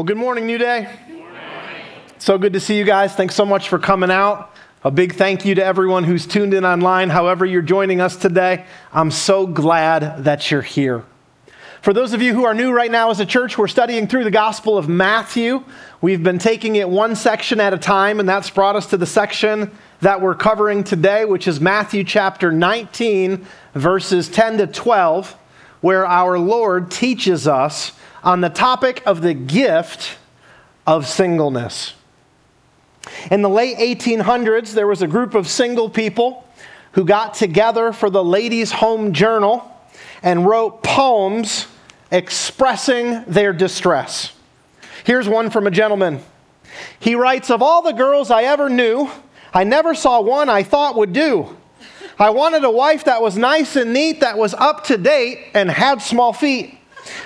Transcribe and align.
Well, 0.00 0.06
good 0.06 0.16
morning, 0.16 0.46
New 0.46 0.56
Day. 0.56 0.88
So 2.16 2.38
good 2.38 2.54
to 2.54 2.60
see 2.60 2.78
you 2.78 2.84
guys. 2.84 3.14
Thanks 3.14 3.34
so 3.34 3.44
much 3.44 3.68
for 3.68 3.78
coming 3.78 4.10
out. 4.10 4.56
A 4.82 4.90
big 4.90 5.14
thank 5.16 5.44
you 5.44 5.54
to 5.56 5.62
everyone 5.62 6.04
who's 6.04 6.26
tuned 6.26 6.54
in 6.54 6.64
online, 6.64 7.10
however, 7.10 7.44
you're 7.44 7.60
joining 7.60 8.00
us 8.00 8.16
today. 8.16 8.64
I'm 8.94 9.10
so 9.10 9.46
glad 9.46 10.24
that 10.24 10.50
you're 10.50 10.62
here. 10.62 11.04
For 11.82 11.92
those 11.92 12.14
of 12.14 12.22
you 12.22 12.32
who 12.32 12.46
are 12.46 12.54
new 12.54 12.72
right 12.72 12.90
now 12.90 13.10
as 13.10 13.20
a 13.20 13.26
church, 13.26 13.58
we're 13.58 13.68
studying 13.68 14.06
through 14.06 14.24
the 14.24 14.30
Gospel 14.30 14.78
of 14.78 14.88
Matthew. 14.88 15.62
We've 16.00 16.22
been 16.22 16.38
taking 16.38 16.76
it 16.76 16.88
one 16.88 17.14
section 17.14 17.60
at 17.60 17.74
a 17.74 17.78
time, 17.78 18.20
and 18.20 18.26
that's 18.26 18.48
brought 18.48 18.76
us 18.76 18.86
to 18.86 18.96
the 18.96 19.04
section 19.04 19.70
that 20.00 20.22
we're 20.22 20.34
covering 20.34 20.82
today, 20.82 21.26
which 21.26 21.46
is 21.46 21.60
Matthew 21.60 22.04
chapter 22.04 22.50
19, 22.50 23.46
verses 23.74 24.30
10 24.30 24.56
to 24.56 24.66
12, 24.66 25.36
where 25.80 26.06
our 26.06 26.38
Lord 26.38 26.90
teaches 26.90 27.48
us 27.48 27.92
on 28.22 28.40
the 28.40 28.48
topic 28.48 29.02
of 29.06 29.22
the 29.22 29.34
gift 29.34 30.16
of 30.86 31.06
singleness. 31.06 31.94
In 33.30 33.42
the 33.42 33.48
late 33.48 33.78
1800s, 33.78 34.72
there 34.72 34.86
was 34.86 35.02
a 35.02 35.06
group 35.06 35.34
of 35.34 35.48
single 35.48 35.88
people 35.88 36.46
who 36.92 37.04
got 37.04 37.34
together 37.34 37.92
for 37.92 38.10
the 38.10 38.22
Ladies' 38.22 38.72
Home 38.72 39.12
Journal 39.12 39.66
and 40.22 40.46
wrote 40.46 40.82
poems 40.82 41.66
expressing 42.10 43.24
their 43.24 43.52
distress. 43.52 44.32
Here's 45.04 45.28
one 45.28 45.50
from 45.50 45.66
a 45.66 45.70
gentleman. 45.70 46.20
He 46.98 47.14
writes 47.14 47.50
Of 47.50 47.62
all 47.62 47.82
the 47.82 47.92
girls 47.92 48.30
I 48.30 48.44
ever 48.44 48.68
knew, 48.68 49.10
I 49.54 49.64
never 49.64 49.94
saw 49.94 50.20
one 50.20 50.48
I 50.48 50.62
thought 50.62 50.96
would 50.96 51.12
do. 51.12 51.56
I 52.20 52.28
wanted 52.28 52.64
a 52.64 52.70
wife 52.70 53.04
that 53.04 53.22
was 53.22 53.38
nice 53.38 53.76
and 53.76 53.94
neat, 53.94 54.20
that 54.20 54.36
was 54.36 54.52
up 54.52 54.84
to 54.84 54.98
date, 54.98 55.38
and 55.54 55.70
had 55.70 56.02
small 56.02 56.34
feet. 56.34 56.78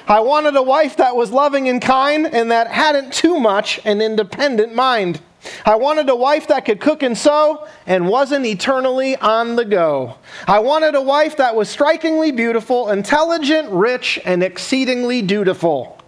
I 0.07 0.21
wanted 0.21 0.55
a 0.55 0.63
wife 0.63 0.99
that 0.99 1.17
was 1.17 1.33
loving 1.33 1.69
and 1.69 1.83
kind 1.83 2.27
and 2.27 2.53
that 2.53 2.69
hadn't 2.69 3.13
too 3.13 3.41
much 3.41 3.81
an 3.85 4.01
independent 4.01 4.73
mind. 4.73 5.21
I 5.67 5.75
wanted 5.75 6.09
a 6.09 6.15
wife 6.15 6.47
that 6.47 6.65
could 6.65 6.81
cook 6.81 7.03
and 7.03 7.19
sew 7.19 7.67
and 7.89 8.09
wasn't 8.09 8.47
eternally 8.47 9.17
on 9.17 9.57
the 9.57 9.65
go. 9.65 10.15
I 10.47 10.61
wanted 10.61 10.95
a 10.95 11.03
wife 11.03 11.39
that 11.39 11.57
was 11.57 11.69
strikingly 11.69 12.31
beautiful, 12.31 12.91
intelligent, 12.91 13.71
rich, 13.71 14.21
and 14.25 14.45
exceedingly 14.45 15.23
dutiful. 15.23 15.99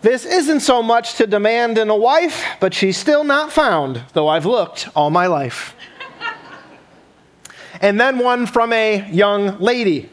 This 0.00 0.24
isn't 0.24 0.60
so 0.60 0.82
much 0.82 1.16
to 1.16 1.26
demand 1.26 1.76
in 1.76 1.90
a 1.90 1.96
wife, 1.96 2.42
but 2.58 2.72
she's 2.72 2.96
still 2.96 3.22
not 3.22 3.52
found, 3.52 4.02
though 4.14 4.28
I've 4.28 4.46
looked 4.46 4.88
all 4.96 5.10
my 5.10 5.26
life. 5.26 5.76
And 7.80 8.00
then 8.00 8.18
one 8.18 8.46
from 8.46 8.72
a 8.72 9.08
young 9.10 9.58
lady. 9.58 10.10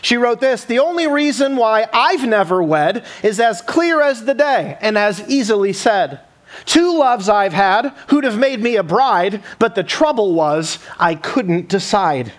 She 0.00 0.16
wrote 0.16 0.40
this 0.40 0.64
The 0.64 0.78
only 0.78 1.06
reason 1.06 1.56
why 1.56 1.86
I've 1.92 2.26
never 2.26 2.62
wed 2.62 3.04
is 3.22 3.40
as 3.40 3.62
clear 3.62 4.00
as 4.00 4.24
the 4.24 4.34
day 4.34 4.76
and 4.80 4.98
as 4.98 5.26
easily 5.28 5.72
said. 5.72 6.20
Two 6.66 6.98
loves 6.98 7.28
I've 7.28 7.54
had 7.54 7.94
who'd 8.08 8.24
have 8.24 8.38
made 8.38 8.60
me 8.60 8.76
a 8.76 8.82
bride, 8.82 9.42
but 9.58 9.74
the 9.74 9.82
trouble 9.82 10.34
was 10.34 10.78
I 10.98 11.14
couldn't 11.14 11.68
decide. 11.68 12.32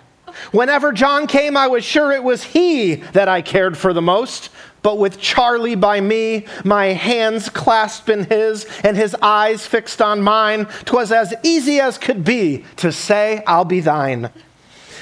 Whenever 0.52 0.92
John 0.92 1.26
came, 1.26 1.56
I 1.56 1.68
was 1.68 1.84
sure 1.84 2.12
it 2.12 2.22
was 2.22 2.42
he 2.42 2.96
that 3.12 3.28
I 3.28 3.42
cared 3.42 3.76
for 3.76 3.92
the 3.92 4.02
most. 4.02 4.50
But 4.84 4.98
with 4.98 5.18
Charlie 5.18 5.74
by 5.76 6.02
me, 6.02 6.44
my 6.62 6.88
hands 6.88 7.48
clasped 7.48 8.10
in 8.10 8.24
his, 8.24 8.66
and 8.84 8.98
his 8.98 9.16
eyes 9.22 9.66
fixed 9.66 10.02
on 10.02 10.20
mine, 10.20 10.66
'twas 10.84 11.10
as 11.10 11.32
easy 11.42 11.80
as 11.80 11.96
could 11.96 12.22
be 12.22 12.66
to 12.76 12.92
say, 12.92 13.42
I'll 13.46 13.64
be 13.64 13.80
thine. 13.80 14.28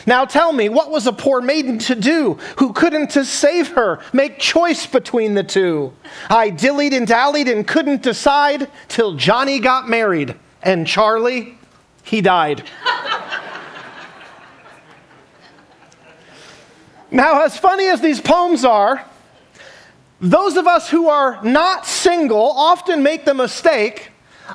Now 0.06 0.24
tell 0.24 0.52
me, 0.52 0.68
what 0.68 0.92
was 0.92 1.08
a 1.08 1.12
poor 1.12 1.40
maiden 1.40 1.80
to 1.80 1.96
do 1.96 2.38
who 2.58 2.72
couldn't 2.72 3.10
to 3.10 3.24
save 3.24 3.70
her 3.70 3.98
make 4.12 4.38
choice 4.38 4.86
between 4.86 5.34
the 5.34 5.42
two? 5.42 5.92
I 6.30 6.50
dillied 6.50 6.96
and 6.96 7.04
dallied 7.04 7.48
and 7.48 7.66
couldn't 7.66 8.02
decide 8.02 8.70
till 8.86 9.14
Johnny 9.14 9.58
got 9.58 9.88
married 9.88 10.36
and 10.62 10.86
Charlie, 10.86 11.58
he 12.04 12.20
died. 12.20 12.62
now, 17.10 17.42
as 17.42 17.58
funny 17.58 17.88
as 17.88 18.00
these 18.00 18.20
poems 18.20 18.64
are, 18.64 19.04
those 20.22 20.56
of 20.56 20.68
us 20.68 20.88
who 20.88 21.08
are 21.08 21.42
not 21.42 21.84
single 21.84 22.52
often 22.52 23.02
make 23.02 23.24
the 23.24 23.34
mistake 23.34 24.10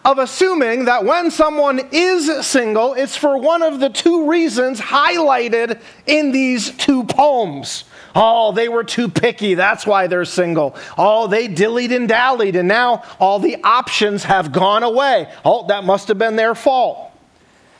of 0.05 0.17
assuming 0.17 0.85
that 0.85 1.03
when 1.03 1.29
someone 1.29 1.81
is 1.91 2.45
single, 2.45 2.93
it's 2.93 3.17
for 3.17 3.37
one 3.37 3.61
of 3.61 3.79
the 3.79 3.89
two 3.89 4.29
reasons 4.29 4.79
highlighted 4.79 5.81
in 6.05 6.31
these 6.31 6.71
two 6.71 7.03
poems. 7.03 7.83
Oh, 8.15 8.53
they 8.53 8.69
were 8.69 8.83
too 8.83 9.09
picky. 9.09 9.55
That's 9.55 9.85
why 9.85 10.07
they're 10.07 10.25
single. 10.25 10.75
Oh, 10.97 11.27
they 11.27 11.47
dillied 11.47 11.93
and 11.93 12.07
dallied, 12.07 12.55
and 12.55 12.67
now 12.67 13.03
all 13.19 13.39
the 13.39 13.57
options 13.63 14.23
have 14.23 14.51
gone 14.51 14.83
away. 14.83 15.31
Oh, 15.43 15.67
that 15.67 15.83
must 15.83 16.07
have 16.07 16.17
been 16.17 16.37
their 16.37 16.55
fault. 16.55 17.11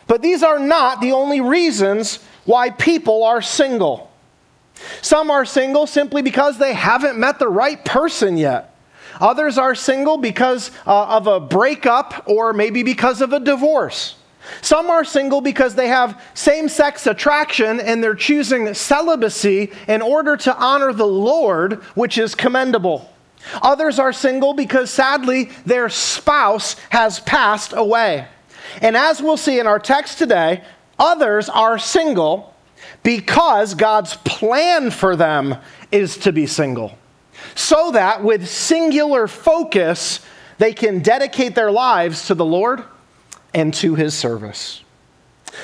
But 0.08 0.22
these 0.22 0.44
are 0.44 0.60
not 0.60 1.00
the 1.00 1.14
only 1.14 1.42
reasons 1.42 2.20
why 2.46 2.70
people 2.70 3.24
are 3.24 3.42
single. 3.42 4.07
Some 5.02 5.32
are 5.32 5.46
single 5.46 5.88
simply 5.88 6.22
because 6.22 6.58
they 6.58 6.74
haven't 6.74 7.18
met 7.18 7.40
the 7.40 7.48
right 7.48 7.84
person 7.84 8.38
yet. 8.38 8.74
Others 9.20 9.58
are 9.58 9.76
single 9.76 10.18
because 10.18 10.72
uh, 10.86 11.06
of 11.08 11.28
a 11.28 11.40
breakup 11.40 12.24
or 12.28 12.54
maybe 12.54 12.84
because 12.84 13.22
of 13.22 13.34
a 13.34 13.40
divorce. 13.40 14.16
Some 14.62 14.90
are 14.90 15.04
single 15.04 15.42
because 15.42 15.76
they 15.76 15.88
have 15.88 16.22
same 16.34 16.70
sex 16.70 17.06
attraction 17.08 17.80
and 17.80 18.04
they're 18.04 18.16
choosing 18.16 18.74
celibacy 18.74 19.72
in 19.88 20.02
order 20.02 20.38
to 20.38 20.56
honor 20.56 20.94
the 20.94 21.08
Lord, 21.08 21.84
which 21.96 22.18
is 22.18 22.36
commendable. 22.36 23.12
Others 23.62 24.00
are 24.00 24.14
single 24.14 24.54
because 24.54 24.90
sadly 24.90 25.52
their 25.66 25.90
spouse 25.90 26.76
has 26.90 27.20
passed 27.22 27.74
away. 27.76 28.28
And 28.82 28.96
as 28.98 29.22
we'll 29.22 29.38
see 29.38 29.60
in 29.60 29.68
our 29.68 29.80
text 29.80 30.18
today, 30.18 30.64
others 31.00 31.50
are 31.50 31.78
single 31.78 32.54
because 33.08 33.74
God's 33.74 34.18
plan 34.26 34.92
for 34.92 35.16
them 35.16 35.56
is 35.94 36.18
to 36.18 36.34
be 36.34 36.46
single 36.46 36.98
so 37.56 37.92
that 37.92 38.22
with 38.22 38.50
singular 38.50 39.30
focus, 39.30 40.20
they 40.58 40.74
can 40.74 41.00
dedicate 41.00 41.56
their 41.56 41.72
lives 41.72 42.28
to 42.28 42.36
the 42.36 42.44
Lord 42.44 42.84
and 43.54 43.74
to 43.76 43.96
his 43.96 44.14
service. 44.14 44.84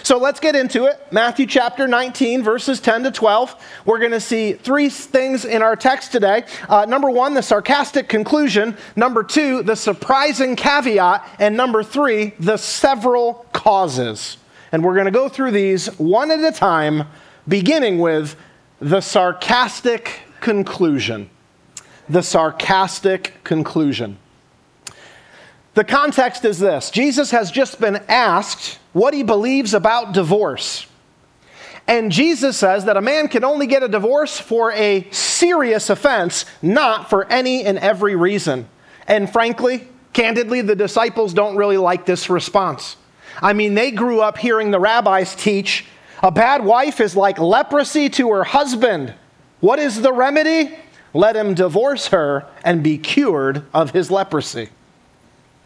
So 0.04 0.20
let's 0.20 0.40
get 0.40 0.56
into 0.56 0.86
it. 0.86 1.06
Matthew 1.12 1.46
chapter 1.46 1.86
19, 1.86 2.44
verses 2.44 2.80
10 2.80 3.04
to 3.04 3.12
12. 3.12 3.62
We're 3.84 4.00
going 4.00 4.12
to 4.12 4.22
see 4.22 4.54
three 4.54 4.88
things 4.88 5.44
in 5.44 5.62
our 5.62 5.76
text 5.76 6.14
today. 6.14 6.46
Uh, 6.70 6.86
number 6.86 7.10
one, 7.10 7.34
the 7.34 7.44
sarcastic 7.44 8.08
conclusion. 8.08 8.78
Number 8.96 9.22
two, 9.22 9.64
the 9.64 9.76
surprising 9.76 10.56
caveat. 10.56 11.28
And 11.40 11.58
number 11.58 11.84
three, 11.84 12.36
the 12.40 12.56
several 12.56 13.46
causes. 13.52 14.38
And 14.72 14.82
we're 14.82 14.96
going 14.96 15.06
to 15.06 15.12
go 15.12 15.28
through 15.28 15.52
these 15.52 15.88
one 16.00 16.32
at 16.32 16.40
a 16.40 16.58
time, 16.58 17.04
beginning 17.48 18.00
with 18.00 18.36
the 18.80 19.02
sarcastic 19.02 20.22
conclusion 20.40 21.30
the 22.10 22.22
sarcastic 22.22 23.44
conclusion. 23.44 24.18
The 25.74 25.84
context 25.84 26.46
is 26.46 26.60
this 26.60 26.92
Jesus 26.92 27.32
has 27.32 27.52
just 27.52 27.80
been 27.80 27.98
asked 28.08 28.80
what 28.94 29.14
he 29.14 29.24
believes 29.24 29.74
about 29.74 30.14
divorce. 30.14 30.88
And 31.86 32.14
Jesus 32.14 32.58
says 32.58 32.86
that 32.86 32.96
a 32.96 33.02
man 33.02 33.28
can 33.28 33.44
only 33.44 33.68
get 33.68 33.84
a 33.84 33.90
divorce 33.90 34.40
for 34.40 34.72
a 34.72 35.06
serious 35.12 35.90
offense, 35.90 36.46
not 36.62 37.10
for 37.10 37.26
any 37.26 37.66
and 37.66 37.78
every 37.78 38.16
reason. 38.16 38.70
And 39.06 39.30
frankly, 39.30 39.90
candidly, 40.14 40.62
the 40.62 40.78
disciples 40.78 41.34
don't 41.34 41.58
really 41.58 41.76
like 41.76 42.06
this 42.06 42.30
response. 42.30 42.96
I 43.42 43.52
mean, 43.52 43.74
they 43.74 43.92
grew 43.92 44.22
up 44.22 44.38
hearing 44.38 44.72
the 44.72 44.80
rabbis 44.80 45.36
teach 45.36 45.86
a 46.24 46.32
bad 46.32 46.66
wife 46.66 47.00
is 47.00 47.16
like 47.16 47.38
leprosy 47.38 48.10
to 48.10 48.32
her 48.32 48.44
husband. 48.44 49.14
What 49.60 49.78
is 49.78 50.02
the 50.02 50.12
remedy? 50.12 50.76
let 51.14 51.36
him 51.36 51.54
divorce 51.54 52.08
her 52.08 52.48
and 52.64 52.84
be 52.84 52.98
cured 52.98 53.64
of 53.74 53.92
his 53.92 54.10
leprosy. 54.10 54.70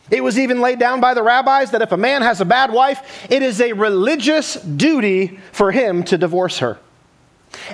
It 0.10 0.24
was 0.24 0.38
even 0.38 0.62
laid 0.62 0.80
down 0.80 1.02
by 1.02 1.14
the 1.14 1.24
rabbis 1.24 1.72
that 1.72 1.82
if 1.82 1.92
a 1.92 1.98
man 1.98 2.22
has 2.22 2.40
a 2.40 2.46
bad 2.46 2.72
wife, 2.72 3.28
it 3.30 3.42
is 3.42 3.60
a 3.60 3.74
religious 3.74 4.56
duty 4.56 5.40
for 5.52 5.72
him 5.72 6.04
to 6.04 6.18
divorce 6.18 6.60
her. 6.60 6.78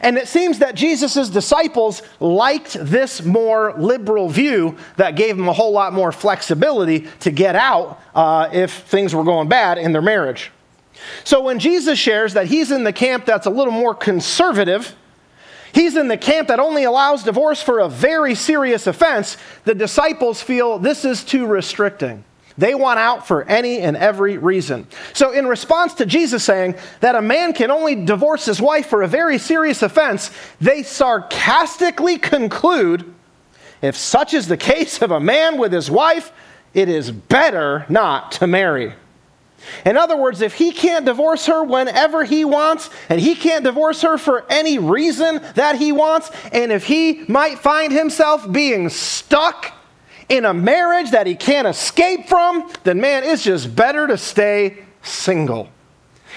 And 0.02 0.18
it 0.18 0.28
seems 0.28 0.60
that 0.60 0.76
Jesus' 0.76 1.30
disciples 1.30 2.02
liked 2.20 2.74
this 2.80 3.24
more 3.24 3.74
liberal 3.78 4.30
view 4.30 4.78
that 4.98 5.16
gave 5.16 5.36
them 5.36 5.48
a 5.48 5.54
whole 5.54 5.72
lot 5.72 5.94
more 5.94 6.12
flexibility 6.12 7.08
to 7.20 7.32
get 7.32 7.56
out 7.56 8.00
uh, 8.16 8.50
if 8.54 8.72
things 8.84 9.14
were 9.14 9.24
going 9.24 9.50
bad 9.50 9.78
in 9.78 9.92
their 9.92 10.02
marriage. 10.02 10.52
So 11.24 11.42
when 11.42 11.60
Jesus 11.60 12.00
shares 12.00 12.34
that 12.34 12.48
he's 12.48 12.72
in 12.72 12.84
the 12.84 12.94
camp 12.94 13.26
that's 13.26 13.46
a 13.46 13.52
little 13.52 13.74
more 13.74 13.96
conservative, 13.96 14.96
He's 15.74 15.98
in 15.98 16.08
the 16.08 16.18
camp 16.18 16.50
that 16.50 16.60
only 16.60 16.84
allows 16.84 17.24
divorce 17.24 17.62
for 17.62 17.80
a 17.80 17.90
very 17.90 18.36
serious 18.36 18.86
offense. 18.86 19.38
The 19.66 19.74
disciples 19.74 20.40
feel 20.40 20.78
this 20.78 21.04
is 21.04 21.24
too 21.24 21.48
restricting. 21.48 22.24
They 22.60 22.76
want 22.76 23.00
out 23.00 23.26
for 23.26 23.44
any 23.46 23.80
and 23.80 23.98
every 23.98 24.38
reason. 24.38 24.88
So, 25.14 25.32
in 25.32 25.48
response 25.48 25.96
to 25.96 26.06
Jesus 26.06 26.44
saying 26.44 26.76
that 27.00 27.16
a 27.16 27.22
man 27.22 27.54
can 27.54 27.72
only 27.72 28.06
divorce 28.06 28.46
his 28.46 28.62
wife 28.62 28.86
for 28.86 29.02
a 29.02 29.08
very 29.08 29.40
serious 29.40 29.82
offense, 29.82 30.30
they 30.62 30.84
sarcastically 30.84 32.20
conclude 32.20 33.12
if 33.82 33.98
such 33.98 34.36
is 34.36 34.48
the 34.48 34.58
case 34.58 35.02
of 35.02 35.10
a 35.10 35.20
man 35.20 35.58
with 35.58 35.74
his 35.74 35.90
wife, 35.90 36.32
it 36.76 36.88
is 36.88 37.12
better 37.12 37.88
not 37.90 38.34
to 38.34 38.46
marry. 38.46 38.94
In 39.86 39.98
other 39.98 40.18
words, 40.18 40.42
if 40.42 40.54
he 40.54 40.72
can't 40.72 41.06
divorce 41.06 41.46
her 41.48 41.64
whenever 41.64 42.24
he 42.24 42.46
wants, 42.46 42.90
and 43.10 43.20
he 43.20 43.36
can't 43.36 43.64
divorce 43.64 44.02
her 44.02 44.18
for 44.18 44.46
any 44.50 44.78
reason 44.78 45.42
that 45.56 45.78
he 45.78 45.92
wants, 45.92 46.32
and 46.52 46.72
if 46.72 46.86
he 46.86 47.24
might 47.28 47.60
find 47.60 47.92
himself 47.92 48.50
being 48.52 48.90
stuck 48.90 49.74
in 50.30 50.46
a 50.46 50.54
marriage 50.54 51.12
that 51.12 51.28
he 51.28 51.36
can't 51.36 51.68
escape 51.68 52.28
from, 52.28 52.72
then 52.84 53.00
man, 53.00 53.24
it's 53.24 53.44
just 53.44 53.76
better 53.76 54.08
to 54.08 54.18
stay 54.18 54.86
single. 55.02 55.70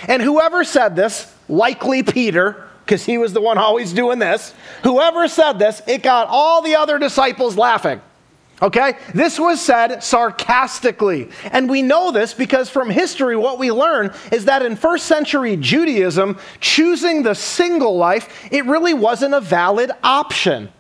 And 0.09 0.21
whoever 0.21 0.65
said 0.65 0.97
this, 0.97 1.33
likely 1.49 2.03
Peter, 2.03 2.65
because 2.85 3.05
he 3.05 3.19
was 3.19 3.33
the 3.33 3.41
one 3.41 3.59
always 3.59 3.93
doing 3.93 4.19
this, 4.19 4.55
whoever 4.83 5.27
said 5.29 5.59
this, 5.59 5.83
it 5.87 6.03
got 6.03 6.29
all 6.29 6.63
the 6.63 6.77
other 6.77 6.99
disciples 6.99 7.57
laughing. 7.57 8.01
Okay? 8.63 8.97
This 9.13 9.39
was 9.39 9.61
said 9.61 10.03
sarcastically. 10.03 11.29
And 11.53 11.69
we 11.69 11.83
know 11.83 12.11
this 12.11 12.33
because 12.33 12.71
from 12.71 12.89
history, 12.89 13.37
what 13.37 13.59
we 13.59 13.71
learn 13.71 14.15
is 14.33 14.47
that 14.47 14.63
in 14.63 14.77
first 14.77 15.07
century 15.07 15.57
Judaism, 15.57 16.39
choosing 16.61 17.23
the 17.23 17.35
single 17.35 17.97
life, 17.97 18.49
it 18.51 18.65
really 18.65 18.95
wasn't 18.95 19.35
a 19.35 19.41
valid 19.41 19.91
option. 20.03 20.71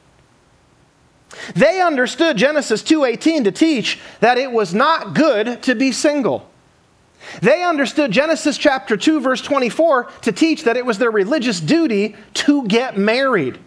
They 1.54 1.82
understood 1.82 2.38
Genesis 2.38 2.82
2:18 2.82 3.44
to 3.44 3.52
teach 3.52 3.98
that 4.20 4.38
it 4.38 4.50
was 4.50 4.72
not 4.72 5.14
good 5.14 5.62
to 5.64 5.74
be 5.74 5.92
single. 5.92 6.48
They 7.42 7.62
understood 7.62 8.10
Genesis 8.10 8.56
chapter 8.56 8.96
2 8.96 9.20
verse 9.20 9.42
24 9.42 10.04
to 10.22 10.32
teach 10.32 10.64
that 10.64 10.76
it 10.76 10.86
was 10.86 10.98
their 10.98 11.10
religious 11.10 11.60
duty 11.60 12.16
to 12.34 12.66
get 12.66 12.96
married. 12.96 13.58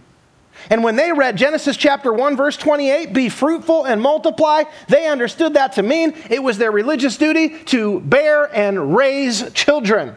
And 0.69 0.83
when 0.83 0.95
they 0.95 1.11
read 1.11 1.37
Genesis 1.37 1.77
chapter 1.77 2.13
1, 2.13 2.35
verse 2.35 2.57
28, 2.57 3.13
be 3.13 3.29
fruitful 3.29 3.85
and 3.85 4.01
multiply, 4.01 4.63
they 4.87 5.07
understood 5.07 5.53
that 5.53 5.73
to 5.73 5.83
mean 5.83 6.13
it 6.29 6.43
was 6.43 6.57
their 6.57 6.71
religious 6.71 7.17
duty 7.17 7.59
to 7.65 7.99
bear 8.01 8.53
and 8.55 8.95
raise 8.95 9.51
children. 9.53 10.15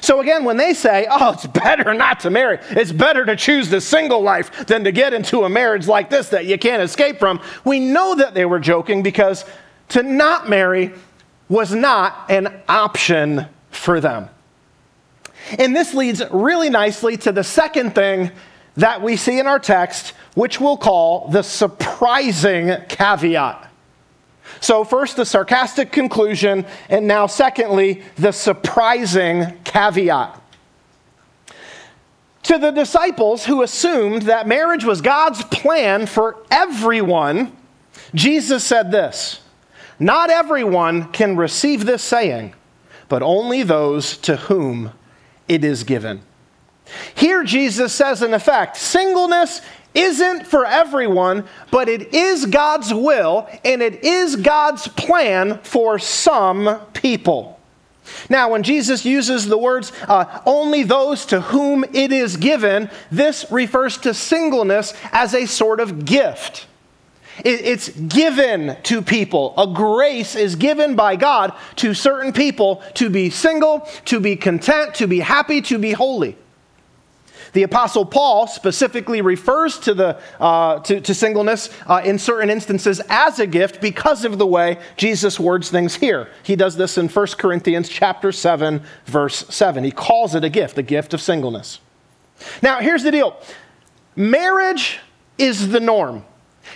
So 0.00 0.20
again, 0.20 0.44
when 0.44 0.56
they 0.56 0.74
say, 0.74 1.06
oh, 1.10 1.32
it's 1.32 1.46
better 1.46 1.94
not 1.94 2.20
to 2.20 2.30
marry, 2.30 2.58
it's 2.70 2.92
better 2.92 3.24
to 3.24 3.36
choose 3.36 3.70
the 3.70 3.80
single 3.80 4.20
life 4.20 4.66
than 4.66 4.84
to 4.84 4.92
get 4.92 5.14
into 5.14 5.44
a 5.44 5.48
marriage 5.48 5.86
like 5.86 6.10
this 6.10 6.28
that 6.28 6.46
you 6.46 6.58
can't 6.58 6.82
escape 6.82 7.18
from, 7.18 7.40
we 7.64 7.80
know 7.80 8.14
that 8.16 8.34
they 8.34 8.44
were 8.44 8.60
joking 8.60 9.02
because 9.02 9.44
to 9.90 10.02
not 10.02 10.48
marry 10.48 10.92
was 11.48 11.74
not 11.74 12.30
an 12.30 12.62
option 12.68 13.46
for 13.70 14.00
them. 14.00 14.28
And 15.58 15.74
this 15.74 15.94
leads 15.94 16.22
really 16.30 16.68
nicely 16.68 17.16
to 17.18 17.32
the 17.32 17.44
second 17.44 17.94
thing 17.94 18.30
that 18.78 19.02
we 19.02 19.16
see 19.16 19.38
in 19.38 19.46
our 19.46 19.58
text, 19.58 20.14
which 20.34 20.60
we'll 20.60 20.76
call 20.76 21.28
the 21.28 21.42
surprising 21.42 22.76
caveat. 22.88 23.70
So, 24.60 24.84
first, 24.84 25.16
the 25.16 25.24
sarcastic 25.24 25.92
conclusion, 25.92 26.64
and 26.88 27.06
now, 27.06 27.26
secondly, 27.26 28.02
the 28.16 28.32
surprising 28.32 29.58
caveat. 29.64 30.40
To 32.44 32.58
the 32.58 32.70
disciples 32.70 33.44
who 33.44 33.62
assumed 33.62 34.22
that 34.22 34.48
marriage 34.48 34.84
was 34.84 35.00
God's 35.00 35.44
plan 35.44 36.06
for 36.06 36.36
everyone, 36.50 37.54
Jesus 38.14 38.64
said 38.64 38.90
this 38.90 39.40
Not 39.98 40.30
everyone 40.30 41.12
can 41.12 41.36
receive 41.36 41.84
this 41.84 42.02
saying, 42.02 42.54
but 43.08 43.22
only 43.22 43.64
those 43.64 44.16
to 44.18 44.36
whom 44.36 44.92
it 45.48 45.64
is 45.64 45.82
given. 45.82 46.22
Here, 47.14 47.44
Jesus 47.44 47.92
says, 47.92 48.22
in 48.22 48.34
effect, 48.34 48.76
singleness 48.76 49.60
isn't 49.94 50.46
for 50.46 50.64
everyone, 50.64 51.44
but 51.70 51.88
it 51.88 52.14
is 52.14 52.46
God's 52.46 52.92
will 52.92 53.48
and 53.64 53.82
it 53.82 54.04
is 54.04 54.36
God's 54.36 54.88
plan 54.88 55.58
for 55.62 55.98
some 55.98 56.80
people. 56.92 57.58
Now, 58.30 58.50
when 58.50 58.62
Jesus 58.62 59.04
uses 59.04 59.46
the 59.46 59.58
words, 59.58 59.92
uh, 60.06 60.40
only 60.46 60.82
those 60.82 61.26
to 61.26 61.40
whom 61.40 61.84
it 61.92 62.12
is 62.12 62.36
given, 62.36 62.90
this 63.10 63.44
refers 63.50 63.98
to 63.98 64.14
singleness 64.14 64.94
as 65.12 65.34
a 65.34 65.46
sort 65.46 65.80
of 65.80 66.04
gift. 66.04 66.66
It's 67.44 67.90
given 67.90 68.76
to 68.84 69.00
people. 69.00 69.54
A 69.56 69.66
grace 69.68 70.34
is 70.34 70.56
given 70.56 70.96
by 70.96 71.14
God 71.14 71.52
to 71.76 71.94
certain 71.94 72.32
people 72.32 72.82
to 72.94 73.10
be 73.10 73.30
single, 73.30 73.88
to 74.06 74.18
be 74.18 74.34
content, 74.34 74.96
to 74.96 75.06
be 75.06 75.20
happy, 75.20 75.62
to 75.62 75.78
be 75.78 75.92
holy. 75.92 76.36
The 77.52 77.62
Apostle 77.62 78.04
Paul 78.04 78.46
specifically 78.46 79.20
refers 79.20 79.78
to, 79.80 79.94
the, 79.94 80.20
uh, 80.38 80.80
to, 80.80 81.00
to, 81.00 81.14
singleness 81.14 81.70
uh, 81.86 82.02
in 82.04 82.18
certain 82.18 82.50
instances 82.50 83.00
as 83.08 83.38
a 83.38 83.46
gift 83.46 83.80
because 83.80 84.24
of 84.24 84.38
the 84.38 84.46
way 84.46 84.78
Jesus 84.96 85.40
words 85.40 85.70
things 85.70 85.94
here. 85.94 86.28
He 86.42 86.56
does 86.56 86.76
this 86.76 86.98
in 86.98 87.08
1 87.08 87.26
Corinthians 87.38 87.88
chapter 87.88 88.32
7, 88.32 88.82
verse 89.06 89.46
7. 89.48 89.84
He 89.84 89.90
calls 89.90 90.34
it 90.34 90.44
a 90.44 90.50
gift, 90.50 90.78
a 90.78 90.82
gift 90.82 91.14
of 91.14 91.20
singleness. 91.20 91.80
Now, 92.62 92.80
here's 92.80 93.02
the 93.02 93.10
deal 93.10 93.36
marriage 94.14 94.98
is 95.38 95.68
the 95.68 95.80
norm. 95.80 96.24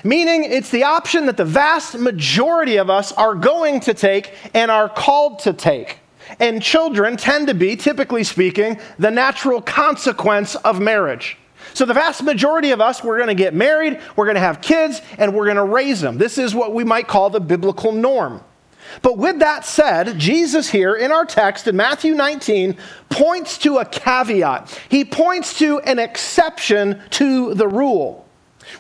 Meaning, 0.05 0.45
it's 0.45 0.71
the 0.71 0.85
option 0.85 1.27
that 1.27 1.37
the 1.37 1.45
vast 1.45 1.99
majority 1.99 2.77
of 2.77 2.89
us 2.89 3.13
are 3.13 3.35
going 3.35 3.81
to 3.81 3.95
take 3.95 4.33
and 4.55 4.71
are 4.71 4.89
called 4.89 5.41
to 5.41 5.53
take. 5.53 5.99
And 6.39 6.63
children 6.63 7.17
tend 7.17 7.49
to 7.49 7.55
be, 7.55 7.77
typically 7.77 8.25
speaking, 8.25 8.79
the 8.99 9.11
natural 9.11 9.61
consequence 9.61 10.55
of 10.57 10.81
marriage. 10.81 11.37
So, 11.75 11.85
the 11.85 11.95
vast 11.95 12.23
majority 12.23 12.71
of 12.71 12.81
us, 12.81 13.03
we're 13.03 13.17
going 13.17 13.29
to 13.29 13.35
get 13.35 13.55
married, 13.55 14.01
we're 14.17 14.27
going 14.27 14.35
to 14.35 14.41
have 14.41 14.61
kids, 14.61 15.01
and 15.19 15.35
we're 15.35 15.45
going 15.45 15.57
to 15.57 15.65
raise 15.65 16.01
them. 16.01 16.19
This 16.19 16.37
is 16.37 16.55
what 16.55 16.75
we 16.75 16.85
might 16.85 17.09
call 17.09 17.31
the 17.31 17.41
biblical 17.41 17.93
norm. 17.93 18.43
But 19.01 19.17
with 19.17 19.39
that 19.39 19.65
said, 19.65 20.19
Jesus 20.19 20.69
here 20.69 20.95
in 20.95 21.13
our 21.13 21.25
text 21.25 21.67
in 21.67 21.77
Matthew 21.77 22.15
19 22.15 22.77
points 23.09 23.57
to 23.59 23.79
a 23.79 23.85
caveat. 23.85 24.79
He 24.89 25.05
points 25.05 25.59
to 25.61 25.79
an 25.81 25.99
exception 25.99 27.01
to 27.11 27.55
the 27.55 27.69
rule, 27.69 28.29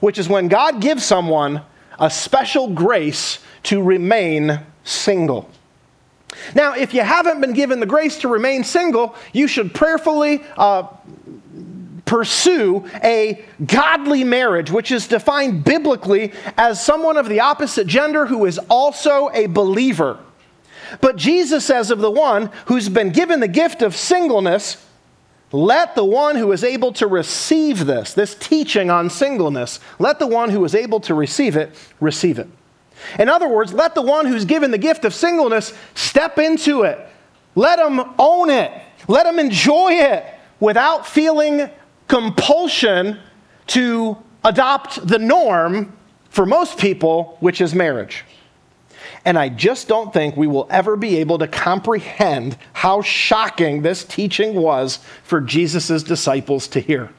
which 0.00 0.18
is 0.18 0.28
when 0.28 0.48
God 0.48 0.80
gives 0.80 1.04
someone 1.04 1.62
a 1.98 2.10
special 2.10 2.68
grace 2.68 3.38
to 3.64 3.82
remain 3.82 4.60
single. 4.84 5.48
Now, 6.54 6.74
if 6.74 6.94
you 6.94 7.02
haven't 7.02 7.40
been 7.40 7.52
given 7.52 7.80
the 7.80 7.86
grace 7.86 8.18
to 8.18 8.28
remain 8.28 8.64
single, 8.64 9.14
you 9.32 9.46
should 9.46 9.74
prayerfully 9.74 10.42
uh, 10.56 10.88
pursue 12.04 12.84
a 13.02 13.44
godly 13.64 14.24
marriage, 14.24 14.70
which 14.70 14.92
is 14.92 15.06
defined 15.06 15.64
biblically 15.64 16.32
as 16.56 16.84
someone 16.84 17.16
of 17.16 17.28
the 17.28 17.40
opposite 17.40 17.86
gender 17.86 18.26
who 18.26 18.44
is 18.44 18.58
also 18.68 19.30
a 19.32 19.46
believer. 19.46 20.18
But 21.00 21.16
Jesus 21.16 21.64
says 21.64 21.90
of 21.90 22.00
the 22.00 22.10
one 22.10 22.50
who's 22.66 22.88
been 22.88 23.10
given 23.10 23.40
the 23.40 23.48
gift 23.48 23.82
of 23.82 23.96
singleness, 23.96 24.84
let 25.52 25.94
the 25.94 26.04
one 26.04 26.36
who 26.36 26.52
is 26.52 26.64
able 26.64 26.92
to 26.94 27.06
receive 27.06 27.86
this, 27.86 28.14
this 28.14 28.34
teaching 28.34 28.90
on 28.90 29.08
singleness, 29.08 29.80
let 29.98 30.18
the 30.18 30.26
one 30.26 30.50
who 30.50 30.64
is 30.64 30.74
able 30.74 31.00
to 31.00 31.14
receive 31.14 31.56
it, 31.56 31.74
receive 32.00 32.38
it. 32.38 32.48
In 33.18 33.28
other 33.28 33.48
words, 33.48 33.72
let 33.72 33.94
the 33.94 34.02
one 34.02 34.26
who's 34.26 34.44
given 34.44 34.70
the 34.70 34.78
gift 34.78 35.04
of 35.04 35.14
singleness 35.14 35.72
step 35.94 36.38
into 36.38 36.82
it. 36.82 36.98
Let 37.54 37.78
him 37.78 38.00
own 38.18 38.50
it. 38.50 38.72
Let 39.08 39.26
him 39.26 39.38
enjoy 39.38 39.92
it 39.92 40.24
without 40.60 41.06
feeling 41.06 41.68
compulsion 42.08 43.18
to 43.68 44.16
adopt 44.44 45.06
the 45.06 45.18
norm 45.18 45.96
for 46.30 46.46
most 46.46 46.78
people, 46.78 47.36
which 47.40 47.60
is 47.60 47.74
marriage. 47.74 48.24
And 49.24 49.38
I 49.38 49.48
just 49.48 49.88
don't 49.88 50.12
think 50.12 50.36
we 50.36 50.46
will 50.46 50.66
ever 50.70 50.96
be 50.96 51.18
able 51.18 51.38
to 51.38 51.46
comprehend 51.46 52.56
how 52.72 53.02
shocking 53.02 53.82
this 53.82 54.04
teaching 54.04 54.54
was 54.54 54.98
for 55.22 55.40
Jesus' 55.40 56.02
disciples 56.02 56.68
to 56.68 56.80
hear 56.80 57.10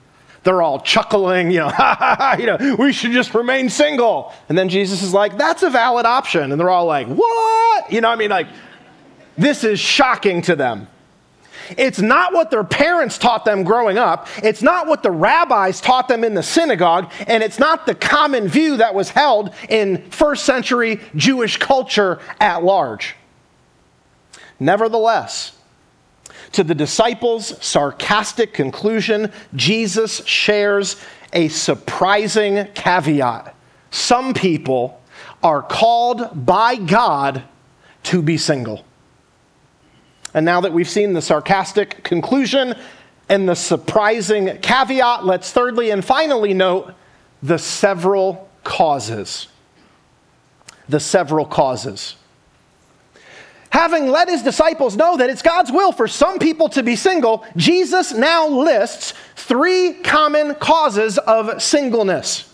they're 0.43 0.61
all 0.61 0.79
chuckling, 0.79 1.51
you 1.51 1.59
know, 1.59 1.71
you 2.39 2.45
know, 2.45 2.75
we 2.77 2.91
should 2.91 3.11
just 3.11 3.33
remain 3.33 3.69
single. 3.69 4.33
And 4.49 4.57
then 4.57 4.69
Jesus 4.69 5.01
is 5.01 5.13
like, 5.13 5.37
that's 5.37 5.63
a 5.63 5.69
valid 5.69 6.05
option. 6.05 6.51
And 6.51 6.59
they're 6.59 6.69
all 6.69 6.85
like, 6.85 7.07
what? 7.07 7.91
You 7.91 8.01
know, 8.01 8.09
I 8.09 8.15
mean, 8.15 8.29
like, 8.29 8.47
this 9.37 9.63
is 9.63 9.79
shocking 9.79 10.41
to 10.43 10.55
them. 10.55 10.87
It's 11.77 12.01
not 12.01 12.33
what 12.33 12.51
their 12.51 12.63
parents 12.63 13.17
taught 13.17 13.45
them 13.45 13.63
growing 13.63 13.97
up. 13.97 14.27
It's 14.43 14.61
not 14.61 14.87
what 14.87 15.01
the 15.01 15.11
rabbis 15.11 15.79
taught 15.79 16.09
them 16.09 16.23
in 16.23 16.33
the 16.33 16.43
synagogue. 16.43 17.11
And 17.25 17.41
it's 17.41 17.57
not 17.57 17.85
the 17.85 17.95
common 17.95 18.47
view 18.47 18.77
that 18.77 18.93
was 18.93 19.09
held 19.09 19.53
in 19.69 20.09
first 20.09 20.43
century 20.43 20.99
Jewish 21.15 21.57
culture 21.57 22.19
at 22.39 22.63
large. 22.63 23.15
Nevertheless, 24.59 25.57
to 26.53 26.63
the 26.63 26.75
disciples' 26.75 27.53
sarcastic 27.63 28.53
conclusion, 28.53 29.31
Jesus 29.55 30.25
shares 30.25 30.95
a 31.33 31.49
surprising 31.49 32.67
caveat. 32.73 33.55
Some 33.91 34.33
people 34.33 35.01
are 35.41 35.61
called 35.61 36.45
by 36.45 36.75
God 36.75 37.43
to 38.03 38.21
be 38.21 38.37
single. 38.37 38.85
And 40.33 40.45
now 40.45 40.61
that 40.61 40.73
we've 40.73 40.89
seen 40.89 41.13
the 41.13 41.21
sarcastic 41.21 42.03
conclusion 42.03 42.75
and 43.29 43.47
the 43.47 43.55
surprising 43.55 44.57
caveat, 44.61 45.25
let's 45.25 45.51
thirdly 45.51 45.91
and 45.91 46.03
finally 46.03 46.53
note 46.53 46.93
the 47.41 47.57
several 47.57 48.49
causes. 48.63 49.47
The 50.89 50.99
several 50.99 51.45
causes. 51.45 52.15
Having 53.73 54.09
let 54.09 54.29
his 54.29 54.43
disciples 54.43 54.95
know 54.95 55.17
that 55.17 55.31
it's 55.31 55.41
God's 55.41 55.71
will 55.71 55.91
for 55.91 56.07
some 56.07 56.37
people 56.37 56.69
to 56.69 56.83
be 56.83 56.95
single, 56.95 57.43
Jesus 57.57 58.13
now 58.13 58.47
lists 58.47 59.15
three 59.35 59.93
common 59.93 60.53
causes 60.53 61.17
of 61.17 61.59
singleness. 61.59 62.53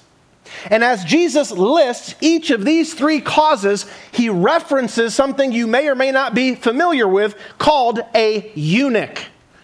And 0.70 0.82
as 0.82 1.04
Jesus 1.04 1.52
lists 1.52 2.16
each 2.22 2.52
of 2.52 2.64
these 2.64 2.94
three 2.94 3.20
causes, 3.20 3.86
he 4.14 4.30
references 4.30 5.14
something 5.14 5.52
you 5.52 5.68
may 5.68 5.90
or 5.90 5.96
may 5.96 6.12
not 6.12 6.34
be 6.34 6.56
familiar 6.56 7.06
with 7.06 7.36
called 7.58 8.00
a 8.16 8.50
eunuch. 8.56 9.20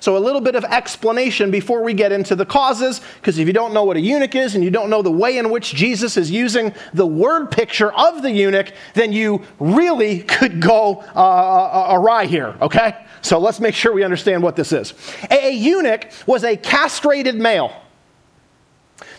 So, 0.05 0.17
a 0.17 0.19
little 0.19 0.39
bit 0.39 0.53
of 0.53 0.63
explanation 0.65 1.49
before 1.49 1.81
we 1.81 1.95
get 1.95 2.11
into 2.11 2.35
the 2.35 2.45
causes, 2.45 3.01
because 3.15 3.39
if 3.39 3.47
you 3.47 3.53
don't 3.53 3.73
know 3.73 3.85
what 3.85 3.97
a 3.97 3.99
eunuch 3.99 4.35
is 4.35 4.53
and 4.53 4.63
you 4.63 4.69
don't 4.69 4.91
know 4.91 5.01
the 5.01 5.09
way 5.09 5.39
in 5.39 5.49
which 5.49 5.73
Jesus 5.73 6.15
is 6.15 6.29
using 6.29 6.75
the 6.93 7.07
word 7.07 7.49
picture 7.49 7.91
of 7.91 8.21
the 8.21 8.29
eunuch, 8.29 8.71
then 8.93 9.11
you 9.11 9.41
really 9.57 10.19
could 10.19 10.61
go 10.61 11.03
uh, 11.15 11.19
uh 11.19 11.87
awry 11.95 12.27
here, 12.27 12.55
okay? 12.61 13.03
So, 13.23 13.39
let's 13.39 13.59
make 13.59 13.73
sure 13.73 13.93
we 13.93 14.03
understand 14.03 14.43
what 14.43 14.55
this 14.55 14.71
is. 14.73 14.93
A, 15.31 15.47
a 15.47 15.51
eunuch 15.51 16.11
was 16.27 16.43
a 16.43 16.55
castrated 16.55 17.33
male. 17.33 17.73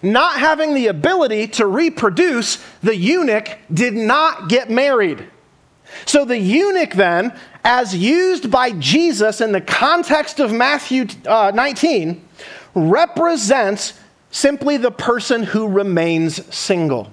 Not 0.04 0.38
having 0.38 0.72
the 0.72 0.86
ability 0.86 1.48
to 1.48 1.66
reproduce, 1.66 2.64
the 2.80 2.94
eunuch 2.94 3.58
did 3.74 3.94
not 3.94 4.48
get 4.48 4.70
married. 4.70 5.28
So 6.04 6.24
the 6.24 6.38
eunuch, 6.38 6.92
then, 6.92 7.32
as 7.64 7.94
used 7.94 8.50
by 8.50 8.72
Jesus 8.72 9.40
in 9.40 9.52
the 9.52 9.60
context 9.60 10.40
of 10.40 10.52
Matthew 10.52 11.06
uh, 11.26 11.52
19, 11.54 12.22
represents 12.74 13.94
simply 14.30 14.76
the 14.76 14.90
person 14.90 15.42
who 15.42 15.66
remains 15.66 16.54
single. 16.54 17.10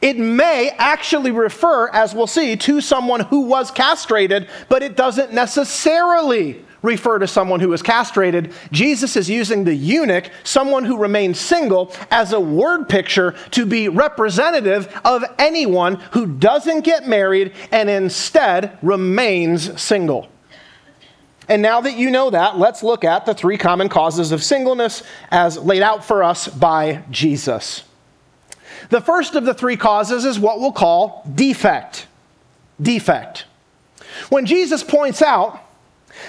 It 0.00 0.18
may 0.18 0.70
actually 0.76 1.30
refer, 1.30 1.88
as 1.88 2.14
we'll 2.14 2.26
see, 2.26 2.56
to 2.56 2.80
someone 2.80 3.20
who 3.20 3.42
was 3.42 3.70
castrated, 3.70 4.48
but 4.68 4.82
it 4.82 4.96
doesn't 4.96 5.32
necessarily 5.32 6.64
refer 6.86 7.18
to 7.18 7.26
someone 7.26 7.60
who 7.60 7.72
is 7.72 7.82
castrated. 7.82 8.52
Jesus 8.70 9.16
is 9.16 9.28
using 9.28 9.64
the 9.64 9.74
eunuch, 9.74 10.30
someone 10.44 10.84
who 10.84 10.96
remains 10.96 11.38
single, 11.38 11.92
as 12.10 12.32
a 12.32 12.40
word 12.40 12.88
picture 12.88 13.34
to 13.50 13.66
be 13.66 13.88
representative 13.88 14.88
of 15.04 15.24
anyone 15.38 15.96
who 16.12 16.26
doesn't 16.26 16.82
get 16.82 17.06
married 17.06 17.52
and 17.72 17.90
instead 17.90 18.78
remains 18.80 19.78
single. 19.80 20.28
And 21.48 21.62
now 21.62 21.80
that 21.80 21.96
you 21.96 22.10
know 22.10 22.30
that, 22.30 22.58
let's 22.58 22.82
look 22.82 23.04
at 23.04 23.26
the 23.26 23.34
three 23.34 23.58
common 23.58 23.88
causes 23.88 24.32
of 24.32 24.42
singleness 24.42 25.02
as 25.30 25.58
laid 25.58 25.82
out 25.82 26.04
for 26.04 26.22
us 26.22 26.48
by 26.48 27.04
Jesus. 27.10 27.82
The 28.90 29.00
first 29.00 29.34
of 29.34 29.44
the 29.44 29.54
three 29.54 29.76
causes 29.76 30.24
is 30.24 30.38
what 30.38 30.60
we'll 30.60 30.72
call 30.72 31.28
defect. 31.34 32.06
Defect. 32.80 33.44
When 34.28 34.46
Jesus 34.46 34.82
points 34.82 35.22
out 35.22 35.65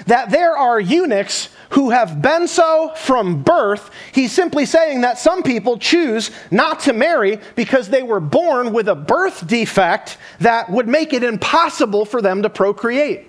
that 0.06 0.29
there 0.29 0.56
are 0.56 0.79
eunuchs 0.79 1.50
who 1.72 1.89
have 1.89 2.22
been 2.22 2.48
so 2.48 2.94
from 2.96 3.44
birth, 3.44 3.91
he's 4.13 4.32
simply 4.32 4.65
saying 4.65 5.01
that 5.01 5.20
some 5.20 5.44
people 5.44 5.77
choose 5.77 6.32
not 6.50 6.79
to 6.82 6.94
marry 6.94 7.39
because 7.56 7.89
they 7.89 8.03
were 8.03 8.20
born 8.20 8.72
with 8.72 8.88
a 8.88 8.96
birth 8.96 9.46
defect 9.48 10.17
that 10.39 10.70
would 10.70 10.88
make 10.88 11.13
it 11.13 11.24
impossible 11.24 12.06
for 12.06 12.22
them 12.22 12.41
to 12.44 12.50
procreate. 12.50 13.27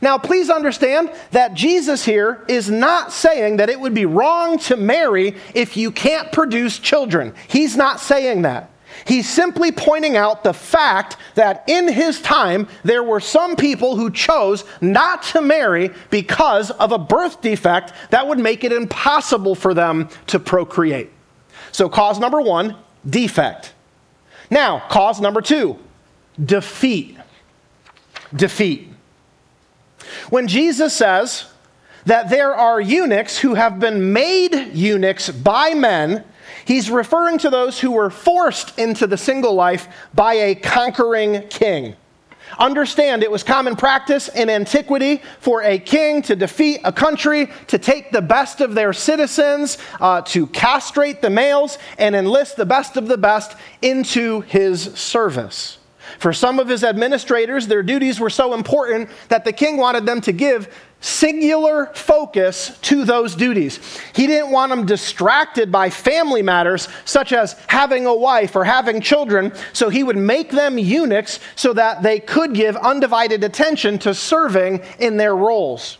Now, 0.00 0.18
please 0.18 0.50
understand 0.50 1.12
that 1.30 1.54
Jesus 1.54 2.04
here 2.04 2.44
is 2.48 2.70
not 2.70 3.12
saying 3.12 3.58
that 3.58 3.70
it 3.70 3.78
would 3.78 3.94
be 3.94 4.06
wrong 4.06 4.58
to 4.60 4.76
marry 4.76 5.36
if 5.54 5.76
you 5.76 5.90
can't 5.90 6.32
produce 6.32 6.78
children. 6.78 7.34
He's 7.48 7.76
not 7.76 8.00
saying 8.00 8.42
that. 8.42 8.70
He's 9.06 9.28
simply 9.28 9.70
pointing 9.70 10.16
out 10.16 10.44
the 10.44 10.54
fact 10.54 11.16
that 11.34 11.64
in 11.66 11.92
his 11.92 12.20
time, 12.22 12.68
there 12.84 13.02
were 13.02 13.20
some 13.20 13.56
people 13.56 13.96
who 13.96 14.10
chose 14.10 14.64
not 14.80 15.22
to 15.24 15.42
marry 15.42 15.90
because 16.10 16.70
of 16.70 16.92
a 16.92 16.98
birth 16.98 17.40
defect 17.40 17.92
that 18.10 18.26
would 18.26 18.38
make 18.38 18.64
it 18.64 18.72
impossible 18.72 19.54
for 19.54 19.74
them 19.74 20.08
to 20.28 20.38
procreate. 20.38 21.10
So, 21.72 21.88
cause 21.88 22.18
number 22.18 22.40
one, 22.40 22.76
defect. 23.08 23.74
Now, 24.50 24.82
cause 24.88 25.20
number 25.20 25.40
two, 25.40 25.78
defeat. 26.42 27.18
Defeat. 28.34 28.88
When 30.30 30.48
Jesus 30.48 30.94
says 30.94 31.46
that 32.06 32.30
there 32.30 32.54
are 32.54 32.80
eunuchs 32.80 33.38
who 33.38 33.54
have 33.54 33.80
been 33.80 34.12
made 34.12 34.72
eunuchs 34.74 35.30
by 35.30 35.74
men, 35.74 36.24
He's 36.64 36.90
referring 36.90 37.38
to 37.38 37.50
those 37.50 37.80
who 37.80 37.92
were 37.92 38.10
forced 38.10 38.78
into 38.78 39.06
the 39.06 39.16
single 39.16 39.54
life 39.54 39.88
by 40.14 40.34
a 40.34 40.54
conquering 40.54 41.48
king. 41.48 41.96
Understand, 42.58 43.22
it 43.22 43.30
was 43.30 43.42
common 43.42 43.74
practice 43.74 44.28
in 44.28 44.48
antiquity 44.48 45.22
for 45.40 45.62
a 45.62 45.78
king 45.78 46.22
to 46.22 46.36
defeat 46.36 46.80
a 46.84 46.92
country, 46.92 47.50
to 47.68 47.78
take 47.78 48.12
the 48.12 48.22
best 48.22 48.60
of 48.60 48.74
their 48.74 48.92
citizens, 48.92 49.78
uh, 50.00 50.20
to 50.22 50.46
castrate 50.48 51.20
the 51.20 51.30
males, 51.30 51.78
and 51.98 52.14
enlist 52.14 52.56
the 52.56 52.66
best 52.66 52.96
of 52.96 53.08
the 53.08 53.18
best 53.18 53.56
into 53.82 54.42
his 54.42 54.82
service. 54.94 55.78
For 56.18 56.32
some 56.32 56.60
of 56.60 56.68
his 56.68 56.84
administrators, 56.84 57.66
their 57.66 57.82
duties 57.82 58.20
were 58.20 58.30
so 58.30 58.54
important 58.54 59.08
that 59.28 59.44
the 59.44 59.52
king 59.52 59.76
wanted 59.76 60.06
them 60.06 60.20
to 60.22 60.32
give 60.32 60.72
singular 61.04 61.90
focus 61.94 62.78
to 62.80 63.04
those 63.04 63.36
duties. 63.36 63.78
He 64.14 64.26
didn't 64.26 64.50
want 64.50 64.70
them 64.70 64.86
distracted 64.86 65.70
by 65.70 65.90
family 65.90 66.40
matters, 66.40 66.88
such 67.04 67.34
as 67.34 67.52
having 67.68 68.06
a 68.06 68.14
wife 68.14 68.56
or 68.56 68.64
having 68.64 69.02
children, 69.02 69.52
so 69.74 69.90
he 69.90 70.02
would 70.02 70.16
make 70.16 70.50
them 70.50 70.78
eunuchs 70.78 71.40
so 71.56 71.74
that 71.74 72.02
they 72.02 72.20
could 72.20 72.54
give 72.54 72.74
undivided 72.76 73.44
attention 73.44 73.98
to 73.98 74.14
serving 74.14 74.80
in 74.98 75.18
their 75.18 75.36
roles. 75.36 75.98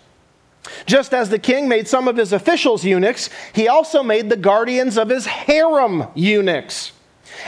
Just 0.86 1.12
as 1.12 1.28
the 1.28 1.38
king 1.38 1.68
made 1.68 1.86
some 1.86 2.08
of 2.08 2.16
his 2.16 2.32
officials 2.32 2.82
eunuchs, 2.82 3.28
he 3.52 3.68
also 3.68 4.02
made 4.02 4.30
the 4.30 4.36
guardians 4.36 4.96
of 4.96 5.10
his 5.10 5.26
harem 5.26 6.04
eunuchs. 6.14 6.92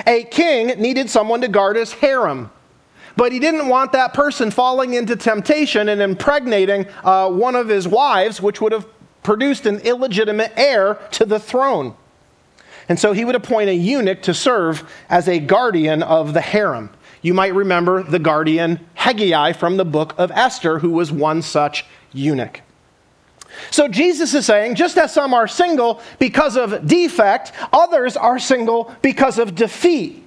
A 0.06 0.24
king 0.24 0.78
needed 0.78 1.08
someone 1.08 1.40
to 1.40 1.48
guard 1.48 1.76
his 1.76 1.94
harem. 1.94 2.50
But 3.16 3.32
he 3.32 3.38
didn't 3.38 3.68
want 3.68 3.92
that 3.92 4.12
person 4.12 4.50
falling 4.50 4.94
into 4.94 5.16
temptation 5.16 5.88
and 5.88 6.02
impregnating 6.02 6.86
uh, 7.02 7.30
one 7.30 7.56
of 7.56 7.68
his 7.68 7.88
wives, 7.88 8.42
which 8.42 8.60
would 8.60 8.72
have 8.72 8.86
produced 9.22 9.66
an 9.66 9.80
illegitimate 9.80 10.52
heir 10.56 10.94
to 11.12 11.24
the 11.24 11.40
throne. 11.40 11.96
And 12.88 12.98
so 12.98 13.12
he 13.12 13.24
would 13.24 13.34
appoint 13.34 13.70
a 13.70 13.74
eunuch 13.74 14.22
to 14.22 14.34
serve 14.34 14.88
as 15.08 15.28
a 15.28 15.40
guardian 15.40 16.02
of 16.02 16.34
the 16.34 16.40
harem. 16.40 16.90
You 17.22 17.34
might 17.34 17.54
remember 17.54 18.02
the 18.02 18.18
guardian 18.20 18.86
Hegai 18.96 19.56
from 19.56 19.78
the 19.78 19.84
book 19.84 20.14
of 20.18 20.30
Esther, 20.30 20.78
who 20.78 20.90
was 20.90 21.10
one 21.10 21.42
such 21.42 21.84
eunuch. 22.12 22.60
So 23.70 23.88
Jesus 23.88 24.34
is 24.34 24.44
saying, 24.46 24.74
just 24.74 24.98
as 24.98 25.12
some 25.12 25.32
are 25.32 25.48
single 25.48 26.02
because 26.18 26.56
of 26.56 26.86
defect, 26.86 27.52
others 27.72 28.16
are 28.16 28.38
single 28.38 28.94
because 29.02 29.38
of 29.38 29.54
defeat 29.54 30.25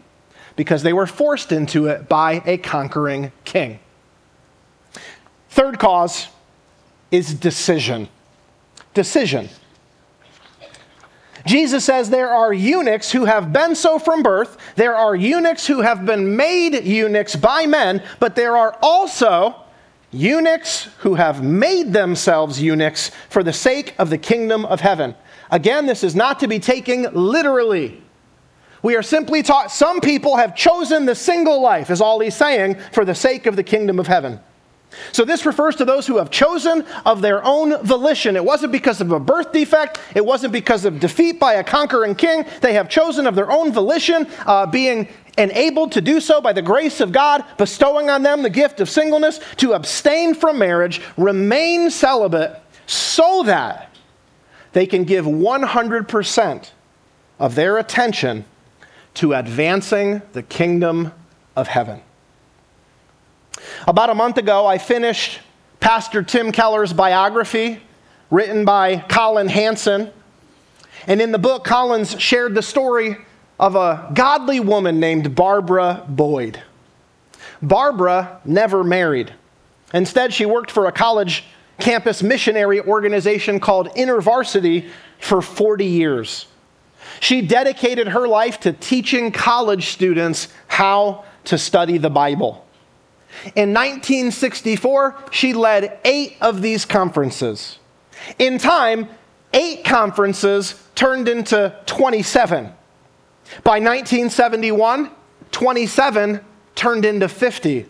because 0.60 0.84
they 0.84 0.92
were 0.92 1.08
forced 1.08 1.54
into 1.54 1.88
it 1.88 2.10
by 2.10 2.42
a 2.46 2.58
conquering 2.58 3.32
king. 3.46 3.80
Third 5.51 5.80
cause 5.80 6.28
is 7.12 7.34
decision. 7.34 8.10
Decision. 8.94 9.48
Jesus 11.46 11.86
says 11.86 12.10
there 12.10 12.32
are 12.32 12.51
eunuchs 12.51 13.10
who 13.10 13.24
have 13.24 13.54
been 13.54 13.74
so 13.74 14.00
from 14.00 14.22
birth, 14.22 14.58
there 14.75 14.98
are 14.98 15.16
eunuchs 15.16 15.66
who 15.66 15.80
have 15.80 16.06
been 16.06 16.36
made 16.36 16.84
eunuchs 16.84 17.38
by 17.38 17.66
men, 17.66 18.04
but 18.20 18.36
there 18.36 18.58
are 18.58 18.78
also 18.82 19.56
eunuchs 20.12 20.89
who 20.98 21.16
have 21.16 21.42
made 21.42 21.94
themselves 21.94 22.62
eunuchs 22.62 23.12
for 23.30 23.44
the 23.44 23.54
sake 23.54 23.96
of 23.98 24.10
the 24.10 24.18
kingdom 24.18 24.66
of 24.66 24.82
heaven. 24.82 25.16
Again, 25.51 25.86
this 25.86 26.04
is 26.04 26.18
not 26.18 26.38
to 26.42 26.50
be 26.50 26.60
taken 26.60 27.04
literally. 27.13 28.04
We 28.81 28.95
are 28.95 29.03
simply 29.03 29.43
taught 29.43 29.71
some 29.71 30.00
people 30.00 30.38
have 30.38 30.55
chosen 30.55 31.05
the 31.05 31.15
single 31.15 31.62
life, 31.62 31.89
is 31.89 32.01
all 32.01 32.19
he's 32.19 32.36
saying, 32.36 32.75
for 32.93 33.03
the 33.03 33.15
sake 33.15 33.45
of 33.45 33.55
the 33.55 33.63
kingdom 33.63 34.00
of 34.00 34.07
heaven. 34.07 34.39
So 35.12 35.24
this 35.24 35.45
refers 35.45 35.75
to 35.77 35.86
those 35.86 36.07
who 36.07 36.17
have 36.17 36.31
chosen 36.31 36.83
of 37.05 37.21
their 37.21 37.43
own 37.43 37.83
volition. 37.83 38.36
It 38.36 38.43
wasn't 38.43 38.71
because 38.71 39.01
of 39.01 39.12
a 39.12 39.19
birth 39.19 39.51
defect, 39.51 40.00
it 40.15 40.25
wasn't 40.25 40.53
because 40.53 40.86
of 40.86 41.00
defeat 41.00 41.39
by 41.39 41.55
a 41.55 41.63
conquering 41.63 42.15
king. 42.15 42.45
They 42.62 42.74
have 42.74 42.89
chosen 42.89 43.27
of 43.27 43.36
their 43.36 43.51
own 43.51 43.71
volition, 43.71 44.27
uh, 44.45 44.65
being 44.65 45.07
enabled 45.38 45.91
to 45.93 46.01
do 46.01 46.19
so 46.19 46.41
by 46.41 46.53
the 46.53 46.62
grace 46.62 47.01
of 47.01 47.12
God, 47.12 47.45
bestowing 47.57 48.09
on 48.09 48.24
them 48.24 48.41
the 48.41 48.50
gift 48.50 48.81
of 48.81 48.89
singleness, 48.89 49.39
to 49.57 49.74
abstain 49.74 50.33
from 50.33 50.57
marriage, 50.57 51.01
remain 51.17 51.91
celibate, 51.91 52.59
so 52.88 53.43
that 53.43 53.95
they 54.74 54.86
can 54.86 55.03
give 55.03 55.25
100% 55.25 56.71
of 57.39 57.55
their 57.55 57.77
attention 57.77 58.45
to 59.16 59.34
advancing 59.34 60.22
the 60.34 60.44
kingdom 60.44 61.12
of 61.56 61.68
heaven. 61.68 62.01
About 63.88 64.10
a 64.10 64.16
month 64.16 64.38
ago, 64.38 64.66
I 64.66 64.78
finished 64.78 65.39
Pastor 65.80 66.24
Tim 66.24 66.51
Keller's 66.51 66.94
biography 66.94 67.82
written 68.30 68.66
by 68.66 68.98
Collin 68.98 69.48
Hansen. 69.48 70.12
And 71.08 71.22
in 71.22 71.32
the 71.32 71.39
book, 71.39 71.63
Collins 71.63 72.20
shared 72.20 72.54
the 72.56 72.62
story 72.62 73.18
of 73.60 73.75
a 73.75 74.12
godly 74.13 74.60
woman 74.60 75.00
named 75.00 75.36
Barbara 75.36 76.06
Boyd. 76.08 76.62
Barbara 77.62 78.39
never 78.46 78.84
married. 78.84 79.34
Instead, 79.94 80.34
she 80.34 80.46
worked 80.46 80.72
for 80.72 80.86
a 80.86 80.92
college 80.92 81.44
campus 81.80 82.22
missionary 82.22 82.80
organization 82.82 83.60
called 83.60 83.89
InterVarsity 83.96 84.89
for 85.20 85.42
40 85.42 85.86
years. 85.86 86.46
She 87.20 87.42
dedicated 87.42 88.10
her 88.10 88.28
life 88.28 88.60
to 88.62 88.74
teaching 88.74 89.32
college 89.32 89.89
students 89.89 90.48
how 90.68 91.25
to 91.46 91.58
study 91.58 91.98
the 91.98 92.10
Bible. 92.10 92.66
In 93.56 93.74
1964, 93.74 95.18
she 95.32 95.54
led 95.54 96.00
eight 96.04 96.38
of 96.42 96.62
these 96.62 96.86
conferences. 96.86 97.80
In 98.38 98.58
time, 98.58 99.08
eight 99.54 99.86
conferences 99.86 100.82
turned 100.96 101.28
into 101.28 101.75
27. 101.86 102.66
By 103.63 103.80
1971, 103.80 105.12
27 105.51 106.46
turned 106.75 107.06
into 107.06 107.28
50. 107.28 107.86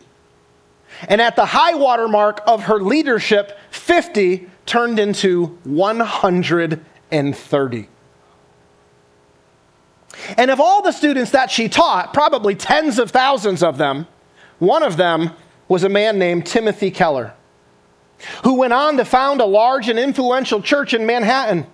And 1.07 1.21
at 1.21 1.35
the 1.35 1.45
high 1.45 1.75
water 1.75 2.07
mark 2.07 2.41
of 2.47 2.63
her 2.63 2.81
leadership, 2.81 3.57
50 3.71 4.49
turned 4.65 4.99
into 4.99 5.59
130. 5.63 7.89
And 10.37 10.51
of 10.51 10.59
all 10.59 10.81
the 10.81 10.91
students 10.91 11.31
that 11.31 11.51
she 11.51 11.69
taught, 11.69 12.13
probably 12.13 12.55
tens 12.55 12.99
of 12.99 13.11
thousands 13.11 13.63
of 13.63 13.77
them, 13.77 14.07
one 14.59 14.83
of 14.83 14.97
them 14.97 15.31
was 15.67 15.83
a 15.83 15.89
man 15.89 16.19
named 16.19 16.45
Timothy 16.45 16.91
Keller, 16.91 17.33
who 18.43 18.55
went 18.55 18.73
on 18.73 18.97
to 18.97 19.05
found 19.05 19.41
a 19.41 19.45
large 19.45 19.87
and 19.87 19.99
influential 19.99 20.61
church 20.61 20.93
in 20.93 21.05
Manhattan, 21.05 21.65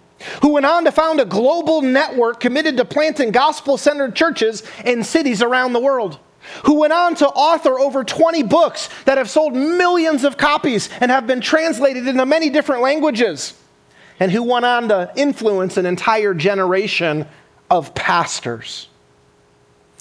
who 0.42 0.50
went 0.50 0.66
on 0.66 0.86
to 0.86 0.92
found 0.92 1.20
a 1.20 1.26
global 1.26 1.82
network 1.82 2.40
committed 2.40 2.78
to 2.78 2.86
planting 2.86 3.32
gospel 3.32 3.78
centered 3.78 4.16
churches 4.16 4.64
in 4.86 5.04
cities 5.04 5.42
around 5.42 5.74
the 5.74 5.80
world. 5.80 6.20
Who 6.66 6.76
went 6.76 6.94
on 6.94 7.16
to 7.16 7.28
author 7.28 7.80
over 7.80 8.04
20 8.04 8.44
books 8.44 8.90
that 9.06 9.18
have 9.18 9.30
sold 9.30 9.56
millions 9.56 10.24
of 10.24 10.38
copies 10.38 10.90
and 11.02 11.10
have 11.10 11.26
been 11.26 11.42
translated 11.42 12.08
into 12.08 12.26
many 12.26 12.52
different 12.52 12.84
languages, 12.84 13.56
and 14.20 14.32
who 14.32 14.44
went 14.44 14.64
on 14.64 14.90
to 14.90 15.12
influence 15.16 15.78
an 15.78 15.88
entire 15.88 16.36
generation 16.36 17.26
of 17.70 17.96
pastors. 17.96 18.88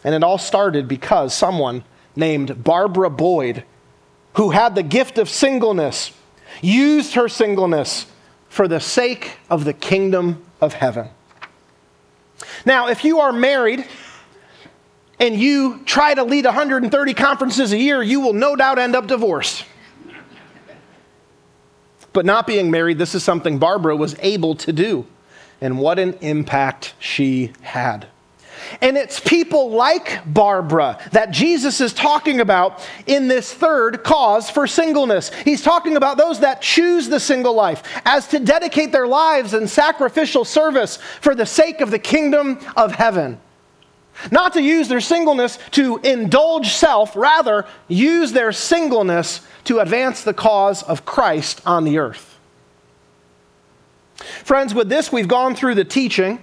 And 0.05 0.15
it 0.15 0.23
all 0.23 0.39
started 0.39 0.87
because 0.87 1.35
someone 1.35 1.85
named 2.15 2.63
Barbara 2.63 3.11
Boyd, 3.11 3.65
who 4.35 4.51
had 4.51 4.75
the 4.75 4.83
gift 4.83 5.19
of 5.19 5.29
singleness, 5.29 6.13
used 6.61 7.15
her 7.15 7.29
singleness 7.29 8.07
for 8.49 8.69
the 8.69 8.81
sake 8.81 9.39
of 9.51 9.65
the 9.65 9.73
kingdom 9.73 10.45
of 10.61 10.75
heaven. 10.75 11.09
Now, 12.65 12.89
if 12.89 13.05
you 13.05 13.21
are 13.21 13.33
married 13.33 13.87
and 15.19 15.35
you 15.35 15.83
try 15.85 16.15
to 16.15 16.23
lead 16.23 16.45
130 16.45 17.15
conferences 17.15 17.73
a 17.73 17.79
year, 17.79 18.03
you 18.03 18.21
will 18.21 18.33
no 18.33 18.57
doubt 18.57 18.79
end 18.79 18.95
up 18.95 19.07
divorced. 19.07 19.65
But 22.13 22.25
not 22.25 22.47
being 22.47 22.71
married, 22.71 22.99
this 22.99 23.15
is 23.15 23.25
something 23.25 23.59
Barbara 23.59 23.97
was 23.97 24.15
able 24.21 24.55
to 24.57 24.73
do. 24.73 25.07
And 25.61 25.79
what 25.79 25.99
an 25.99 26.15
impact 26.21 26.95
she 26.99 27.53
had. 27.63 28.07
And 28.81 28.97
it's 28.97 29.21
people 29.21 29.71
like 29.71 30.21
Barbara 30.27 30.99
that 31.13 31.31
Jesus 31.31 31.81
is 31.81 31.93
talking 31.93 32.41
about 32.41 32.87
in 33.07 33.29
this 33.29 33.53
third 33.53 34.03
cause 34.05 34.51
for 34.51 34.67
singleness. 34.67 35.33
He's 35.45 35.63
talking 35.63 35.97
about 35.97 36.17
those 36.17 36.41
that 36.41 36.63
choose 36.63 37.09
the 37.09 37.21
single 37.21 37.55
life 37.55 37.83
as 38.05 38.29
to 38.29 38.39
dedicate 38.39 38.93
their 38.93 39.07
lives 39.07 39.55
in 39.55 39.69
sacrificial 39.69 40.45
service 40.45 40.99
for 41.21 41.35
the 41.35 41.47
sake 41.47 41.81
of 41.81 41.91
the 41.91 41.99
kingdom 41.99 42.59
of 42.77 42.93
heaven. 42.93 43.41
Not 44.31 44.53
to 44.53 44.63
use 44.63 44.89
their 44.89 45.01
singleness 45.01 45.59
to 45.73 45.99
indulge 45.99 46.69
self, 46.73 47.17
rather, 47.17 47.67
use 47.89 48.33
their 48.33 48.53
singleness 48.53 49.41
to 49.65 49.81
advance 49.81 50.23
the 50.23 50.35
cause 50.35 50.83
of 50.85 51.05
Christ 51.05 51.61
on 51.67 51.85
the 51.85 51.99
earth. 51.99 52.34
Friends, 54.17 54.75
with 54.75 54.89
this, 54.89 55.13
we've 55.13 55.29
gone 55.29 55.55
through 55.55 55.75
the 55.75 55.85
teaching. 55.85 56.41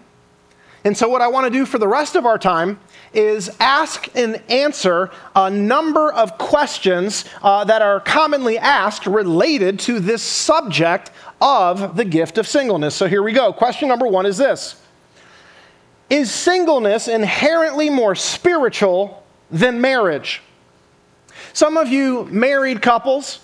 And 0.84 0.98
so, 0.98 1.08
what 1.08 1.22
I 1.22 1.28
want 1.28 1.46
to 1.46 1.52
do 1.52 1.66
for 1.66 1.78
the 1.78 1.88
rest 1.88 2.16
of 2.16 2.26
our 2.26 2.40
time 2.40 2.80
is 3.14 3.56
ask 3.60 4.08
and 4.16 4.42
answer 4.50 5.12
a 5.36 5.50
number 5.50 6.12
of 6.12 6.38
questions 6.38 7.26
uh, 7.44 7.64
that 7.66 7.82
are 7.82 8.00
commonly 8.00 8.58
asked 8.58 9.06
related 9.06 9.80
to 9.82 10.00
this 10.00 10.24
subject 10.24 11.12
of 11.40 11.96
the 11.96 12.06
gift 12.06 12.38
of 12.38 12.48
singleness. 12.48 12.96
So, 12.96 13.08
here 13.08 13.22
we 13.22 13.32
go. 13.32 13.54
Question 13.54 13.90
number 13.90 14.08
one 14.08 14.26
is 14.26 14.38
this 14.38 14.82
Is 16.10 16.32
singleness 16.32 17.08
inherently 17.08 17.90
more 17.90 18.16
spiritual 18.16 19.24
than 19.52 19.82
marriage? 19.82 20.42
Some 21.54 21.78
of 21.78 21.90
you 21.90 22.26
married 22.26 22.82
couples 22.82 23.40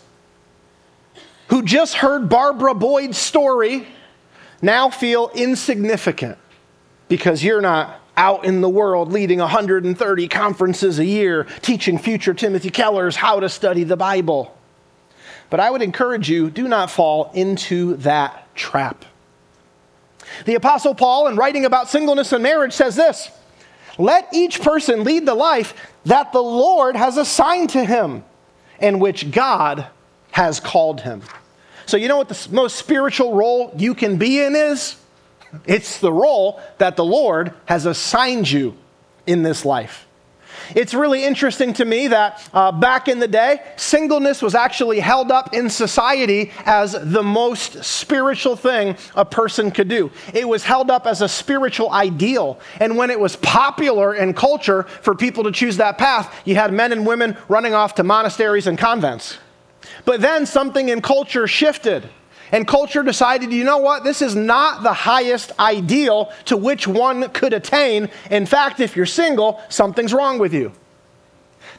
who 1.50 1.62
just 1.62 1.96
heard 1.96 2.30
Barbara 2.30 2.74
Boyd's 2.74 3.18
story 3.18 3.88
now 4.62 4.89
feel 4.89 5.30
insignificant 5.36 6.38
because 7.08 7.43
you're 7.43 7.62
not 7.62 8.02
out 8.15 8.46
in 8.46 8.62
the 8.62 8.70
world 8.70 9.12
leading 9.12 9.39
130 9.39 10.28
conferences 10.28 10.98
a 11.00 11.06
year, 11.06 11.46
teaching 11.62 12.00
future 12.00 12.34
Timothy 12.34 12.72
Kellers 12.72 13.15
how 13.15 13.39
to 13.39 13.48
study 13.48 13.84
the 13.84 13.98
Bible. 13.98 14.58
But 15.50 15.60
I 15.60 15.70
would 15.70 15.82
encourage 15.82 16.30
you 16.30 16.50
do 16.50 16.67
not 16.67 16.91
fall 16.91 17.32
into 17.34 17.96
that 17.98 18.54
trap. 18.56 19.06
The 20.46 20.56
Apostle 20.56 20.93
Paul, 20.93 21.28
in 21.28 21.36
writing 21.36 21.65
about 21.65 21.89
singleness 21.89 22.34
and 22.34 22.43
marriage, 22.43 22.74
says 22.74 22.96
this 22.96 23.30
Let 23.98 24.28
each 24.34 24.62
person 24.62 25.04
lead 25.04 25.26
the 25.26 25.36
life 25.36 25.74
that 26.06 26.34
the 26.34 26.43
Lord 26.43 26.96
has 26.96 27.17
assigned 27.17 27.70
to 27.72 27.86
him 27.86 28.24
and 28.80 29.00
which 29.00 29.32
God 29.32 29.88
has 30.32 30.60
called 30.60 31.02
him. 31.02 31.22
So, 31.88 31.95
you 31.95 32.10
know 32.10 32.17
what 32.17 32.28
the 32.28 32.47
most 32.52 32.76
spiritual 32.76 33.34
role 33.34 33.73
you 33.78 33.95
can 33.95 34.17
be 34.17 34.41
in 34.43 34.56
is? 34.56 34.97
It's 35.65 36.00
the 36.00 36.12
role 36.12 36.62
that 36.78 36.97
the 36.97 37.06
Lord 37.06 37.54
has 37.65 37.86
assigned 37.86 38.52
you 38.52 38.78
in 39.26 39.41
this 39.41 39.63
life. 39.63 40.06
It's 40.76 40.93
really 40.93 41.23
interesting 41.23 41.71
to 41.76 41.86
me 41.86 42.08
that 42.08 42.45
uh, 42.54 42.73
back 42.73 43.08
in 43.08 43.19
the 43.19 43.28
day, 43.28 43.62
singleness 43.78 44.41
was 44.41 44.54
actually 44.54 45.00
held 45.00 45.32
up 45.32 45.54
in 45.54 45.69
society 45.69 46.52
as 46.65 46.91
the 46.91 47.23
most 47.23 47.86
spiritual 47.86 48.58
thing 48.58 48.97
a 49.15 49.23
person 49.23 49.71
could 49.71 49.88
do. 49.88 50.12
It 50.34 50.45
was 50.45 50.65
held 50.65 50.91
up 50.91 51.08
as 51.08 51.21
a 51.21 51.30
spiritual 51.30 51.89
ideal. 51.91 52.60
And 52.82 52.97
when 52.97 53.10
it 53.10 53.19
was 53.19 53.38
popular 53.38 54.13
in 54.13 54.34
culture 54.34 54.84
for 54.84 55.15
people 55.15 55.45
to 55.45 55.54
choose 55.54 55.78
that 55.78 55.97
path, 55.97 56.36
you 56.43 56.56
had 56.56 56.73
men 56.73 56.91
and 56.91 57.08
women 57.08 57.38
running 57.47 57.73
off 57.73 57.95
to 57.95 58.04
monasteries 58.04 58.67
and 58.67 58.78
convents. 58.78 59.38
But 60.05 60.21
then 60.21 60.45
something 60.45 60.89
in 60.89 61.01
culture 61.01 61.47
shifted. 61.47 62.10
And 62.51 62.67
culture 62.67 63.03
decided, 63.03 63.51
you 63.51 63.63
know 63.63 63.79
what, 63.79 64.03
this 64.03 64.21
is 64.21 64.36
not 64.36 64.81
the 64.83 64.93
highest 64.93 65.51
ideal 65.60 66.31
to 66.45 66.55
which 66.55 66.88
one 66.88 67.29
could 67.29 67.53
attain. 67.53 68.10
In 68.31 68.45
fact, 68.45 68.79
if 68.79 68.95
you're 68.95 69.05
single, 69.05 69.62
something's 69.69 70.13
wrong 70.13 70.39
with 70.39 70.53
you. 70.53 70.71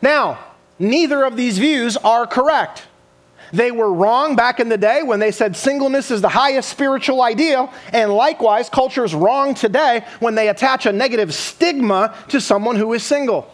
Now, 0.02 0.38
neither 0.78 1.24
of 1.24 1.37
these 1.37 1.59
views 1.59 1.96
are 1.96 2.26
correct. 2.26 2.85
They 3.52 3.70
were 3.70 3.92
wrong 3.92 4.37
back 4.37 4.61
in 4.61 4.68
the 4.68 4.76
day 4.76 5.02
when 5.02 5.20
they 5.20 5.31
said 5.31 5.57
singleness 5.57 6.11
is 6.11 6.20
the 6.20 6.28
highest 6.28 6.68
spiritual 6.68 7.22
ideal, 7.22 7.72
and 7.94 8.12
likewise, 8.12 8.68
culture 8.68 9.04
is 9.04 9.14
wrong 9.14 9.54
today 9.54 10.04
when 10.20 10.35
they 10.35 10.48
attach 10.48 10.85
a 10.85 10.92
negative 10.92 11.33
stigma 11.33 12.14
to 12.28 12.42
someone 12.42 12.76
who 12.76 12.92
is 12.92 13.02
single. 13.02 13.50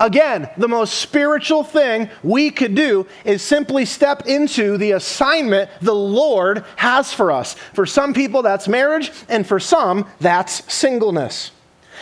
Again, 0.00 0.48
the 0.56 0.66
most 0.66 0.94
spiritual 0.94 1.62
thing 1.62 2.08
we 2.22 2.50
could 2.50 2.74
do 2.74 3.06
is 3.26 3.42
simply 3.42 3.84
step 3.84 4.26
into 4.26 4.78
the 4.78 4.92
assignment 4.92 5.70
the 5.82 5.94
Lord 5.94 6.64
has 6.76 7.12
for 7.12 7.30
us. 7.30 7.52
For 7.74 7.84
some 7.84 8.14
people, 8.14 8.40
that's 8.40 8.66
marriage, 8.66 9.12
and 9.28 9.46
for 9.46 9.60
some, 9.60 10.06
that's 10.18 10.72
singleness. 10.72 11.50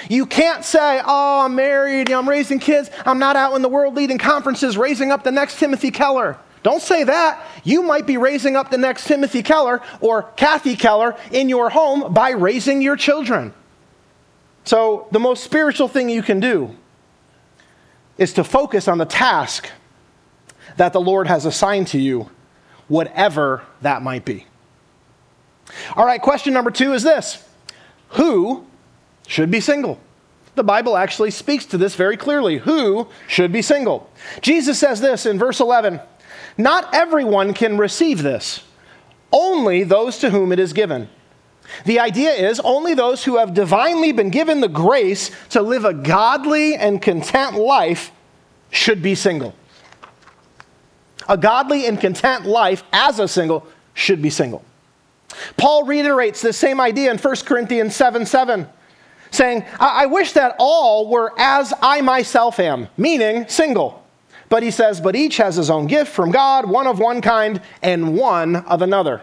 You 0.09 0.27
can't 0.27 0.65
say, 0.65 1.03
Oh, 1.05 1.41
I'm 1.41 1.57
married, 1.57 2.09
I'm 2.13 2.29
raising 2.29 2.61
kids, 2.61 2.89
I'm 3.05 3.19
not 3.19 3.35
out 3.35 3.57
in 3.57 3.63
the 3.63 3.69
world 3.69 3.97
leading 3.97 4.19
conferences, 4.19 4.79
raising 4.79 5.11
up 5.11 5.25
the 5.25 5.33
next 5.33 5.59
Timothy 5.59 5.91
Keller. 5.91 6.39
Don't 6.63 6.83
say 6.83 7.03
that. 7.03 7.45
You 7.65 7.83
might 7.83 8.07
be 8.07 8.17
raising 8.17 8.55
up 8.55 8.71
the 8.71 8.79
next 8.79 9.09
Timothy 9.09 9.43
Keller 9.43 9.81
or 10.01 10.23
Kathy 10.37 10.77
Keller 10.77 11.17
in 11.33 11.49
your 11.49 11.71
home 11.71 12.13
by 12.13 12.31
raising 12.31 12.81
your 12.81 12.95
children. 12.95 13.53
So, 14.63 15.09
the 15.11 15.21
most 15.21 15.43
spiritual 15.43 15.89
thing 15.89 16.09
you 16.09 16.23
can 16.23 16.39
do 16.39 16.77
is 18.19 18.33
to 18.35 18.45
focus 18.45 18.89
on 18.89 18.99
the 18.99 19.07
task 19.07 19.71
that 20.77 20.93
the 20.93 21.01
Lord 21.01 21.27
has 21.29 21.47
assigned 21.47 21.87
to 21.89 21.99
you, 21.99 22.29
whatever 22.89 23.63
that 23.81 24.03
might 24.03 24.25
be. 24.25 24.47
All 25.97 26.05
right, 26.05 26.21
question 26.21 26.53
number 26.53 26.71
two 26.71 26.93
is 26.93 27.03
this 27.03 27.47
Who 28.11 28.67
should 29.27 29.51
be 29.51 29.61
single? 29.61 30.01
The 30.55 30.65
Bible 30.65 30.97
actually 30.97 31.31
speaks 31.31 31.67
to 31.67 31.79
this 31.79 31.95
very 31.95 32.17
clearly. 32.17 32.59
Who 32.59 33.09
should 33.29 33.53
be 33.53 33.63
single? 33.63 34.11
Jesus 34.41 34.79
says 34.79 35.01
this 35.01 35.25
in 35.25 35.39
verse 35.39 35.61
11 35.61 36.01
Not 36.57 36.93
everyone 36.93 37.55
can 37.55 37.79
receive 37.79 38.23
this, 38.23 38.65
only 39.31 39.85
those 39.85 40.19
to 40.19 40.31
whom 40.31 40.51
it 40.51 40.59
is 40.59 40.73
given. 40.73 41.09
The 41.85 42.01
idea 42.01 42.31
is 42.31 42.61
only 42.61 42.95
those 42.95 43.25
who 43.25 43.37
have 43.37 43.55
divinely 43.55 44.13
been 44.13 44.31
given 44.31 44.61
the 44.61 44.69
grace 44.69 45.31
to 45.51 45.63
live 45.63 45.85
a 45.85 45.95
godly 45.95 46.75
and 46.75 47.01
content 47.01 47.57
life 47.57 48.11
should 48.71 49.03
be 49.03 49.15
single. 49.15 49.55
A 51.29 51.37
godly 51.37 51.87
and 51.87 52.01
content 52.01 52.47
life 52.47 52.83
as 52.93 53.19
a 53.19 53.29
single 53.29 53.67
should 53.95 54.23
be 54.23 54.31
single. 54.31 54.65
Paul 55.57 55.85
reiterates 55.85 56.41
the 56.41 56.53
same 56.53 56.81
idea 56.81 57.11
in 57.11 57.19
1 57.19 57.37
Corinthians 57.45 57.95
7 57.95 58.25
7, 58.25 58.67
saying, 59.31 59.65
I-, 59.79 60.05
I 60.05 60.07
wish 60.07 60.33
that 60.33 60.57
all 60.59 61.09
were 61.09 61.33
as 61.39 61.73
I 61.83 62.01
myself 62.01 62.59
am, 62.59 62.89
meaning 62.97 63.47
single. 63.49 64.05
But 64.49 64.63
he 64.63 64.71
says, 64.71 65.01
But 65.01 65.17
each 65.17 65.37
has 65.37 65.57
his 65.57 65.69
own 65.71 65.87
gift 65.87 66.13
from 66.13 66.31
God, 66.31 66.69
one 66.69 66.87
of 66.87 66.99
one 66.99 67.21
kind 67.21 67.61
and 67.83 68.17
one 68.17 68.57
of 68.57 68.81
another. 68.83 69.23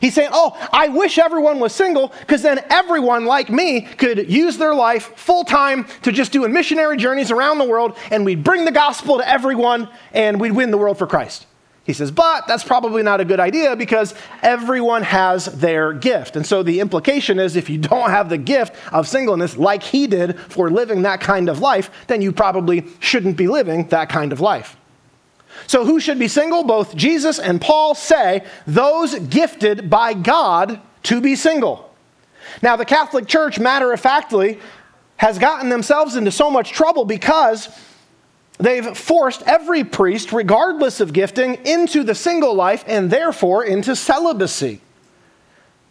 He's 0.00 0.14
saying, 0.14 0.30
Oh, 0.32 0.56
I 0.72 0.88
wish 0.88 1.18
everyone 1.18 1.60
was 1.60 1.74
single 1.74 2.12
because 2.20 2.42
then 2.42 2.64
everyone 2.70 3.24
like 3.24 3.50
me 3.50 3.82
could 3.82 4.30
use 4.30 4.58
their 4.58 4.74
life 4.74 5.16
full 5.16 5.44
time 5.44 5.86
to 6.02 6.12
just 6.12 6.32
doing 6.32 6.52
missionary 6.52 6.96
journeys 6.96 7.30
around 7.30 7.58
the 7.58 7.64
world 7.64 7.96
and 8.10 8.24
we'd 8.24 8.44
bring 8.44 8.64
the 8.64 8.72
gospel 8.72 9.18
to 9.18 9.28
everyone 9.28 9.88
and 10.12 10.40
we'd 10.40 10.52
win 10.52 10.70
the 10.70 10.78
world 10.78 10.98
for 10.98 11.06
Christ. 11.06 11.46
He 11.84 11.92
says, 11.92 12.12
but 12.12 12.46
that's 12.46 12.62
probably 12.62 13.02
not 13.02 13.20
a 13.20 13.24
good 13.24 13.40
idea 13.40 13.74
because 13.74 14.14
everyone 14.40 15.02
has 15.02 15.46
their 15.46 15.92
gift. 15.92 16.36
And 16.36 16.46
so 16.46 16.62
the 16.62 16.78
implication 16.78 17.40
is 17.40 17.56
if 17.56 17.68
you 17.68 17.78
don't 17.78 18.10
have 18.10 18.28
the 18.28 18.38
gift 18.38 18.76
of 18.92 19.08
singleness 19.08 19.56
like 19.56 19.82
he 19.82 20.06
did 20.06 20.38
for 20.38 20.70
living 20.70 21.02
that 21.02 21.20
kind 21.20 21.48
of 21.48 21.58
life, 21.58 21.90
then 22.06 22.22
you 22.22 22.30
probably 22.30 22.84
shouldn't 23.00 23.36
be 23.36 23.48
living 23.48 23.88
that 23.88 24.08
kind 24.08 24.32
of 24.32 24.40
life. 24.40 24.76
So, 25.66 25.84
who 25.84 26.00
should 26.00 26.18
be 26.18 26.28
single? 26.28 26.64
Both 26.64 26.96
Jesus 26.96 27.38
and 27.38 27.60
Paul 27.60 27.94
say 27.94 28.44
those 28.66 29.18
gifted 29.18 29.88
by 29.88 30.14
God 30.14 30.80
to 31.04 31.20
be 31.20 31.36
single. 31.36 31.90
Now, 32.62 32.76
the 32.76 32.84
Catholic 32.84 33.26
Church, 33.26 33.58
matter 33.58 33.92
of 33.92 34.00
factly, 34.00 34.58
has 35.16 35.38
gotten 35.38 35.68
themselves 35.68 36.16
into 36.16 36.32
so 36.32 36.50
much 36.50 36.72
trouble 36.72 37.04
because 37.04 37.68
they've 38.58 38.96
forced 38.96 39.42
every 39.42 39.84
priest, 39.84 40.32
regardless 40.32 41.00
of 41.00 41.12
gifting, 41.12 41.54
into 41.64 42.02
the 42.02 42.14
single 42.14 42.54
life 42.54 42.84
and 42.86 43.10
therefore 43.10 43.64
into 43.64 43.94
celibacy. 43.94 44.80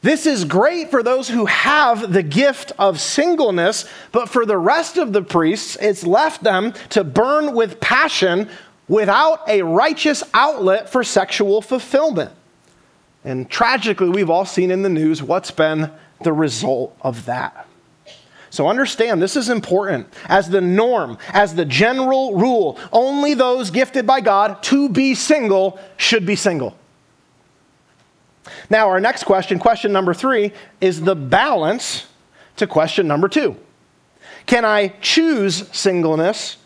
This 0.01 0.25
is 0.25 0.45
great 0.45 0.89
for 0.89 1.03
those 1.03 1.29
who 1.29 1.45
have 1.45 2.11
the 2.11 2.23
gift 2.23 2.71
of 2.79 2.99
singleness, 2.99 3.85
but 4.11 4.29
for 4.29 4.47
the 4.47 4.57
rest 4.57 4.97
of 4.97 5.13
the 5.13 5.21
priests, 5.21 5.77
it's 5.79 6.03
left 6.03 6.43
them 6.43 6.73
to 6.89 7.03
burn 7.03 7.53
with 7.53 7.79
passion 7.79 8.49
without 8.91 9.47
a 9.47 9.61
righteous 9.61 10.21
outlet 10.33 10.89
for 10.89 11.01
sexual 11.01 11.61
fulfillment. 11.61 12.29
And 13.23 13.49
tragically, 13.49 14.09
we've 14.09 14.29
all 14.29 14.43
seen 14.45 14.69
in 14.69 14.81
the 14.81 14.89
news 14.89 15.23
what's 15.23 15.49
been 15.49 15.89
the 16.23 16.33
result 16.33 16.93
of 16.99 17.25
that. 17.25 17.67
So 18.49 18.67
understand 18.67 19.21
this 19.21 19.37
is 19.37 19.47
important. 19.47 20.07
As 20.25 20.49
the 20.49 20.59
norm, 20.59 21.17
as 21.29 21.55
the 21.55 21.63
general 21.63 22.35
rule, 22.35 22.77
only 22.91 23.33
those 23.33 23.71
gifted 23.71 24.05
by 24.05 24.19
God 24.19 24.61
to 24.63 24.89
be 24.89 25.15
single 25.15 25.79
should 25.95 26.25
be 26.25 26.35
single. 26.35 26.77
Now, 28.69 28.89
our 28.89 28.99
next 28.99 29.23
question, 29.23 29.57
question 29.57 29.93
number 29.93 30.13
three, 30.13 30.51
is 30.81 30.99
the 30.99 31.15
balance 31.15 32.07
to 32.57 32.67
question 32.67 33.07
number 33.07 33.29
two. 33.29 33.55
Can 34.47 34.65
I 34.65 34.89
choose 34.99 35.69
singleness 35.71 36.57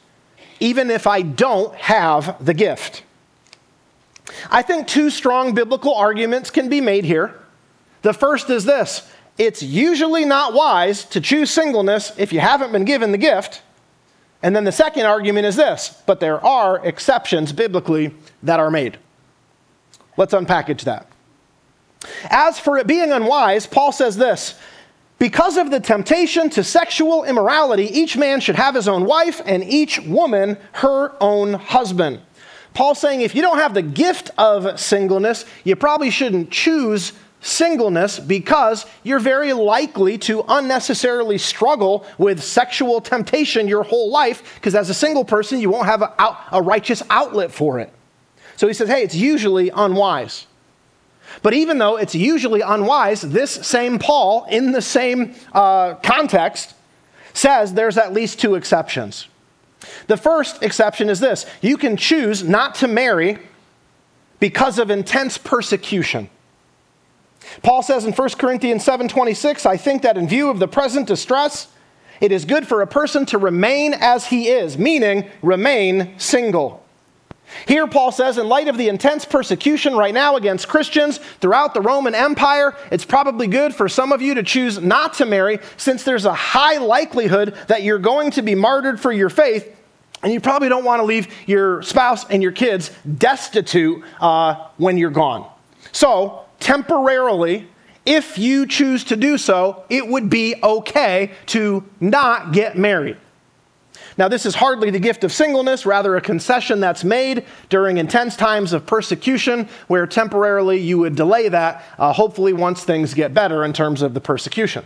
even 0.60 0.90
if 0.90 1.08
I 1.08 1.22
don't 1.22 1.74
have 1.76 2.44
the 2.44 2.54
gift. 2.54 3.04
I 4.50 4.62
think 4.62 4.88
two 4.88 5.10
strong 5.10 5.54
biblical 5.54 5.94
arguments 5.94 6.50
can 6.50 6.70
be 6.70 6.82
made 6.82 7.06
here. 7.06 7.40
The 8.02 8.14
first 8.14 8.50
is 8.50 8.66
this 8.66 9.10
it's 9.38 9.62
usually 9.62 10.26
not 10.26 10.54
wise 10.54 11.04
to 11.06 11.20
choose 11.20 11.52
singleness 11.52 12.14
if 12.18 12.32
you 12.32 12.40
haven't 12.40 12.72
been 12.72 12.86
given 12.86 13.12
the 13.12 13.18
gift. 13.18 13.62
And 14.42 14.56
then 14.56 14.64
the 14.64 14.72
second 14.72 15.06
argument 15.06 15.46
is 15.46 15.56
this 15.56 16.02
but 16.06 16.20
there 16.20 16.44
are 16.46 16.86
exceptions 16.86 17.52
biblically 17.52 18.14
that 18.44 18.60
are 18.60 18.72
made. 18.72 18.98
Let's 20.18 20.34
unpackage 20.34 20.84
that. 20.84 21.08
As 22.30 22.60
for 22.60 22.78
it 22.78 22.88
being 22.88 23.12
unwise, 23.12 23.66
Paul 23.66 23.92
says 23.92 24.16
this 24.18 24.58
because 25.18 25.58
of 25.58 25.72
the 25.72 25.80
temptation 25.80 26.50
to 26.52 26.64
sexual 26.64 27.24
immorality, 27.24 27.86
each 27.86 28.18
man 28.18 28.42
should 28.42 28.56
have 28.56 28.76
his 28.76 28.88
own 28.88 29.06
wife 29.06 29.42
and 29.46 29.64
each 29.64 30.00
woman 30.00 30.58
her 30.74 31.16
own 31.22 31.54
husband. 31.54 32.20
Paul's 32.74 33.00
saying 33.00 33.22
if 33.22 33.34
you 33.34 33.42
don't 33.42 33.58
have 33.58 33.74
the 33.74 33.82
gift 33.82 34.32
of 34.38 34.78
singleness, 34.80 35.46
you 35.64 35.78
probably 35.78 36.10
shouldn't 36.10 36.52
choose 36.52 37.14
singleness 37.40 38.20
because 38.20 38.86
you're 39.04 39.20
very 39.20 39.54
likely 39.54 40.18
to 40.18 40.44
unnecessarily 40.50 41.38
struggle 41.38 42.06
with 42.18 42.44
sexual 42.44 43.00
temptation 43.00 43.68
your 43.68 43.84
whole 43.84 44.10
life 44.10 44.56
because 44.56 44.76
as 44.76 44.90
a 44.90 44.94
single 44.94 45.24
person, 45.24 45.62
you 45.62 45.70
won't 45.70 45.86
have 45.86 46.02
a, 46.02 46.38
a 46.52 46.62
righteous 46.62 47.02
outlet 47.10 47.52
for 47.52 47.80
it. 47.80 47.94
So 48.58 48.68
he 48.68 48.74
says, 48.74 48.90
hey, 48.90 49.04
it's 49.04 49.16
usually 49.16 49.70
unwise. 49.70 50.48
But 51.42 51.54
even 51.54 51.78
though 51.78 51.98
it's 51.98 52.16
usually 52.16 52.62
unwise, 52.62 53.22
this 53.22 53.52
same 53.52 54.00
Paul, 54.00 54.46
in 54.46 54.72
the 54.72 54.82
same 54.82 55.36
uh, 55.54 55.96
context, 55.96 56.74
says 57.34 57.74
there's 57.74 57.98
at 57.98 58.14
least 58.14 58.40
two 58.40 58.56
exceptions. 58.56 59.28
The 60.08 60.18
first 60.18 60.64
exception 60.64 61.10
is 61.10 61.20
this 61.20 61.46
you 61.62 61.78
can 61.78 61.98
choose 61.98 62.44
not 62.44 62.76
to 62.76 62.88
marry 62.88 63.40
because 64.40 64.80
of 64.80 64.90
intense 64.90 65.38
persecution. 65.38 66.30
Paul 67.62 67.84
says 67.84 68.06
in 68.06 68.14
1 68.14 68.30
Corinthians 68.38 68.84
7:26, 68.86 69.66
I 69.66 69.78
think 69.78 70.02
that 70.02 70.18
in 70.18 70.28
view 70.28 70.50
of 70.50 70.60
the 70.60 70.68
present 70.68 71.08
distress, 71.08 71.68
it 72.22 72.32
is 72.32 72.46
good 72.46 72.68
for 72.68 72.82
a 72.82 72.88
person 72.88 73.26
to 73.28 73.38
remain 73.38 73.94
as 73.94 74.28
he 74.28 74.48
is, 74.48 74.78
meaning 74.78 75.30
remain 75.42 76.18
single. 76.18 76.85
Here, 77.68 77.88
Paul 77.88 78.12
says, 78.12 78.38
in 78.38 78.48
light 78.48 78.68
of 78.68 78.78
the 78.78 78.90
intense 78.90 79.26
persecution 79.26 79.96
right 79.96 80.14
now 80.14 80.36
against 80.36 80.68
Christians 80.68 81.20
throughout 81.40 81.74
the 81.74 81.82
Roman 81.82 82.14
Empire, 82.14 82.76
it's 82.92 83.06
probably 83.06 83.48
good 83.48 83.74
for 83.74 83.88
some 83.88 84.12
of 84.12 84.22
you 84.22 84.36
to 84.36 84.44
choose 84.44 84.80
not 84.80 85.16
to 85.16 85.26
marry 85.26 85.60
since 85.78 86.04
there's 86.04 86.26
a 86.26 86.34
high 86.34 86.78
likelihood 86.78 87.56
that 87.68 87.84
you're 87.84 88.00
going 88.00 88.32
to 88.32 88.42
be 88.42 88.56
martyred 88.56 89.00
for 89.00 89.12
your 89.12 89.30
faith. 89.30 89.72
And 90.24 90.34
you 90.34 90.40
probably 90.40 90.70
don't 90.70 90.86
want 90.86 91.02
to 91.02 91.06
leave 91.06 91.28
your 91.46 91.82
spouse 91.84 92.28
and 92.30 92.42
your 92.42 92.52
kids 92.52 92.92
destitute 93.18 94.04
uh, 94.20 94.68
when 94.78 94.98
you're 94.98 95.12
gone. 95.12 95.50
So, 95.92 96.46
temporarily, 96.60 97.68
if 98.06 98.38
you 98.38 98.66
choose 98.66 99.04
to 99.06 99.16
do 99.16 99.38
so, 99.38 99.84
it 99.90 100.08
would 100.08 100.30
be 100.30 100.56
okay 100.62 101.32
to 101.48 101.84
not 102.00 102.54
get 102.54 102.78
married. 102.78 103.18
Now, 104.18 104.30
this 104.30 104.46
is 104.46 104.56
hardly 104.56 104.92
the 104.92 105.00
gift 105.00 105.24
of 105.26 105.34
singleness, 105.34 105.86
rather, 105.86 106.16
a 106.16 106.22
concession 106.22 106.80
that's 106.80 107.04
made 107.04 107.46
during 107.68 107.98
intense 107.98 108.38
times 108.38 108.72
of 108.72 108.86
persecution, 108.86 109.68
where 109.88 110.08
temporarily 110.08 110.78
you 110.78 110.98
would 111.00 111.16
delay 111.16 111.50
that, 111.50 111.84
uh, 112.00 112.14
hopefully, 112.14 112.54
once 112.54 112.84
things 112.84 113.14
get 113.14 113.34
better 113.34 113.66
in 113.66 113.74
terms 113.74 114.02
of 114.02 114.14
the 114.14 114.22
persecution. 114.22 114.86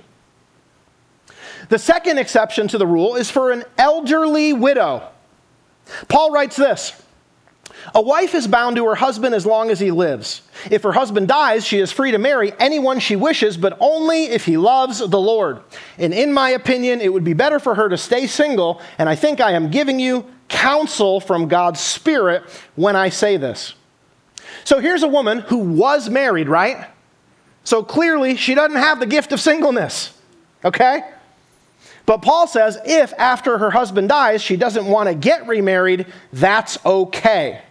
The 1.69 1.77
second 1.77 2.17
exception 2.17 2.67
to 2.69 2.79
the 2.79 2.87
rule 2.87 3.15
is 3.15 3.29
for 3.29 3.51
an 3.51 3.63
elderly 3.77 4.53
widow. 4.53 5.03
Paul 6.07 6.31
writes 6.31 6.55
this 6.55 6.99
a 7.95 8.02
wife 8.02 8.36
is 8.36 8.47
bound 8.47 8.75
to 8.75 8.86
her 8.86 8.95
husband 8.95 9.34
as 9.34 9.45
long 9.45 9.69
as 9.69 9.80
he 9.80 9.91
lives. 9.91 10.41
If 10.69 10.84
her 10.84 10.91
husband 10.91 11.28
dies, 11.28 11.65
she 11.65 11.80
is 11.80 11.91
free 11.91 12.12
to 12.12 12.17
marry 12.17 12.54
anyone 12.60 12.99
she 12.99 13.15
wishes, 13.15 13.58
but 13.58 13.78
only 13.80 14.25
if 14.25 14.45
he 14.45 14.58
loves 14.58 14.99
the 14.99 15.19
Lord. 15.19 15.62
And 15.97 16.13
in 16.13 16.34
my 16.34 16.49
opinion, 16.52 17.02
it 17.02 17.12
would 17.12 17.23
be 17.23 17.34
better 17.34 17.60
for 17.60 17.75
her 17.75 17.89
to 17.89 17.97
stay 17.97 18.28
single, 18.28 18.82
and 18.97 19.08
I 19.08 19.15
think 19.15 19.39
I 19.39 19.54
am 19.54 19.71
giving 19.71 19.99
you 19.99 20.25
counsel 20.49 21.19
from 21.19 21.47
God's 21.47 21.80
Spirit 21.80 22.43
when 22.75 22.95
I 22.95 23.10
say 23.10 23.38
this. 23.38 23.75
So 24.63 24.80
here's 24.80 25.04
a 25.04 25.08
woman 25.08 25.39
who 25.39 25.58
was 25.58 26.10
married, 26.10 26.49
right? 26.49 26.88
So 27.63 27.84
clearly, 27.84 28.36
she 28.36 28.56
doesn't 28.56 28.78
have 28.78 28.99
the 28.99 29.06
gift 29.06 29.32
of 29.32 29.39
singleness, 29.39 30.17
okay? 30.65 31.04
But 32.06 32.23
Paul 32.23 32.47
says 32.47 32.78
if 32.86 33.13
after 33.17 33.60
her 33.60 33.69
husband 33.69 34.10
dies, 34.10 34.41
she 34.41 34.58
doesn't 34.58 34.86
want 34.86 35.08
to 35.08 35.15
get 35.15 35.47
remarried, 35.47 36.08
that's 36.34 36.84
okay. 36.86 37.62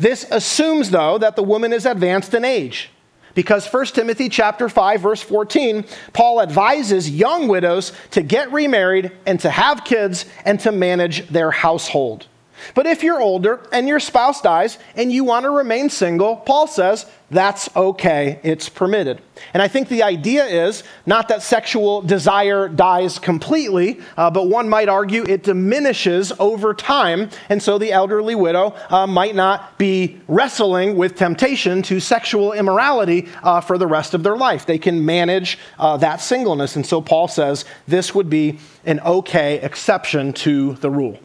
This 0.00 0.24
assumes, 0.30 0.88
though, 0.88 1.18
that 1.18 1.36
the 1.36 1.42
woman 1.42 1.74
is 1.74 1.84
advanced 1.84 2.32
in 2.32 2.42
age. 2.42 2.88
Because 3.34 3.70
1 3.70 3.84
Timothy 3.86 4.30
chapter 4.30 4.70
5 4.70 5.00
verse 5.02 5.20
14, 5.20 5.84
Paul 6.14 6.40
advises 6.40 7.10
young 7.10 7.48
widows 7.48 7.92
to 8.12 8.22
get 8.22 8.50
remarried 8.50 9.12
and 9.26 9.38
to 9.40 9.50
have 9.50 9.84
kids 9.84 10.24
and 10.46 10.58
to 10.60 10.72
manage 10.72 11.28
their 11.28 11.50
household. 11.50 12.26
But 12.74 12.86
if 12.86 13.02
you're 13.02 13.20
older 13.20 13.60
and 13.72 13.88
your 13.88 14.00
spouse 14.00 14.40
dies 14.40 14.78
and 14.96 15.12
you 15.12 15.24
want 15.24 15.44
to 15.44 15.50
remain 15.50 15.90
single, 15.90 16.36
Paul 16.36 16.66
says 16.66 17.06
that's 17.30 17.74
okay, 17.76 18.40
it's 18.42 18.68
permitted. 18.68 19.22
And 19.54 19.62
I 19.62 19.68
think 19.68 19.88
the 19.88 20.02
idea 20.02 20.44
is 20.44 20.82
not 21.06 21.28
that 21.28 21.42
sexual 21.42 22.02
desire 22.02 22.68
dies 22.68 23.20
completely, 23.20 24.00
uh, 24.16 24.30
but 24.30 24.48
one 24.48 24.68
might 24.68 24.88
argue 24.88 25.22
it 25.22 25.44
diminishes 25.44 26.32
over 26.40 26.74
time. 26.74 27.30
And 27.48 27.62
so 27.62 27.78
the 27.78 27.92
elderly 27.92 28.34
widow 28.34 28.74
uh, 28.88 29.06
might 29.06 29.36
not 29.36 29.78
be 29.78 30.20
wrestling 30.26 30.96
with 30.96 31.14
temptation 31.14 31.82
to 31.82 32.00
sexual 32.00 32.52
immorality 32.52 33.28
uh, 33.44 33.60
for 33.60 33.78
the 33.78 33.86
rest 33.86 34.12
of 34.12 34.24
their 34.24 34.36
life. 34.36 34.66
They 34.66 34.78
can 34.78 35.04
manage 35.04 35.58
uh, 35.78 35.96
that 35.98 36.20
singleness. 36.20 36.74
And 36.74 36.84
so 36.84 37.00
Paul 37.00 37.28
says 37.28 37.64
this 37.86 38.12
would 38.12 38.28
be 38.28 38.58
an 38.84 38.98
okay 39.00 39.60
exception 39.60 40.32
to 40.32 40.74
the 40.74 40.90
rule. 40.90 41.20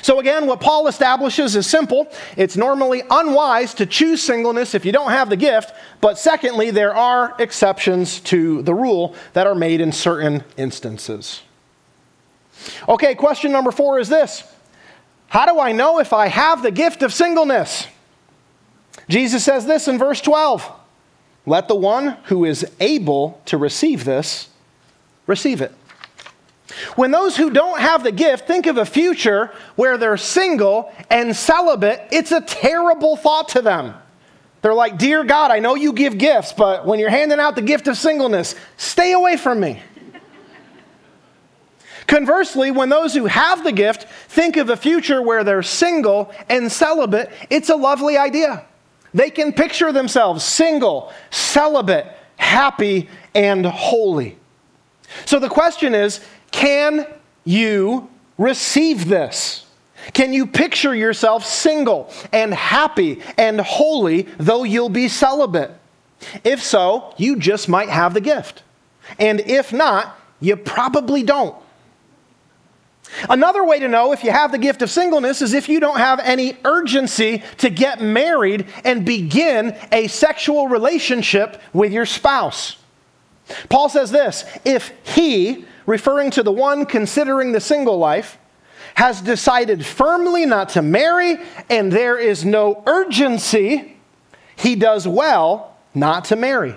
So, 0.00 0.20
again, 0.20 0.46
what 0.46 0.60
Paul 0.60 0.86
establishes 0.86 1.56
is 1.56 1.66
simple. 1.66 2.08
It's 2.36 2.56
normally 2.56 3.02
unwise 3.10 3.74
to 3.74 3.86
choose 3.86 4.22
singleness 4.22 4.74
if 4.74 4.84
you 4.84 4.92
don't 4.92 5.10
have 5.10 5.28
the 5.28 5.36
gift, 5.36 5.72
but 6.00 6.18
secondly, 6.18 6.70
there 6.70 6.94
are 6.94 7.34
exceptions 7.38 8.20
to 8.20 8.62
the 8.62 8.74
rule 8.74 9.14
that 9.32 9.46
are 9.46 9.54
made 9.54 9.80
in 9.80 9.92
certain 9.92 10.44
instances. 10.56 11.42
Okay, 12.88 13.14
question 13.14 13.50
number 13.52 13.72
four 13.72 13.98
is 13.98 14.08
this 14.08 14.44
How 15.28 15.46
do 15.46 15.58
I 15.58 15.72
know 15.72 15.98
if 15.98 16.12
I 16.12 16.28
have 16.28 16.62
the 16.62 16.70
gift 16.70 17.02
of 17.02 17.12
singleness? 17.12 17.86
Jesus 19.08 19.44
says 19.44 19.66
this 19.66 19.88
in 19.88 19.98
verse 19.98 20.20
12 20.20 20.70
Let 21.46 21.68
the 21.68 21.74
one 21.74 22.18
who 22.24 22.44
is 22.44 22.70
able 22.80 23.40
to 23.46 23.56
receive 23.56 24.04
this 24.04 24.48
receive 25.26 25.60
it. 25.60 25.72
When 26.96 27.10
those 27.10 27.36
who 27.36 27.50
don't 27.50 27.80
have 27.80 28.02
the 28.02 28.12
gift 28.12 28.46
think 28.46 28.66
of 28.66 28.78
a 28.78 28.86
future 28.86 29.50
where 29.76 29.98
they're 29.98 30.16
single 30.16 30.92
and 31.10 31.34
celibate, 31.34 32.08
it's 32.10 32.32
a 32.32 32.40
terrible 32.40 33.16
thought 33.16 33.48
to 33.50 33.62
them. 33.62 33.94
They're 34.62 34.74
like, 34.74 34.96
Dear 34.96 35.24
God, 35.24 35.50
I 35.50 35.58
know 35.58 35.74
you 35.74 35.92
give 35.92 36.18
gifts, 36.18 36.52
but 36.52 36.86
when 36.86 36.98
you're 36.98 37.10
handing 37.10 37.40
out 37.40 37.56
the 37.56 37.62
gift 37.62 37.88
of 37.88 37.96
singleness, 37.96 38.54
stay 38.76 39.12
away 39.12 39.36
from 39.36 39.60
me. 39.60 39.82
Conversely, 42.06 42.70
when 42.70 42.88
those 42.88 43.14
who 43.14 43.26
have 43.26 43.64
the 43.64 43.72
gift 43.72 44.06
think 44.28 44.56
of 44.56 44.68
a 44.68 44.76
future 44.76 45.22
where 45.22 45.44
they're 45.44 45.62
single 45.62 46.32
and 46.48 46.70
celibate, 46.70 47.30
it's 47.48 47.70
a 47.70 47.76
lovely 47.76 48.16
idea. 48.16 48.64
They 49.14 49.30
can 49.30 49.52
picture 49.52 49.92
themselves 49.92 50.44
single, 50.44 51.12
celibate, 51.30 52.06
happy, 52.36 53.08
and 53.34 53.64
holy. 53.64 54.38
So 55.24 55.38
the 55.38 55.48
question 55.48 55.94
is 55.94 56.20
can 56.52 57.06
you 57.44 58.08
receive 58.38 59.08
this? 59.08 59.66
Can 60.12 60.32
you 60.32 60.46
picture 60.46 60.94
yourself 60.94 61.44
single 61.44 62.12
and 62.32 62.52
happy 62.52 63.22
and 63.38 63.60
holy, 63.60 64.22
though 64.38 64.64
you'll 64.64 64.88
be 64.88 65.08
celibate? 65.08 65.72
If 66.44 66.62
so, 66.62 67.14
you 67.16 67.36
just 67.36 67.68
might 67.68 67.88
have 67.88 68.14
the 68.14 68.20
gift. 68.20 68.62
And 69.18 69.40
if 69.40 69.72
not, 69.72 70.18
you 70.40 70.56
probably 70.56 71.22
don't. 71.22 71.56
Another 73.28 73.64
way 73.64 73.78
to 73.78 73.88
know 73.88 74.12
if 74.12 74.24
you 74.24 74.30
have 74.30 74.52
the 74.52 74.58
gift 74.58 74.82
of 74.82 74.90
singleness 74.90 75.42
is 75.42 75.52
if 75.52 75.68
you 75.68 75.80
don't 75.80 75.98
have 75.98 76.18
any 76.20 76.56
urgency 76.64 77.42
to 77.58 77.68
get 77.68 78.00
married 78.00 78.66
and 78.84 79.04
begin 79.04 79.76
a 79.90 80.08
sexual 80.08 80.68
relationship 80.68 81.60
with 81.72 81.92
your 81.92 82.06
spouse. 82.06 82.76
Paul 83.68 83.88
says 83.88 84.10
this 84.10 84.44
if 84.64 84.92
he, 85.04 85.66
referring 85.86 86.30
to 86.32 86.42
the 86.42 86.52
one 86.52 86.86
considering 86.86 87.52
the 87.52 87.60
single 87.60 87.98
life, 87.98 88.38
has 88.94 89.20
decided 89.20 89.84
firmly 89.84 90.44
not 90.44 90.70
to 90.70 90.82
marry 90.82 91.36
and 91.70 91.90
there 91.90 92.18
is 92.18 92.44
no 92.44 92.82
urgency, 92.86 93.96
he 94.56 94.74
does 94.74 95.08
well 95.08 95.76
not 95.94 96.26
to 96.26 96.36
marry. 96.36 96.74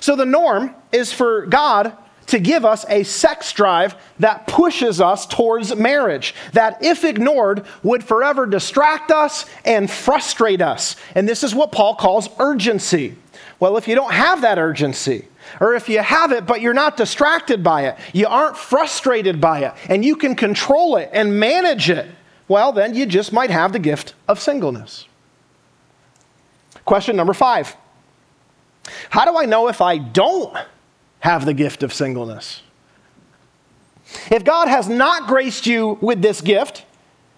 So 0.00 0.14
the 0.14 0.26
norm 0.26 0.74
is 0.92 1.12
for 1.12 1.46
God 1.46 1.96
to 2.26 2.38
give 2.38 2.64
us 2.64 2.84
a 2.88 3.04
sex 3.04 3.52
drive 3.52 3.94
that 4.18 4.46
pushes 4.46 5.00
us 5.00 5.26
towards 5.26 5.74
marriage, 5.76 6.34
that, 6.52 6.82
if 6.82 7.04
ignored, 7.04 7.64
would 7.82 8.02
forever 8.02 8.46
distract 8.46 9.10
us 9.10 9.46
and 9.64 9.90
frustrate 9.90 10.60
us. 10.60 10.96
And 11.14 11.28
this 11.28 11.44
is 11.44 11.54
what 11.54 11.72
Paul 11.72 11.94
calls 11.94 12.28
urgency. 12.38 13.16
Well, 13.60 13.76
if 13.76 13.88
you 13.88 13.94
don't 13.94 14.12
have 14.12 14.42
that 14.42 14.58
urgency, 14.58 15.28
or 15.60 15.74
if 15.74 15.88
you 15.88 16.00
have 16.00 16.32
it, 16.32 16.46
but 16.46 16.60
you're 16.60 16.74
not 16.74 16.96
distracted 16.96 17.62
by 17.62 17.86
it, 17.86 17.98
you 18.12 18.26
aren't 18.26 18.56
frustrated 18.56 19.40
by 19.40 19.60
it, 19.60 19.74
and 19.88 20.04
you 20.04 20.16
can 20.16 20.34
control 20.34 20.96
it 20.96 21.10
and 21.12 21.38
manage 21.38 21.90
it, 21.90 22.08
well, 22.48 22.72
then 22.72 22.94
you 22.94 23.06
just 23.06 23.32
might 23.32 23.50
have 23.50 23.72
the 23.72 23.78
gift 23.78 24.14
of 24.28 24.40
singleness. 24.40 25.06
Question 26.84 27.16
number 27.16 27.34
five 27.34 27.76
How 29.10 29.24
do 29.24 29.36
I 29.36 29.44
know 29.44 29.68
if 29.68 29.80
I 29.80 29.98
don't 29.98 30.56
have 31.20 31.44
the 31.44 31.54
gift 31.54 31.82
of 31.82 31.92
singleness? 31.92 32.62
If 34.30 34.44
God 34.44 34.68
has 34.68 34.88
not 34.88 35.26
graced 35.26 35.66
you 35.66 35.98
with 36.00 36.22
this 36.22 36.40
gift, 36.40 36.84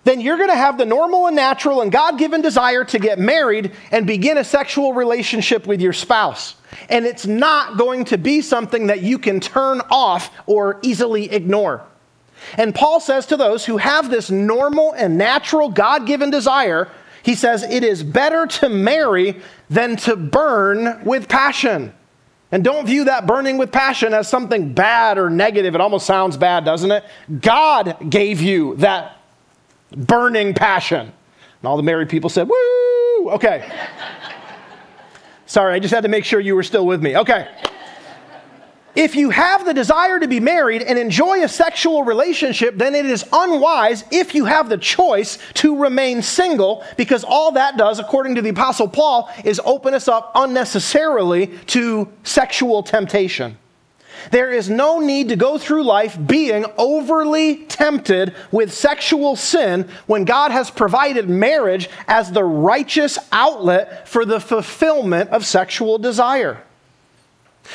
then 0.09 0.23
you're 0.23 0.39
going 0.39 0.49
to 0.49 0.57
have 0.57 0.79
the 0.79 0.87
normal 0.87 1.27
and 1.27 1.37
natural 1.37 1.83
and 1.83 1.93
God 1.93 2.19
given 2.19 2.41
desire 2.41 2.83
to 2.83 2.99
get 2.99 3.19
married 3.19 3.73
and 3.91 4.07
begin 4.07 4.39
a 4.39 4.45
sexual 4.45 4.95
relationship 4.95 5.67
with 5.67 5.83
your 5.83 5.93
spouse. 5.93 6.55
And 6.89 7.05
it's 7.05 7.27
not 7.27 7.77
going 7.77 8.07
to 8.07 8.17
be 8.17 8.41
something 8.41 8.87
that 8.87 9.03
you 9.03 9.19
can 9.19 9.39
turn 9.39 9.83
off 9.91 10.31
or 10.47 10.81
easily 10.81 11.31
ignore. 11.31 11.85
And 12.55 12.75
Paul 12.75 13.01
says 13.01 13.27
to 13.27 13.37
those 13.37 13.67
who 13.67 13.77
have 13.77 14.11
this 14.11 14.31
normal 14.31 14.95
and 14.95 15.19
natural 15.19 15.69
God 15.69 16.07
given 16.07 16.31
desire, 16.31 16.89
he 17.23 17.35
says, 17.35 17.63
it 17.63 17.85
is 17.85 18.03
better 18.03 18.47
to 18.47 18.71
marry 18.71 19.43
than 19.69 19.97
to 19.97 20.17
burn 20.17 21.05
with 21.05 21.29
passion. 21.29 21.93
And 22.51 22.65
don't 22.65 22.87
view 22.87 23.05
that 23.05 23.27
burning 23.27 23.59
with 23.59 23.71
passion 23.73 24.15
as 24.15 24.27
something 24.27 24.73
bad 24.73 25.19
or 25.19 25.29
negative. 25.29 25.75
It 25.75 25.83
almost 25.83 26.07
sounds 26.07 26.39
bad, 26.39 26.65
doesn't 26.65 26.91
it? 26.91 27.05
God 27.43 28.09
gave 28.09 28.41
you 28.41 28.75
that 28.77 29.18
burning 29.91 30.55
passion. 30.55 31.01
And 31.61 31.69
all 31.69 31.77
the 31.77 31.83
married 31.83 32.09
people 32.09 32.31
said, 32.31 32.49
Woo! 32.49 33.31
Okay. 33.31 33.71
Sorry, 35.47 35.75
I 35.75 35.79
just 35.79 35.95
had 35.95 36.03
to 36.03 36.09
make 36.09 36.25
sure 36.25 36.41
you 36.41 36.55
were 36.55 36.63
still 36.63 36.87
with 36.87 37.03
me. 37.03 37.17
Okay. 37.17 37.49
If 38.95 39.15
you 39.15 39.31
have 39.31 39.65
the 39.65 39.73
desire 39.73 40.19
to 40.19 40.27
be 40.27 40.41
married 40.41 40.83
and 40.83 40.99
enjoy 40.99 41.45
a 41.45 41.49
sexual 41.49 42.03
relationship, 42.03 42.77
then 42.77 42.97
it 42.97 43.07
is 43.07 43.25
unwise 43.33 44.05
if 44.11 44.35
you 44.35 44.45
have 44.45 44.69
the 44.69 44.77
choice 44.77 45.39
to 45.55 45.77
remain 45.77 46.21
single, 46.21 46.85
because 46.97 47.23
all 47.23 47.53
that 47.53 47.77
does, 47.77 48.01
according 48.01 48.35
to 48.35 48.43
the 48.43 48.49
Apostle 48.49 48.89
Paul, 48.89 49.31
is 49.45 49.61
open 49.65 49.95
us 49.95 50.09
up 50.09 50.33
unnecessarily 50.35 51.47
to 51.69 52.13
sexual 52.25 52.83
temptation. 52.83 53.57
There 54.31 54.51
is 54.51 54.69
no 54.69 55.01
need 55.01 55.29
to 55.29 55.37
go 55.37 55.59
through 55.59 55.85
life 55.85 56.19
being 56.27 56.67
overly 56.77 57.65
tempted 57.67 58.35
with 58.51 58.73
sexual 58.73 59.37
sin 59.37 59.89
when 60.07 60.25
God 60.25 60.51
has 60.51 60.71
provided 60.71 61.29
marriage 61.29 61.89
as 62.07 62.31
the 62.31 62.45
righteous 62.45 63.19
outlet 63.33 64.09
for 64.09 64.25
the 64.25 64.41
fulfillment 64.41 65.31
of 65.31 65.47
sexual 65.47 65.99
desire. 65.99 66.63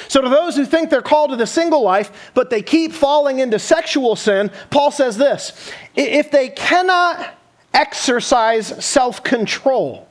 So, 0.08 0.22
to 0.22 0.30
those 0.30 0.56
who 0.56 0.66
think 0.66 0.90
they're 0.90 1.02
called 1.02 1.30
to 1.30 1.36
the 1.36 1.46
single 1.46 1.84
life, 1.84 2.32
but 2.34 2.50
they 2.50 2.62
keep 2.62 2.94
falling 2.94 3.40
into 3.40 3.60
sexual 3.60 4.16
sin, 4.16 4.52
Paul 4.70 4.92
says 4.92 5.18
this 5.18 5.72
if 5.96 6.32
they 6.32 6.50
cannot 6.50 7.38
exercise 7.74 8.84
self 8.84 9.24
control, 9.24 10.08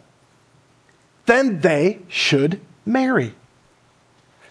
then 1.27 1.61
they 1.61 2.01
should 2.09 2.61
marry. 2.85 3.35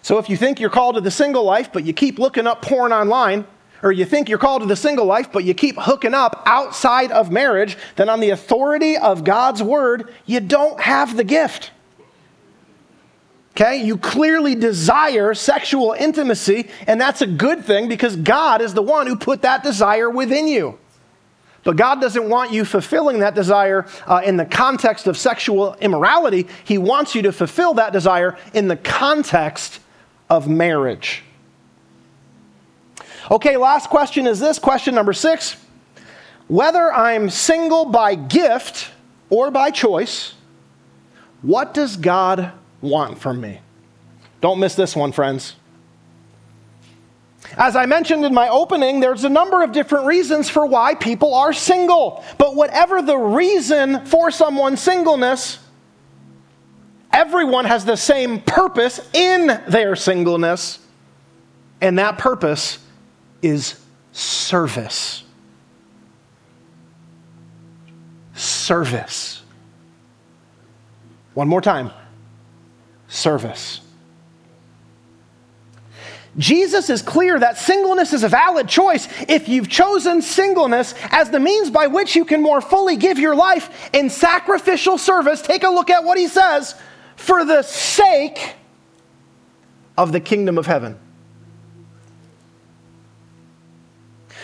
So 0.02 0.18
if 0.18 0.28
you 0.28 0.36
think 0.36 0.60
you're 0.60 0.70
called 0.70 0.96
to 0.96 1.00
the 1.00 1.10
single 1.10 1.44
life, 1.44 1.72
but 1.72 1.84
you 1.84 1.92
keep 1.92 2.18
looking 2.18 2.46
up 2.46 2.60
porn 2.60 2.92
online, 2.92 3.46
or 3.82 3.92
you 3.92 4.04
think 4.04 4.28
you're 4.28 4.38
called 4.38 4.62
to 4.62 4.68
the 4.68 4.76
single 4.76 5.06
life, 5.06 5.32
but 5.32 5.44
you 5.44 5.54
keep 5.54 5.76
hooking 5.78 6.14
up 6.14 6.42
outside 6.46 7.10
of 7.10 7.30
marriage, 7.30 7.76
then 7.96 8.08
on 8.08 8.20
the 8.20 8.30
authority 8.30 8.96
of 8.96 9.24
God's 9.24 9.62
word, 9.62 10.12
you 10.26 10.40
don't 10.40 10.80
have 10.80 11.16
the 11.16 11.24
gift. 11.24 11.70
Okay? 13.54 13.82
You 13.82 13.96
clearly 13.96 14.54
desire 14.54 15.34
sexual 15.34 15.92
intimacy, 15.92 16.68
and 16.86 17.00
that's 17.00 17.22
a 17.22 17.26
good 17.26 17.64
thing 17.64 17.88
because 17.88 18.16
God 18.16 18.60
is 18.60 18.74
the 18.74 18.82
one 18.82 19.06
who 19.06 19.16
put 19.16 19.42
that 19.42 19.62
desire 19.62 20.08
within 20.08 20.48
you. 20.48 20.78
But 21.64 21.76
God 21.76 22.00
doesn't 22.00 22.28
want 22.28 22.52
you 22.52 22.64
fulfilling 22.64 23.20
that 23.20 23.36
desire 23.36 23.86
uh, 24.06 24.22
in 24.24 24.36
the 24.36 24.44
context 24.44 25.06
of 25.06 25.16
sexual 25.16 25.74
immorality. 25.74 26.48
He 26.64 26.76
wants 26.76 27.14
you 27.14 27.22
to 27.22 27.32
fulfill 27.32 27.74
that 27.74 27.92
desire 27.92 28.36
in 28.52 28.66
the 28.66 28.76
context 28.76 29.78
of 30.32 30.48
marriage. 30.48 31.22
Okay, 33.30 33.58
last 33.58 33.90
question 33.90 34.26
is 34.26 34.40
this 34.40 34.58
question 34.58 34.94
number 34.94 35.12
six. 35.12 35.56
Whether 36.48 36.90
I'm 36.90 37.28
single 37.28 37.84
by 37.84 38.14
gift 38.14 38.90
or 39.28 39.50
by 39.50 39.70
choice, 39.70 40.32
what 41.42 41.74
does 41.74 41.98
God 41.98 42.50
want 42.80 43.18
from 43.18 43.42
me? 43.42 43.60
Don't 44.40 44.58
miss 44.58 44.74
this 44.74 44.96
one, 44.96 45.12
friends. 45.12 45.54
As 47.58 47.76
I 47.76 47.84
mentioned 47.84 48.24
in 48.24 48.32
my 48.32 48.48
opening, 48.48 49.00
there's 49.00 49.24
a 49.24 49.28
number 49.28 49.62
of 49.62 49.72
different 49.72 50.06
reasons 50.06 50.48
for 50.48 50.64
why 50.64 50.94
people 50.94 51.34
are 51.34 51.52
single. 51.52 52.24
But 52.38 52.56
whatever 52.56 53.02
the 53.02 53.18
reason 53.18 54.06
for 54.06 54.30
someone's 54.30 54.80
singleness, 54.80 55.58
everyone 57.12 57.64
has 57.64 57.84
the 57.84 57.96
same 57.96 58.40
purpose 58.40 59.00
in 59.12 59.46
their 59.68 59.96
singleness, 59.96 60.78
and 61.80 61.98
that 61.98 62.18
purpose 62.18 62.78
is 63.42 63.78
service. 64.12 65.24
Service. 68.34 69.42
One 71.34 71.48
more 71.48 71.60
time 71.60 71.90
service. 73.08 73.80
Jesus 76.38 76.88
is 76.88 77.02
clear 77.02 77.38
that 77.38 77.58
singleness 77.58 78.14
is 78.14 78.24
a 78.24 78.28
valid 78.28 78.66
choice 78.66 79.06
if 79.28 79.50
you've 79.50 79.68
chosen 79.68 80.22
singleness 80.22 80.94
as 81.10 81.28
the 81.28 81.38
means 81.38 81.70
by 81.70 81.88
which 81.88 82.16
you 82.16 82.24
can 82.24 82.40
more 82.40 82.62
fully 82.62 82.96
give 82.96 83.18
your 83.18 83.34
life 83.34 83.90
in 83.92 84.08
sacrificial 84.08 84.96
service. 84.96 85.42
Take 85.42 85.62
a 85.62 85.68
look 85.68 85.90
at 85.90 86.04
what 86.04 86.16
he 86.16 86.28
says 86.28 86.74
for 87.16 87.44
the 87.44 87.62
sake 87.62 88.54
of 89.96 90.12
the 90.12 90.20
kingdom 90.20 90.58
of 90.58 90.66
heaven. 90.66 90.98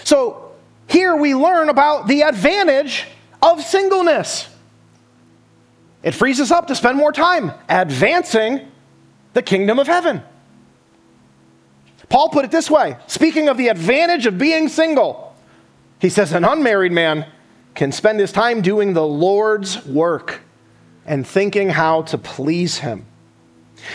So 0.05 0.53
here 0.87 1.17
we 1.17 1.35
learn 1.35 1.69
about 1.69 2.07
the 2.07 2.23
advantage 2.23 3.07
of 3.43 3.63
singleness. 3.63 4.49
It 6.03 6.13
frees 6.13 6.41
us 6.41 6.51
up 6.51 6.69
to 6.69 6.75
spend 6.75 6.97
more 6.97 7.13
time 7.13 7.53
advancing 7.69 8.71
the 9.35 9.43
kingdom 9.43 9.79
of 9.79 9.87
heaven. 9.87 10.23
Paul 12.09 12.31
put 12.31 12.45
it 12.45 12.51
this 12.51 12.71
way 12.71 12.97
speaking 13.07 13.49
of 13.49 13.59
the 13.59 13.69
advantage 13.69 14.27
of 14.27 14.39
being 14.39 14.69
single, 14.69 15.37
he 16.01 16.09
says, 16.09 16.33
An 16.33 16.45
unmarried 16.45 16.93
man 16.93 17.27
can 17.75 17.93
spend 17.93 18.19
his 18.19 18.33
time 18.33 18.63
doing 18.63 18.95
the 18.95 19.07
Lord's 19.07 19.85
work 19.85 20.41
and 21.09 21.27
thinking 21.27 21.71
how 21.71 22.03
to 22.03 22.19
please 22.19 22.79
him. 22.79 23.05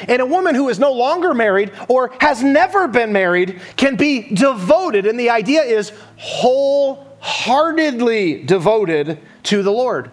And 0.07 0.21
a 0.21 0.25
woman 0.25 0.55
who 0.55 0.69
is 0.69 0.79
no 0.79 0.91
longer 0.91 1.33
married 1.33 1.71
or 1.87 2.11
has 2.19 2.43
never 2.43 2.87
been 2.87 3.13
married 3.13 3.61
can 3.75 3.95
be 3.95 4.33
devoted, 4.33 5.05
and 5.05 5.19
the 5.19 5.29
idea 5.29 5.61
is 5.61 5.91
wholeheartedly 6.17 8.43
devoted 8.43 9.19
to 9.43 9.61
the 9.61 9.71
Lord. 9.71 10.11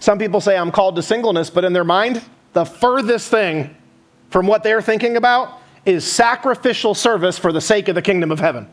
Some 0.00 0.18
people 0.18 0.40
say 0.40 0.56
I'm 0.56 0.72
called 0.72 0.96
to 0.96 1.02
singleness, 1.02 1.50
but 1.50 1.64
in 1.64 1.72
their 1.72 1.84
mind, 1.84 2.22
the 2.52 2.64
furthest 2.64 3.30
thing 3.30 3.76
from 4.30 4.46
what 4.46 4.62
they're 4.62 4.82
thinking 4.82 5.16
about 5.16 5.60
is 5.84 6.10
sacrificial 6.10 6.94
service 6.94 7.38
for 7.38 7.52
the 7.52 7.60
sake 7.60 7.88
of 7.88 7.94
the 7.94 8.02
kingdom 8.02 8.30
of 8.30 8.40
heaven. 8.40 8.66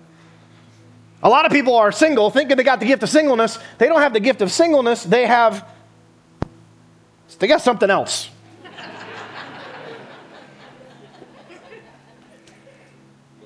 A 1.23 1.29
lot 1.29 1.45
of 1.45 1.51
people 1.51 1.75
are 1.75 1.91
single 1.91 2.29
thinking 2.31 2.57
they 2.57 2.63
got 2.63 2.79
the 2.79 2.86
gift 2.86 3.03
of 3.03 3.10
singleness. 3.10 3.60
They 3.77 3.88
don't 3.88 4.01
have 4.01 4.13
the 4.13 4.19
gift 4.19 4.41
of 4.41 4.51
singleness, 4.51 5.03
they 5.03 5.25
have 5.25 5.65
they 7.39 7.47
got 7.47 7.62
something 7.62 7.89
else. 7.89 8.29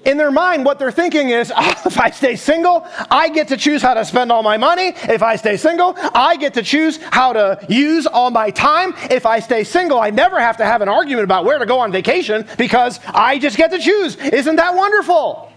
in 0.03 0.17
their 0.17 0.31
mind, 0.31 0.65
what 0.65 0.77
they're 0.79 0.91
thinking 0.91 1.29
is 1.29 1.51
oh, 1.55 1.81
if 1.85 1.99
I 1.99 2.11
stay 2.11 2.35
single, 2.35 2.85
I 3.09 3.29
get 3.29 3.47
to 3.47 3.57
choose 3.57 3.81
how 3.81 3.93
to 3.93 4.05
spend 4.05 4.31
all 4.31 4.43
my 4.43 4.57
money. 4.57 4.93
If 4.95 5.23
I 5.23 5.35
stay 5.38 5.57
single, 5.57 5.93
I 5.97 6.35
get 6.35 6.53
to 6.55 6.61
choose 6.61 6.97
how 6.97 7.33
to 7.33 7.65
use 7.69 8.05
all 8.05 8.31
my 8.31 8.51
time. 8.51 8.93
If 9.09 9.25
I 9.25 9.39
stay 9.39 9.63
single, 9.63 9.99
I 9.99 10.09
never 10.09 10.39
have 10.39 10.57
to 10.57 10.65
have 10.65 10.81
an 10.81 10.89
argument 10.89 11.23
about 11.23 11.45
where 11.45 11.57
to 11.57 11.65
go 11.65 11.79
on 11.79 11.91
vacation 11.91 12.45
because 12.57 12.99
I 13.07 13.39
just 13.39 13.57
get 13.57 13.71
to 13.71 13.79
choose. 13.79 14.17
Isn't 14.17 14.57
that 14.57 14.75
wonderful? 14.75 15.51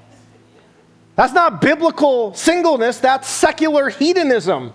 That's 1.18 1.33
not 1.33 1.61
biblical 1.61 2.33
singleness, 2.35 3.00
that's 3.00 3.28
secular 3.28 3.88
hedonism. 3.88 4.72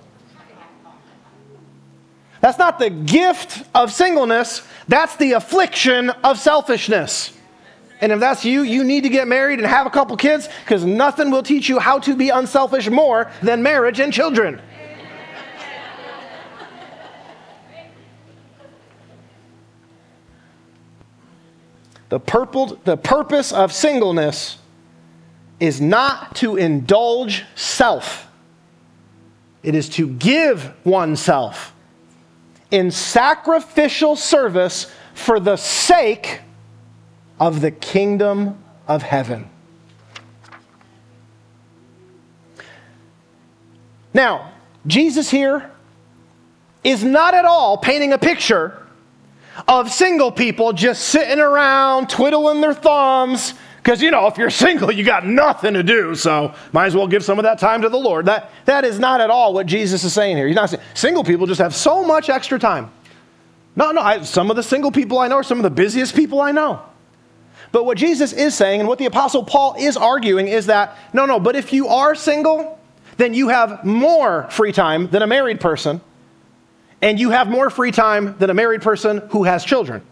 That's 2.42 2.58
not 2.58 2.80
the 2.80 2.90
gift 2.90 3.64
of 3.74 3.94
singleness, 3.94 4.62
that's 4.90 5.16
the 5.16 5.32
affliction 5.32 6.10
of 6.10 6.38
selfishness. 6.38 7.32
And 8.02 8.12
if 8.12 8.20
that's 8.20 8.44
you, 8.44 8.64
you 8.64 8.84
need 8.84 9.04
to 9.04 9.10
get 9.10 9.26
married 9.26 9.60
and 9.60 9.66
have 9.66 9.88
a 9.88 9.90
couple 9.90 10.18
kids 10.18 10.50
because 10.66 10.84
nothing 10.84 11.32
will 11.32 11.44
teach 11.44 11.70
you 11.70 11.80
how 11.80 12.00
to 12.00 12.14
be 12.14 12.28
unselfish 12.28 12.90
more 12.90 13.32
than 13.42 13.64
marriage 13.64 14.02
and 14.02 14.12
children. 14.12 14.62
The, 22.10 22.20
purple, 22.20 22.78
the 22.84 22.98
purpose 22.98 23.54
of 23.54 23.72
singleness 23.72 24.58
is 25.64 25.80
not 25.80 26.36
to 26.36 26.58
indulge 26.58 27.46
self, 27.56 28.28
it 29.64 29.74
is 29.74 29.88
to 29.88 30.10
give 30.10 30.74
oneself 30.84 31.74
in 32.70 32.92
sacrificial 32.92 34.18
service 34.18 34.92
for 35.14 35.40
the 35.40 35.56
sake 35.56 36.42
of 37.40 37.62
the 37.62 37.72
kingdom 37.72 38.62
of 38.90 39.04
heaven. 39.04 39.50
Now, 44.14 44.52
Jesus 44.86 45.30
here 45.30 45.72
is 46.84 47.06
not 47.06 47.34
at 47.34 47.46
all 47.46 47.78
painting 47.78 48.12
a 48.12 48.18
picture 48.18 48.86
of 49.66 49.90
single 49.90 50.30
people 50.34 50.74
just 50.74 51.06
sitting 51.06 51.40
around 51.40 52.10
twiddling 52.10 52.60
their 52.60 52.74
thumbs. 52.74 53.54
Because, 53.84 54.02
you 54.02 54.12
know, 54.12 54.28
if 54.28 54.38
you're 54.38 54.50
single, 54.50 54.90
you 54.90 55.04
got 55.04 55.26
nothing 55.26 55.74
to 55.74 55.84
do, 55.84 56.16
so 56.16 56.54
might 56.72 56.86
as 56.86 56.96
well 56.96 57.06
give 57.06 57.22
some 57.22 57.38
of 57.38 57.44
that 57.44 57.60
time 57.60 57.82
to 57.82 57.90
the 57.90 57.98
Lord. 57.98 58.28
That, 58.28 58.50
that 58.64 58.86
is 58.86 58.98
not 58.98 59.20
at 59.20 59.30
all 59.30 59.54
what 59.54 59.66
Jesus 59.66 60.06
is 60.06 60.14
saying 60.14 60.38
here. 60.38 60.48
He's 60.48 60.56
not 60.56 60.70
saying 60.70 60.82
single 60.94 61.26
people 61.26 61.48
just 61.48 61.60
have 61.60 61.76
so 61.76 62.02
much 62.02 62.30
extra 62.30 62.58
time. 62.58 62.90
No, 63.76 63.92
no, 63.92 64.00
I, 64.00 64.22
some 64.22 64.50
of 64.50 64.56
the 64.56 64.64
single 64.64 64.90
people 64.90 65.20
I 65.20 65.28
know 65.28 65.36
are 65.36 65.44
some 65.44 65.58
of 65.58 65.64
the 65.64 65.70
busiest 65.70 66.16
people 66.16 66.40
I 66.40 66.54
know. 66.54 66.82
But 67.74 67.86
what 67.86 67.98
Jesus 67.98 68.32
is 68.32 68.56
saying, 68.56 68.80
and 68.80 68.88
what 68.88 69.00
the 69.00 69.06
Apostle 69.06 69.44
Paul 69.44 69.76
is 69.78 69.98
arguing, 69.98 70.48
is 70.48 70.68
that 70.68 70.98
no, 71.12 71.26
no, 71.26 71.38
but 71.38 71.58
if 71.58 71.74
you 71.74 71.90
are 71.90 72.16
single, 72.16 72.80
then 73.18 73.34
you 73.34 73.50
have 73.50 73.84
more 73.84 74.48
free 74.50 74.72
time 74.72 75.10
than 75.10 75.24
a 75.24 75.28
married 75.28 75.60
person, 75.60 76.00
and 77.02 77.20
you 77.20 77.32
have 77.32 77.50
more 77.50 77.70
free 77.70 77.92
time 77.92 78.38
than 78.38 78.50
a 78.50 78.54
married 78.54 78.82
person 78.82 79.18
who 79.32 79.44
has 79.44 79.66
children. 79.66 80.04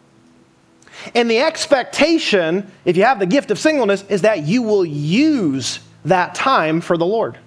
And 1.16 1.30
the 1.30 1.40
expectation, 1.40 2.72
if 2.86 2.98
you 2.98 3.04
have 3.04 3.20
the 3.20 3.26
gift 3.26 3.52
of 3.52 3.60
singleness, 3.60 4.04
is 4.10 4.22
that 4.22 4.44
you 4.44 4.62
will 4.64 4.86
use 4.86 5.80
that 6.06 6.36
time 6.36 6.82
for 6.82 6.98
the 6.98 7.06
Lord. 7.06 7.38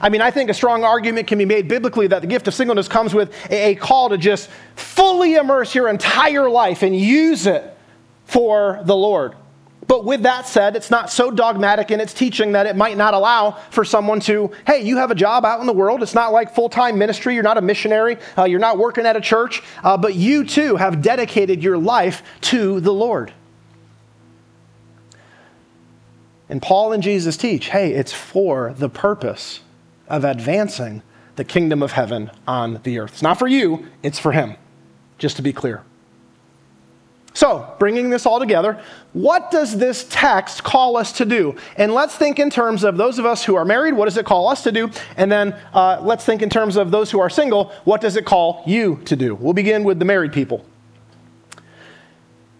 I 0.00 0.08
mean, 0.08 0.20
I 0.20 0.30
think 0.30 0.50
a 0.50 0.54
strong 0.54 0.84
argument 0.84 1.26
can 1.26 1.38
be 1.38 1.44
made 1.44 1.66
biblically 1.66 2.06
that 2.08 2.20
the 2.20 2.28
gift 2.28 2.46
of 2.46 2.54
singleness 2.54 2.86
comes 2.86 3.12
with 3.12 3.34
a, 3.50 3.74
call 3.76 4.10
to 4.10 4.18
just 4.18 4.48
fully 4.76 5.34
immerse 5.34 5.74
your 5.74 5.88
entire 5.88 6.48
life 6.48 6.82
and 6.82 6.96
use 6.96 7.46
it 7.46 7.76
for 8.26 8.80
the 8.84 8.94
Lord. 8.94 9.34
But 9.90 10.04
with 10.04 10.22
that 10.22 10.46
said, 10.46 10.76
it's 10.76 10.92
not 10.92 11.10
so 11.10 11.32
dogmatic 11.32 11.90
in 11.90 11.98
its 11.98 12.14
teaching 12.14 12.52
that 12.52 12.64
it 12.64 12.76
might 12.76 12.96
not 12.96 13.12
allow 13.12 13.58
for 13.70 13.84
someone 13.84 14.20
to, 14.20 14.52
hey, 14.64 14.82
you 14.84 14.98
have 14.98 15.10
a 15.10 15.16
job 15.16 15.44
out 15.44 15.58
in 15.58 15.66
the 15.66 15.72
world. 15.72 16.00
It's 16.00 16.14
not 16.14 16.32
like 16.32 16.54
full 16.54 16.68
time 16.68 16.96
ministry. 16.96 17.34
You're 17.34 17.42
not 17.42 17.58
a 17.58 17.60
missionary. 17.60 18.16
Uh, 18.38 18.44
you're 18.44 18.60
not 18.60 18.78
working 18.78 19.04
at 19.04 19.16
a 19.16 19.20
church. 19.20 19.64
Uh, 19.82 19.96
but 19.96 20.14
you 20.14 20.44
too 20.44 20.76
have 20.76 21.02
dedicated 21.02 21.60
your 21.60 21.76
life 21.76 22.22
to 22.42 22.78
the 22.78 22.92
Lord. 22.92 23.32
And 26.48 26.62
Paul 26.62 26.92
and 26.92 27.02
Jesus 27.02 27.36
teach 27.36 27.70
hey, 27.70 27.92
it's 27.92 28.12
for 28.12 28.72
the 28.78 28.88
purpose 28.88 29.58
of 30.06 30.22
advancing 30.22 31.02
the 31.34 31.42
kingdom 31.42 31.82
of 31.82 31.90
heaven 31.90 32.30
on 32.46 32.78
the 32.84 33.00
earth. 33.00 33.14
It's 33.14 33.22
not 33.22 33.40
for 33.40 33.48
you, 33.48 33.88
it's 34.04 34.20
for 34.20 34.30
him, 34.30 34.54
just 35.18 35.34
to 35.34 35.42
be 35.42 35.52
clear. 35.52 35.82
So, 37.32 37.74
bringing 37.78 38.10
this 38.10 38.26
all 38.26 38.40
together, 38.40 38.82
what 39.12 39.50
does 39.50 39.78
this 39.78 40.04
text 40.10 40.64
call 40.64 40.96
us 40.96 41.12
to 41.12 41.24
do? 41.24 41.54
And 41.76 41.94
let's 41.94 42.16
think 42.16 42.40
in 42.40 42.50
terms 42.50 42.82
of 42.82 42.96
those 42.96 43.18
of 43.20 43.26
us 43.26 43.44
who 43.44 43.54
are 43.54 43.64
married, 43.64 43.94
what 43.94 44.06
does 44.06 44.16
it 44.16 44.26
call 44.26 44.48
us 44.48 44.64
to 44.64 44.72
do? 44.72 44.90
And 45.16 45.30
then 45.30 45.52
uh, 45.72 46.00
let's 46.02 46.24
think 46.24 46.42
in 46.42 46.50
terms 46.50 46.76
of 46.76 46.90
those 46.90 47.10
who 47.10 47.20
are 47.20 47.30
single, 47.30 47.72
what 47.84 48.00
does 48.00 48.16
it 48.16 48.24
call 48.24 48.64
you 48.66 49.00
to 49.04 49.14
do? 49.14 49.36
We'll 49.36 49.52
begin 49.52 49.84
with 49.84 50.00
the 50.00 50.04
married 50.04 50.32
people. 50.32 50.64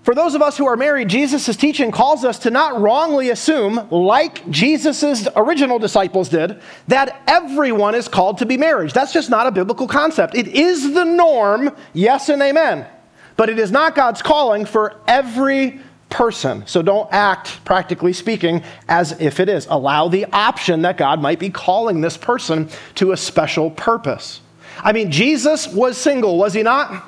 For 0.04 0.14
those 0.14 0.34
of 0.34 0.40
us 0.40 0.56
who 0.56 0.66
are 0.66 0.76
married, 0.76 1.08
Jesus' 1.08 1.56
teaching 1.56 1.90
calls 1.90 2.24
us 2.24 2.38
to 2.40 2.50
not 2.50 2.80
wrongly 2.80 3.30
assume, 3.30 3.88
like 3.90 4.48
Jesus' 4.50 5.28
original 5.36 5.78
disciples 5.78 6.28
did, 6.28 6.60
that 6.88 7.22
everyone 7.26 7.94
is 7.94 8.08
called 8.08 8.38
to 8.38 8.46
be 8.46 8.56
married. 8.56 8.92
That's 8.92 9.12
just 9.12 9.30
not 9.30 9.46
a 9.46 9.52
biblical 9.52 9.86
concept. 9.86 10.36
It 10.36 10.48
is 10.48 10.94
the 10.94 11.04
norm, 11.04 11.76
yes 11.92 12.28
and 12.28 12.40
amen 12.40 12.86
but 13.40 13.48
it 13.48 13.58
is 13.58 13.72
not 13.72 13.94
God's 13.94 14.20
calling 14.20 14.66
for 14.66 15.00
every 15.08 15.80
person. 16.10 16.62
So 16.66 16.82
don't 16.82 17.08
act, 17.10 17.64
practically 17.64 18.12
speaking, 18.12 18.62
as 18.86 19.18
if 19.18 19.40
it 19.40 19.48
is. 19.48 19.66
Allow 19.70 20.08
the 20.08 20.26
option 20.26 20.82
that 20.82 20.98
God 20.98 21.22
might 21.22 21.38
be 21.38 21.48
calling 21.48 22.02
this 22.02 22.18
person 22.18 22.68
to 22.96 23.12
a 23.12 23.16
special 23.16 23.70
purpose. 23.70 24.42
I 24.80 24.92
mean, 24.92 25.10
Jesus 25.10 25.68
was 25.68 25.96
single, 25.96 26.36
was 26.36 26.52
he 26.52 26.62
not? 26.62 27.02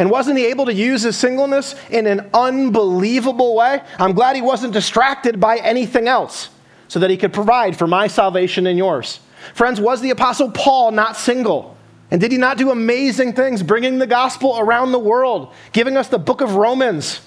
And 0.00 0.10
wasn't 0.10 0.38
he 0.38 0.46
able 0.46 0.66
to 0.66 0.74
use 0.74 1.02
his 1.02 1.16
singleness 1.16 1.76
in 1.90 2.08
an 2.08 2.28
unbelievable 2.34 3.54
way? 3.54 3.80
I'm 4.00 4.14
glad 4.14 4.34
he 4.34 4.42
wasn't 4.42 4.72
distracted 4.72 5.38
by 5.38 5.58
anything 5.58 6.08
else 6.08 6.50
so 6.88 6.98
that 6.98 7.08
he 7.08 7.16
could 7.16 7.32
provide 7.32 7.78
for 7.78 7.86
my 7.86 8.08
salvation 8.08 8.66
and 8.66 8.76
yours. 8.76 9.20
Friends, 9.54 9.80
was 9.80 10.00
the 10.00 10.10
Apostle 10.10 10.50
Paul 10.50 10.90
not 10.90 11.16
single? 11.16 11.77
And 12.10 12.20
did 12.20 12.32
he 12.32 12.38
not 12.38 12.56
do 12.56 12.70
amazing 12.70 13.34
things, 13.34 13.62
bringing 13.62 13.98
the 13.98 14.06
gospel 14.06 14.58
around 14.58 14.92
the 14.92 14.98
world, 14.98 15.52
giving 15.72 15.96
us 15.96 16.08
the 16.08 16.18
book 16.18 16.40
of 16.40 16.54
Romans, 16.54 17.20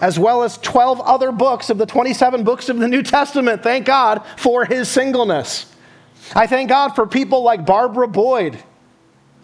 as 0.00 0.18
well 0.18 0.42
as 0.42 0.56
12 0.58 1.00
other 1.00 1.30
books 1.30 1.68
of 1.68 1.78
the 1.78 1.86
27 1.86 2.42
books 2.42 2.68
of 2.68 2.78
the 2.78 2.88
New 2.88 3.02
Testament? 3.02 3.62
Thank 3.62 3.86
God 3.86 4.24
for 4.36 4.64
his 4.64 4.88
singleness. 4.88 5.72
I 6.34 6.46
thank 6.46 6.70
God 6.70 6.94
for 6.94 7.06
people 7.06 7.42
like 7.42 7.66
Barbara 7.66 8.08
Boyd, 8.08 8.58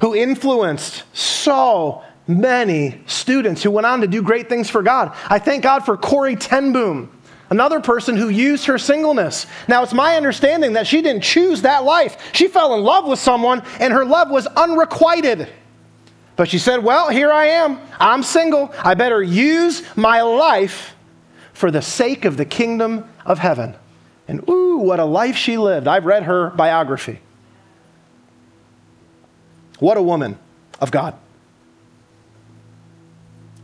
who 0.01 0.14
influenced 0.14 1.05
so 1.14 2.03
many 2.26 3.03
students 3.07 3.62
who 3.62 3.70
went 3.70 3.87
on 3.87 4.01
to 4.01 4.07
do 4.07 4.22
great 4.22 4.49
things 4.49 4.70
for 4.70 4.83
God. 4.83 5.14
I 5.28 5.39
thank 5.39 5.62
God 5.62 5.81
for 5.81 5.97
Corrie 5.97 6.37
ten 6.37 6.72
Boom 6.72 7.11
Another 7.51 7.81
person 7.81 8.17
who 8.17 8.29
used 8.29 8.67
her 8.67 8.79
singleness. 8.79 9.47
Now, 9.67 9.83
it's 9.83 9.93
my 9.93 10.17
understanding 10.17 10.75
that 10.75 10.87
she 10.87 11.03
didn't 11.03 11.25
choose 11.25 11.63
that 11.63 11.83
life. 11.83 12.17
She 12.33 12.47
fell 12.47 12.75
in 12.75 12.83
love 12.83 13.07
with 13.07 13.19
someone, 13.19 13.65
and 13.81 13.93
her 13.93 14.05
love 14.05 14.31
was 14.31 14.47
unrequited. 14.47 15.49
But 16.37 16.49
she 16.49 16.59
said, 16.59 16.85
Well, 16.85 17.11
here 17.11 17.33
I 17.33 17.47
am. 17.47 17.81
I'm 17.99 18.23
single. 18.23 18.73
I 18.79 18.95
better 18.95 19.21
use 19.21 19.83
my 19.97 20.23
life 20.23 20.95
for 21.53 21.73
the 21.73 21.83
sake 21.83 22.25
of 22.25 22.37
the 22.37 22.45
kingdom 22.45 23.09
of 23.27 23.41
heaven. 23.41 23.75
And 24.29 24.49
ooh, 24.49 24.79
what 24.79 25.01
a 25.01 25.05
life 25.05 25.37
she 25.37 25.59
lived. 25.59 25.89
I've 25.89 26.07
read 26.07 26.23
her 26.23 26.51
biography. 26.51 27.19
What 29.81 29.97
a 29.97 30.03
woman 30.03 30.39
of 30.81 30.93
God. 30.93 31.17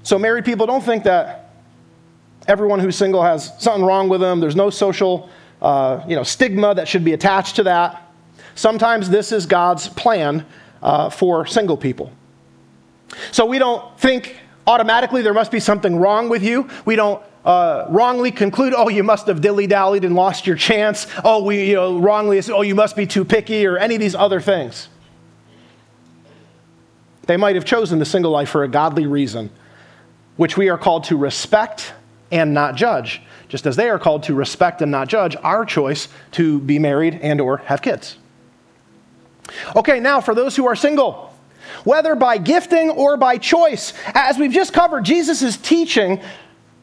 So, 0.03 0.19
married 0.19 0.45
people, 0.45 0.67
don't 0.67 0.85
think 0.85 1.05
that 1.05 1.46
everyone 2.49 2.81
who's 2.81 2.97
single 2.97 3.23
has 3.23 3.53
something 3.59 3.85
wrong 3.85 4.09
with 4.09 4.21
them. 4.21 4.41
There's 4.41 4.57
no 4.57 4.71
social 4.71 5.29
uh, 5.61 6.05
you 6.07 6.17
know, 6.17 6.23
stigma 6.23 6.75
that 6.75 6.89
should 6.89 7.05
be 7.05 7.13
attached 7.13 7.57
to 7.57 7.65
that. 7.65 8.03
Sometimes 8.55 9.11
this 9.11 9.33
is 9.33 9.47
God's 9.47 9.89
plan 9.89 10.47
uh, 10.83 11.11
for 11.11 11.47
single 11.47 11.77
people. 11.77 12.13
So 13.33 13.47
we 13.47 13.59
don't 13.59 13.99
think 13.99 14.37
automatically 14.67 15.23
there 15.23 15.35
must 15.35 15.51
be 15.51 15.61
something 15.61 15.97
wrong 15.97 16.29
with 16.29 16.43
you. 16.43 16.69
We 16.85 16.97
don't 16.97 17.23
uh, 17.45 17.87
wrongly 17.89 18.33
conclude, 18.33 18.75
oh, 18.77 18.89
you 18.89 19.05
must 19.05 19.27
have 19.29 19.41
dilly 19.41 19.67
dallied 19.67 20.05
and 20.05 20.15
lost 20.15 20.47
your 20.47 20.57
chance. 20.57 21.07
Oh, 21.25 21.45
we 21.45 21.71
you 21.71 21.75
know, 21.75 21.99
wrongly, 21.99 22.43
oh, 22.49 22.63
you 22.63 22.75
must 22.75 22.97
be 22.97 23.07
too 23.07 23.25
picky, 23.25 23.67
or 23.67 23.79
any 23.79 23.95
of 23.95 24.01
these 24.01 24.15
other 24.15 24.41
things. 24.41 24.89
They 27.27 27.37
might 27.37 27.55
have 27.55 27.65
chosen 27.65 27.99
the 27.99 28.05
single 28.05 28.31
life 28.31 28.49
for 28.49 28.65
a 28.65 28.69
godly 28.69 29.07
reason, 29.07 29.51
which 30.37 30.57
we 30.57 30.69
are 30.69 30.79
called 30.79 31.05
to 31.05 31.17
respect 31.17 31.93
and 32.31 32.53
not 32.55 32.75
judge, 32.75 33.23
just 33.49 33.67
as 33.67 33.77
they 33.77 33.89
are 33.89 33.99
called 33.99 34.25
to 34.25 34.35
respect 34.35 34.83
and 34.83 34.91
not 34.91 35.09
judge 35.09 35.37
our 35.43 35.65
choice 35.65 36.09
to 36.33 36.61
be 36.61 36.79
married 36.79 37.19
and 37.23 37.41
or 37.41 37.59
have 37.59 37.83
kids. 37.83 38.17
Okay, 39.75 40.01
now 40.01 40.21
for 40.21 40.35
those 40.35 40.57
who 40.57 40.67
are 40.67 40.77
single, 40.77 41.33
whether 41.85 42.15
by 42.15 42.39
gifting 42.39 42.91
or 42.91 43.17
by 43.17 43.39
choice, 43.39 43.93
as 44.15 44.39
we've 44.39 44.53
just 44.53 44.73
covered, 44.73 45.05
Jesus' 45.05 45.57
teaching 45.57 46.21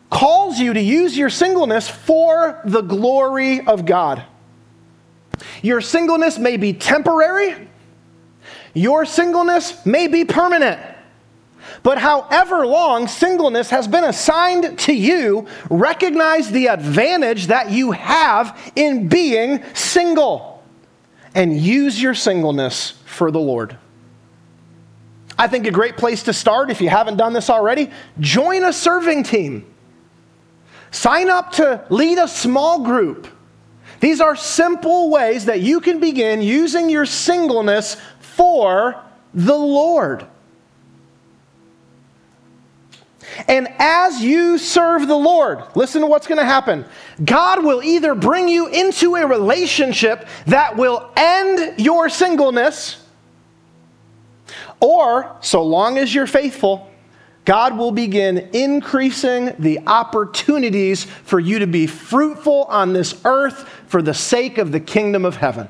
calls 0.10 0.60
you 0.60 0.74
to 0.74 0.82
use 0.82 1.18
your 1.18 1.30
singleness 1.30 1.90
for 1.90 2.62
the 2.66 2.82
glory 2.82 3.66
of 3.66 3.86
God. 3.86 4.24
Your 5.62 5.82
singleness 5.82 6.38
may 6.38 6.58
be 6.58 6.74
temporary, 6.74 7.68
your 8.74 9.06
singleness 9.06 9.86
may 9.86 10.08
be 10.08 10.26
permanent. 10.26 10.93
But 11.82 11.98
however 11.98 12.66
long 12.66 13.08
singleness 13.08 13.70
has 13.70 13.88
been 13.88 14.04
assigned 14.04 14.78
to 14.80 14.94
you, 14.94 15.48
recognize 15.70 16.52
the 16.52 16.68
advantage 16.68 17.48
that 17.48 17.72
you 17.72 17.92
have 17.92 18.72
in 18.76 19.08
being 19.08 19.64
single 19.74 20.64
and 21.36 21.58
use 21.58 22.02
your 22.02 22.14
singleness 22.14 22.92
for 23.06 23.32
the 23.32 23.40
Lord. 23.40 23.78
I 25.38 25.48
think 25.48 25.66
a 25.66 25.72
great 25.72 25.98
place 25.98 26.24
to 26.24 26.34
start, 26.34 26.70
if 26.70 26.80
you 26.80 26.90
haven't 26.90 27.18
done 27.18 27.34
this 27.34 27.50
already, 27.50 27.90
join 28.20 28.64
a 28.64 28.72
serving 28.72 29.24
team. 29.24 29.66
Sign 30.92 31.30
up 31.30 31.54
to 31.54 31.84
lead 31.90 32.20
a 32.20 32.28
small 32.28 32.84
group. 32.84 33.28
These 34.00 34.22
are 34.22 34.36
simple 34.36 35.10
ways 35.10 35.46
that 35.46 35.62
you 35.62 35.80
can 35.80 36.00
begin 36.00 36.42
using 36.42 36.90
your 36.90 37.06
singleness 37.06 37.98
for 38.20 39.02
the 39.34 39.56
Lord. 39.56 40.28
And 43.48 43.68
as 43.78 44.22
you 44.22 44.58
serve 44.58 45.08
the 45.08 45.18
Lord, 45.18 45.64
listen 45.76 46.02
to 46.02 46.08
what's 46.08 46.28
going 46.28 46.40
to 46.40 46.46
happen. 46.46 46.86
God 47.24 47.64
will 47.64 47.84
either 47.84 48.16
bring 48.16 48.48
you 48.48 48.68
into 48.68 49.16
a 49.16 49.28
relationship 49.28 50.28
that 50.46 50.78
will 50.78 51.12
end 51.18 51.80
your 51.80 52.10
singleness, 52.10 53.00
or 54.80 55.38
so 55.42 55.64
long 55.64 55.98
as 55.98 56.14
you're 56.14 56.28
faithful, 56.28 56.90
God 57.46 57.78
will 57.78 57.92
begin 57.92 58.50
increasing 58.54 59.54
the 59.60 59.80
opportunities 59.88 61.04
for 61.04 61.40
you 61.40 61.60
to 61.60 61.68
be 61.68 61.88
fruitful 61.88 62.64
on 62.66 62.94
this 62.94 63.20
earth 63.26 63.68
for 63.88 64.02
the 64.02 64.14
sake 64.14 64.58
of 64.58 64.72
the 64.72 64.80
kingdom 64.80 65.26
of 65.26 65.36
heaven. 65.36 65.68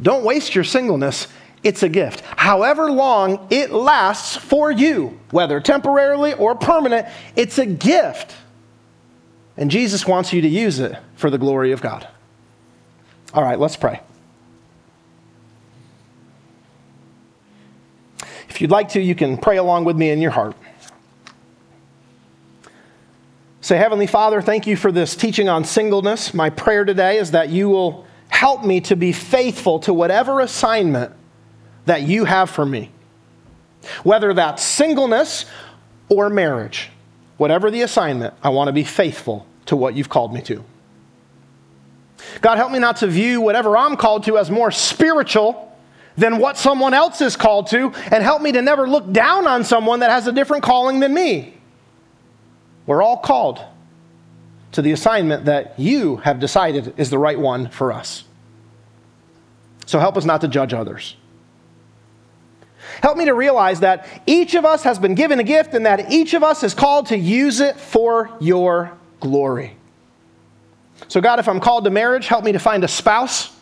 Don't 0.00 0.24
waste 0.24 0.54
your 0.54 0.64
singleness 0.64 1.28
it's 1.62 1.82
a 1.82 1.88
gift. 1.88 2.20
However 2.20 2.90
long 2.90 3.46
it 3.50 3.70
lasts 3.70 4.36
for 4.36 4.70
you, 4.70 5.18
whether 5.30 5.60
temporarily 5.60 6.34
or 6.34 6.54
permanent, 6.54 7.06
it's 7.36 7.58
a 7.58 7.66
gift. 7.66 8.34
And 9.56 9.70
Jesus 9.70 10.06
wants 10.06 10.32
you 10.32 10.40
to 10.42 10.48
use 10.48 10.78
it 10.78 10.96
for 11.16 11.30
the 11.30 11.38
glory 11.38 11.72
of 11.72 11.82
God. 11.82 12.06
All 13.34 13.42
right, 13.42 13.58
let's 13.58 13.76
pray. 13.76 14.00
If 18.48 18.60
you'd 18.60 18.70
like 18.70 18.90
to, 18.90 19.00
you 19.00 19.14
can 19.14 19.36
pray 19.36 19.56
along 19.56 19.84
with 19.84 19.96
me 19.96 20.10
in 20.10 20.20
your 20.20 20.30
heart. 20.30 20.56
Say, 23.60 23.76
Heavenly 23.76 24.06
Father, 24.06 24.40
thank 24.40 24.66
you 24.66 24.76
for 24.76 24.90
this 24.90 25.14
teaching 25.14 25.48
on 25.48 25.64
singleness. 25.64 26.32
My 26.32 26.48
prayer 26.48 26.84
today 26.84 27.18
is 27.18 27.32
that 27.32 27.50
you 27.50 27.68
will 27.68 28.06
help 28.28 28.64
me 28.64 28.80
to 28.82 28.96
be 28.96 29.12
faithful 29.12 29.80
to 29.80 29.92
whatever 29.92 30.40
assignment 30.40 31.12
that 31.88 32.02
you 32.02 32.24
have 32.24 32.48
for 32.48 32.64
me. 32.64 32.90
Whether 34.02 34.34
that's 34.34 34.62
singleness 34.62 35.46
or 36.08 36.30
marriage, 36.30 36.90
whatever 37.36 37.70
the 37.70 37.82
assignment, 37.82 38.34
I 38.42 38.50
want 38.50 38.68
to 38.68 38.72
be 38.72 38.84
faithful 38.84 39.46
to 39.66 39.76
what 39.76 39.94
you've 39.94 40.08
called 40.08 40.32
me 40.32 40.42
to. 40.42 40.64
God, 42.40 42.56
help 42.56 42.72
me 42.72 42.78
not 42.78 42.98
to 42.98 43.06
view 43.06 43.40
whatever 43.40 43.76
I'm 43.76 43.96
called 43.96 44.24
to 44.24 44.38
as 44.38 44.50
more 44.50 44.70
spiritual 44.70 45.64
than 46.16 46.38
what 46.38 46.58
someone 46.58 46.94
else 46.94 47.20
is 47.20 47.36
called 47.36 47.68
to, 47.68 47.92
and 48.10 48.24
help 48.24 48.42
me 48.42 48.50
to 48.52 48.60
never 48.60 48.88
look 48.88 49.12
down 49.12 49.46
on 49.46 49.62
someone 49.62 50.00
that 50.00 50.10
has 50.10 50.26
a 50.26 50.32
different 50.32 50.64
calling 50.64 50.98
than 50.98 51.14
me. 51.14 51.54
We're 52.86 53.02
all 53.02 53.18
called 53.18 53.60
to 54.72 54.82
the 54.82 54.92
assignment 54.92 55.44
that 55.44 55.78
you 55.78 56.16
have 56.16 56.40
decided 56.40 56.94
is 56.98 57.10
the 57.10 57.18
right 57.18 57.38
one 57.38 57.68
for 57.68 57.92
us. 57.92 58.24
So 59.86 60.00
help 60.00 60.16
us 60.16 60.24
not 60.24 60.40
to 60.40 60.48
judge 60.48 60.74
others. 60.74 61.16
Help 63.02 63.16
me 63.16 63.24
to 63.26 63.34
realize 63.34 63.80
that 63.80 64.06
each 64.26 64.54
of 64.54 64.64
us 64.64 64.82
has 64.82 64.98
been 64.98 65.14
given 65.14 65.38
a 65.38 65.44
gift 65.44 65.74
and 65.74 65.86
that 65.86 66.10
each 66.10 66.34
of 66.34 66.42
us 66.42 66.62
is 66.62 66.74
called 66.74 67.06
to 67.06 67.16
use 67.16 67.60
it 67.60 67.76
for 67.76 68.30
your 68.40 68.92
glory. 69.20 69.76
So, 71.06 71.20
God, 71.20 71.38
if 71.38 71.48
I'm 71.48 71.60
called 71.60 71.84
to 71.84 71.90
marriage, 71.90 72.26
help 72.26 72.44
me 72.44 72.52
to 72.52 72.58
find 72.58 72.82
a 72.82 72.88
spouse. 72.88 73.54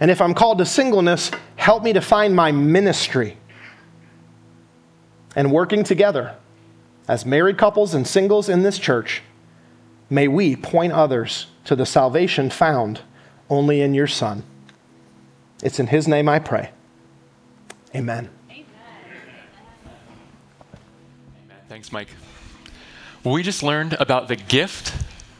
And 0.00 0.10
if 0.10 0.20
I'm 0.20 0.32
called 0.32 0.58
to 0.58 0.66
singleness, 0.66 1.30
help 1.56 1.82
me 1.82 1.92
to 1.92 2.00
find 2.00 2.34
my 2.34 2.52
ministry. 2.52 3.36
And 5.36 5.52
working 5.52 5.84
together 5.84 6.36
as 7.06 7.26
married 7.26 7.58
couples 7.58 7.92
and 7.92 8.06
singles 8.06 8.48
in 8.48 8.62
this 8.62 8.78
church, 8.78 9.22
may 10.08 10.26
we 10.26 10.56
point 10.56 10.92
others 10.92 11.48
to 11.66 11.76
the 11.76 11.86
salvation 11.86 12.50
found 12.50 13.00
only 13.50 13.82
in 13.82 13.94
your 13.94 14.06
Son. 14.06 14.42
It's 15.62 15.78
in 15.78 15.88
His 15.88 16.08
name 16.08 16.28
I 16.28 16.38
pray. 16.38 16.70
Amen. 17.94 18.30
Amen. 18.50 18.64
Thanks, 21.68 21.92
Mike. 21.92 22.08
We 23.24 23.42
just 23.42 23.62
learned 23.62 23.94
about 23.94 24.28
the 24.28 24.36
gift 24.36 24.94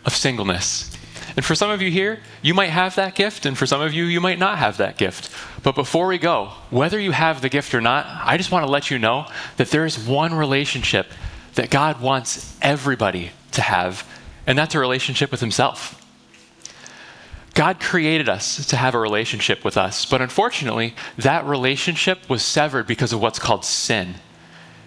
of 0.05 0.15
singleness. 0.15 0.91
And 1.37 1.45
for 1.45 1.55
some 1.55 1.71
of 1.71 1.81
you 1.81 1.91
here, 1.91 2.21
you 2.43 2.55
might 2.55 2.71
have 2.71 2.97
that 2.97 3.15
gift, 3.15 3.47
and 3.47 3.57
for 3.57 3.67
some 3.67 3.81
of 3.81 3.95
you, 3.95 4.05
you 4.05 4.21
might 4.21 4.39
not 4.39 4.59
have 4.59 4.79
that 4.79 4.97
gift. 4.99 5.31
But 5.63 5.77
before 5.77 6.09
we 6.09 6.19
go, 6.19 6.53
whether 6.71 6.99
you 6.99 7.13
have 7.13 7.41
the 7.41 7.49
gift 7.49 7.73
or 7.73 7.81
not, 7.81 8.07
I 8.07 8.37
just 8.37 8.51
want 8.51 8.67
to 8.67 8.71
let 8.71 8.91
you 8.91 8.99
know 8.99 9.27
that 9.57 9.71
there 9.71 9.87
is 9.87 9.99
one 9.99 10.35
relationship 10.35 11.07
that 11.55 11.71
God 11.71 12.01
wants 12.01 12.57
everybody 12.61 13.31
to 13.53 13.63
have, 13.63 14.07
and 14.47 14.59
that's 14.59 14.75
a 14.75 14.79
relationship 14.81 15.31
with 15.31 15.41
Himself. 15.41 16.00
God 17.61 17.79
created 17.79 18.27
us 18.27 18.65
to 18.69 18.77
have 18.79 18.95
a 18.95 18.99
relationship 18.99 19.67
with 19.67 19.77
us, 19.77 20.07
but 20.07 20.23
unfortunately, 20.23 20.95
that 21.19 21.45
relationship 21.45 22.27
was 22.27 22.43
severed 22.43 22.87
because 22.87 23.13
of 23.13 23.21
what's 23.21 23.39
called 23.39 23.67
sin. 23.67 24.15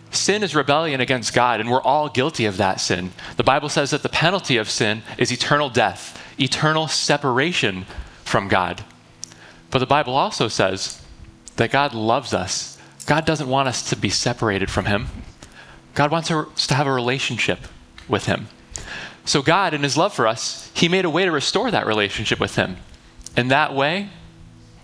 Sin 0.09 0.41
is 0.41 0.55
rebellion 0.55 0.99
against 0.99 1.35
God, 1.35 1.59
and 1.59 1.69
we're 1.69 1.83
all 1.83 2.09
guilty 2.09 2.45
of 2.45 2.57
that 2.57 2.81
sin. 2.81 3.11
The 3.37 3.43
Bible 3.43 3.69
says 3.69 3.91
that 3.91 4.01
the 4.01 4.09
penalty 4.09 4.57
of 4.57 4.71
sin 4.71 5.03
is 5.19 5.31
eternal 5.31 5.69
death, 5.69 6.19
eternal 6.39 6.87
separation 6.87 7.85
from 8.23 8.47
God. 8.47 8.83
But 9.69 9.77
the 9.77 9.85
Bible 9.85 10.15
also 10.15 10.47
says 10.47 10.99
that 11.57 11.69
God 11.69 11.93
loves 11.93 12.33
us. 12.33 12.79
God 13.05 13.23
doesn't 13.23 13.49
want 13.49 13.67
us 13.67 13.87
to 13.91 13.95
be 13.95 14.09
separated 14.09 14.71
from 14.71 14.85
Him. 14.85 15.09
God 15.93 16.09
wants 16.09 16.31
us 16.31 16.65
to 16.65 16.73
have 16.73 16.87
a 16.87 16.91
relationship 16.91 17.59
with 18.09 18.25
Him. 18.25 18.47
So, 19.25 19.41
God, 19.41 19.73
in 19.73 19.83
His 19.83 19.97
love 19.97 20.13
for 20.13 20.27
us, 20.27 20.69
He 20.73 20.89
made 20.89 21.05
a 21.05 21.09
way 21.09 21.25
to 21.25 21.31
restore 21.31 21.71
that 21.71 21.85
relationship 21.85 22.39
with 22.39 22.55
Him. 22.55 22.77
And 23.35 23.51
that 23.51 23.73
way, 23.73 24.09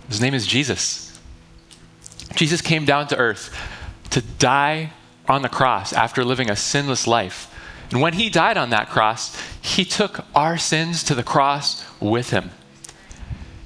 His 0.07 0.21
name 0.21 0.33
is 0.33 0.47
Jesus. 0.47 1.19
Jesus 2.35 2.61
came 2.61 2.85
down 2.85 3.07
to 3.07 3.17
earth 3.17 3.55
to 4.11 4.21
die 4.21 4.91
on 5.27 5.41
the 5.41 5.49
cross 5.49 5.93
after 5.93 6.23
living 6.23 6.49
a 6.49 6.55
sinless 6.55 7.05
life. 7.05 7.53
And 7.91 8.01
when 8.01 8.13
He 8.13 8.29
died 8.29 8.57
on 8.57 8.69
that 8.69 8.89
cross, 8.89 9.39
He 9.61 9.83
took 9.83 10.25
our 10.35 10.57
sins 10.57 11.03
to 11.05 11.15
the 11.15 11.23
cross 11.23 11.85
with 11.99 12.29
Him. 12.29 12.51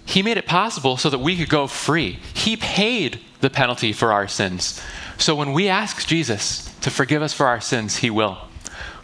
He 0.06 0.22
made 0.22 0.38
it 0.38 0.46
possible 0.46 0.98
so 0.98 1.10
that 1.10 1.20
we 1.20 1.38
could 1.38 1.50
go 1.50 1.68
free. 1.68 2.20
He 2.34 2.58
paid 2.58 3.22
the 3.42 3.50
penalty 3.50 3.94
for 3.94 4.12
our 4.12 4.28
sins. 4.28 4.82
So 5.18 5.36
when 5.36 5.54
we 5.54 5.70
ask 5.70 6.06
Jesus 6.08 6.74
to 6.82 6.90
forgive 6.90 7.22
us 7.22 7.34
for 7.34 7.48
our 7.48 7.62
sins, 7.62 7.98
He 7.98 8.10
will. 8.10 8.38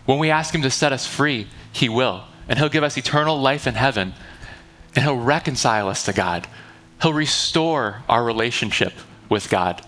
When 0.05 0.19
we 0.19 0.29
ask 0.29 0.53
Him 0.53 0.61
to 0.63 0.71
set 0.71 0.91
us 0.91 1.05
free, 1.07 1.47
He 1.71 1.89
will. 1.89 2.23
And 2.47 2.57
He'll 2.57 2.69
give 2.69 2.83
us 2.83 2.97
eternal 2.97 3.39
life 3.39 3.67
in 3.67 3.75
heaven. 3.75 4.13
And 4.95 5.03
He'll 5.03 5.17
reconcile 5.17 5.87
us 5.87 6.03
to 6.05 6.13
God. 6.13 6.47
He'll 7.01 7.13
restore 7.13 8.03
our 8.09 8.23
relationship 8.23 8.93
with 9.29 9.49
God. 9.49 9.81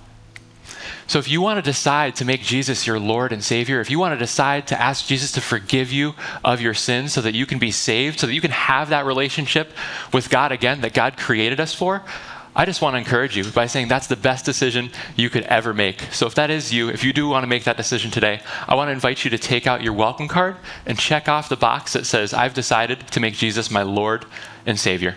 So, 1.07 1.19
if 1.19 1.27
you 1.27 1.41
want 1.41 1.57
to 1.57 1.61
decide 1.61 2.15
to 2.17 2.25
make 2.25 2.41
Jesus 2.41 2.88
your 2.88 2.97
Lord 2.97 3.34
and 3.34 3.43
Savior, 3.43 3.82
if 3.82 3.91
you 3.91 3.99
want 3.99 4.13
to 4.13 4.17
decide 4.17 4.67
to 4.67 4.82
ask 4.82 5.07
Jesus 5.07 5.34
to 5.34 5.41
forgive 5.41 5.91
you 5.91 6.13
of 6.41 6.61
your 6.61 6.73
sins 6.73 7.11
so 7.11 7.19
that 7.19 7.36
you 7.36 7.45
can 7.45 7.59
be 7.59 7.71
saved, 7.71 8.21
so 8.21 8.27
that 8.27 8.34
you 8.34 8.39
can 8.39 8.51
have 8.51 8.89
that 8.89 9.05
relationship 9.05 9.73
with 10.13 10.29
God 10.29 10.53
again 10.53 10.79
that 10.82 10.93
God 10.93 11.17
created 11.17 11.59
us 11.59 11.73
for, 11.73 12.03
I 12.53 12.65
just 12.65 12.81
want 12.81 12.95
to 12.95 12.97
encourage 12.97 13.37
you 13.37 13.45
by 13.45 13.65
saying 13.65 13.87
that's 13.87 14.07
the 14.07 14.17
best 14.17 14.43
decision 14.43 14.91
you 15.15 15.29
could 15.29 15.43
ever 15.43 15.73
make. 15.73 16.01
So, 16.11 16.27
if 16.27 16.35
that 16.35 16.49
is 16.49 16.73
you, 16.73 16.89
if 16.89 17.03
you 17.03 17.13
do 17.13 17.29
want 17.29 17.43
to 17.43 17.47
make 17.47 17.63
that 17.63 17.77
decision 17.77 18.11
today, 18.11 18.41
I 18.67 18.75
want 18.75 18.89
to 18.89 18.91
invite 18.91 19.23
you 19.23 19.31
to 19.31 19.37
take 19.37 19.67
out 19.67 19.81
your 19.81 19.93
welcome 19.93 20.27
card 20.27 20.57
and 20.85 20.99
check 20.99 21.29
off 21.29 21.47
the 21.47 21.55
box 21.55 21.93
that 21.93 22.05
says, 22.05 22.33
I've 22.33 22.53
decided 22.53 23.07
to 23.11 23.19
make 23.21 23.35
Jesus 23.35 23.71
my 23.71 23.83
Lord 23.83 24.25
and 24.65 24.77
Savior. 24.77 25.15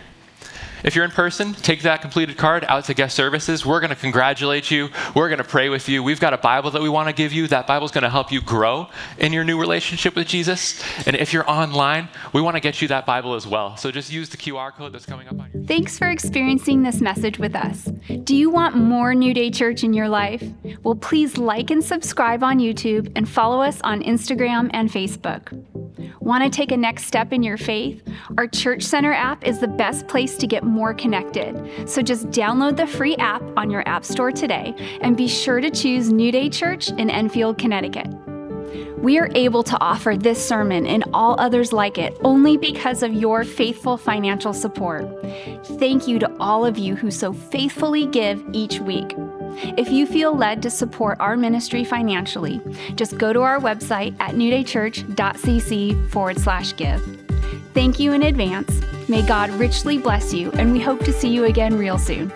If 0.84 0.94
you're 0.94 1.06
in 1.06 1.10
person, 1.10 1.54
take 1.54 1.80
that 1.82 2.02
completed 2.02 2.36
card 2.36 2.62
out 2.68 2.84
to 2.84 2.94
guest 2.94 3.16
services. 3.16 3.64
We're 3.64 3.80
going 3.80 3.88
to 3.88 3.96
congratulate 3.96 4.70
you. 4.70 4.90
We're 5.14 5.30
going 5.30 5.38
to 5.38 5.44
pray 5.44 5.70
with 5.70 5.88
you. 5.88 6.02
We've 6.02 6.20
got 6.20 6.34
a 6.34 6.38
Bible 6.38 6.70
that 6.72 6.82
we 6.82 6.90
want 6.90 7.08
to 7.08 7.14
give 7.14 7.32
you. 7.32 7.48
That 7.48 7.66
Bible's 7.66 7.90
going 7.90 8.02
to 8.02 8.10
help 8.10 8.30
you 8.30 8.42
grow 8.42 8.88
in 9.16 9.32
your 9.32 9.44
new 9.44 9.58
relationship 9.58 10.14
with 10.14 10.26
Jesus. 10.26 10.82
And 11.06 11.16
if 11.16 11.32
you're 11.32 11.48
online, 11.50 12.10
we 12.34 12.42
want 12.42 12.56
to 12.56 12.60
get 12.60 12.82
you 12.82 12.88
that 12.88 13.06
Bible 13.06 13.32
as 13.32 13.46
well. 13.46 13.78
So 13.78 13.90
just 13.90 14.12
use 14.12 14.28
the 14.28 14.36
QR 14.36 14.74
code 14.74 14.92
that's 14.92 15.06
coming 15.06 15.26
up 15.26 15.40
on 15.40 15.50
your. 15.54 15.64
Thanks 15.64 15.98
for 15.98 16.10
experiencing 16.10 16.82
this 16.82 17.00
message 17.00 17.38
with 17.38 17.56
us. 17.56 17.90
Do 18.24 18.36
you 18.36 18.50
want 18.50 18.76
more 18.76 19.14
New 19.14 19.32
Day 19.32 19.50
Church 19.50 19.84
in 19.84 19.94
your 19.94 20.10
life? 20.10 20.44
Well, 20.82 20.96
please 20.96 21.38
like 21.38 21.70
and 21.70 21.82
subscribe 21.82 22.42
on 22.42 22.58
YouTube 22.58 23.10
and 23.16 23.26
follow 23.26 23.62
us 23.62 23.80
on 23.84 24.02
Instagram 24.02 24.68
and 24.74 24.90
Facebook. 24.90 25.50
Want 26.20 26.42
to 26.42 26.48
take 26.48 26.72
a 26.72 26.76
next 26.76 27.04
step 27.04 27.32
in 27.32 27.42
your 27.42 27.58
faith? 27.58 28.02
Our 28.38 28.46
Church 28.46 28.82
Center 28.82 29.12
app 29.12 29.46
is 29.46 29.60
the 29.60 29.68
best 29.68 30.08
place 30.08 30.38
to 30.38 30.46
get 30.46 30.64
more 30.74 30.92
connected. 30.92 31.88
So 31.88 32.02
just 32.02 32.26
download 32.30 32.76
the 32.76 32.86
free 32.86 33.16
app 33.16 33.42
on 33.56 33.70
your 33.70 33.88
App 33.88 34.04
Store 34.04 34.32
today 34.32 34.74
and 35.00 35.16
be 35.16 35.28
sure 35.28 35.60
to 35.60 35.70
choose 35.70 36.12
New 36.12 36.32
Day 36.32 36.50
Church 36.50 36.88
in 36.90 37.08
Enfield, 37.08 37.58
Connecticut. 37.58 38.08
We 38.98 39.18
are 39.18 39.28
able 39.34 39.62
to 39.64 39.78
offer 39.80 40.16
this 40.16 40.42
sermon 40.42 40.86
and 40.86 41.04
all 41.12 41.38
others 41.38 41.72
like 41.72 41.98
it 41.98 42.16
only 42.24 42.56
because 42.56 43.02
of 43.02 43.12
your 43.12 43.44
faithful 43.44 43.98
financial 43.98 44.54
support. 44.54 45.04
Thank 45.78 46.08
you 46.08 46.18
to 46.18 46.36
all 46.40 46.64
of 46.64 46.78
you 46.78 46.96
who 46.96 47.10
so 47.10 47.32
faithfully 47.32 48.06
give 48.06 48.42
each 48.52 48.80
week. 48.80 49.14
If 49.76 49.90
you 49.90 50.06
feel 50.06 50.34
led 50.34 50.62
to 50.62 50.70
support 50.70 51.18
our 51.20 51.36
ministry 51.36 51.84
financially, 51.84 52.60
just 52.94 53.18
go 53.18 53.32
to 53.32 53.42
our 53.42 53.60
website 53.60 54.16
at 54.20 54.34
newdaychurch.cc 54.34 56.10
forward 56.10 56.38
slash 56.38 56.74
give. 56.74 57.23
Thank 57.74 57.98
you 57.98 58.12
in 58.12 58.22
advance. 58.22 58.80
May 59.08 59.26
God 59.26 59.50
richly 59.50 59.98
bless 59.98 60.32
you, 60.32 60.52
and 60.52 60.72
we 60.72 60.80
hope 60.80 61.04
to 61.04 61.12
see 61.12 61.28
you 61.28 61.44
again 61.44 61.76
real 61.76 61.98
soon. 61.98 62.32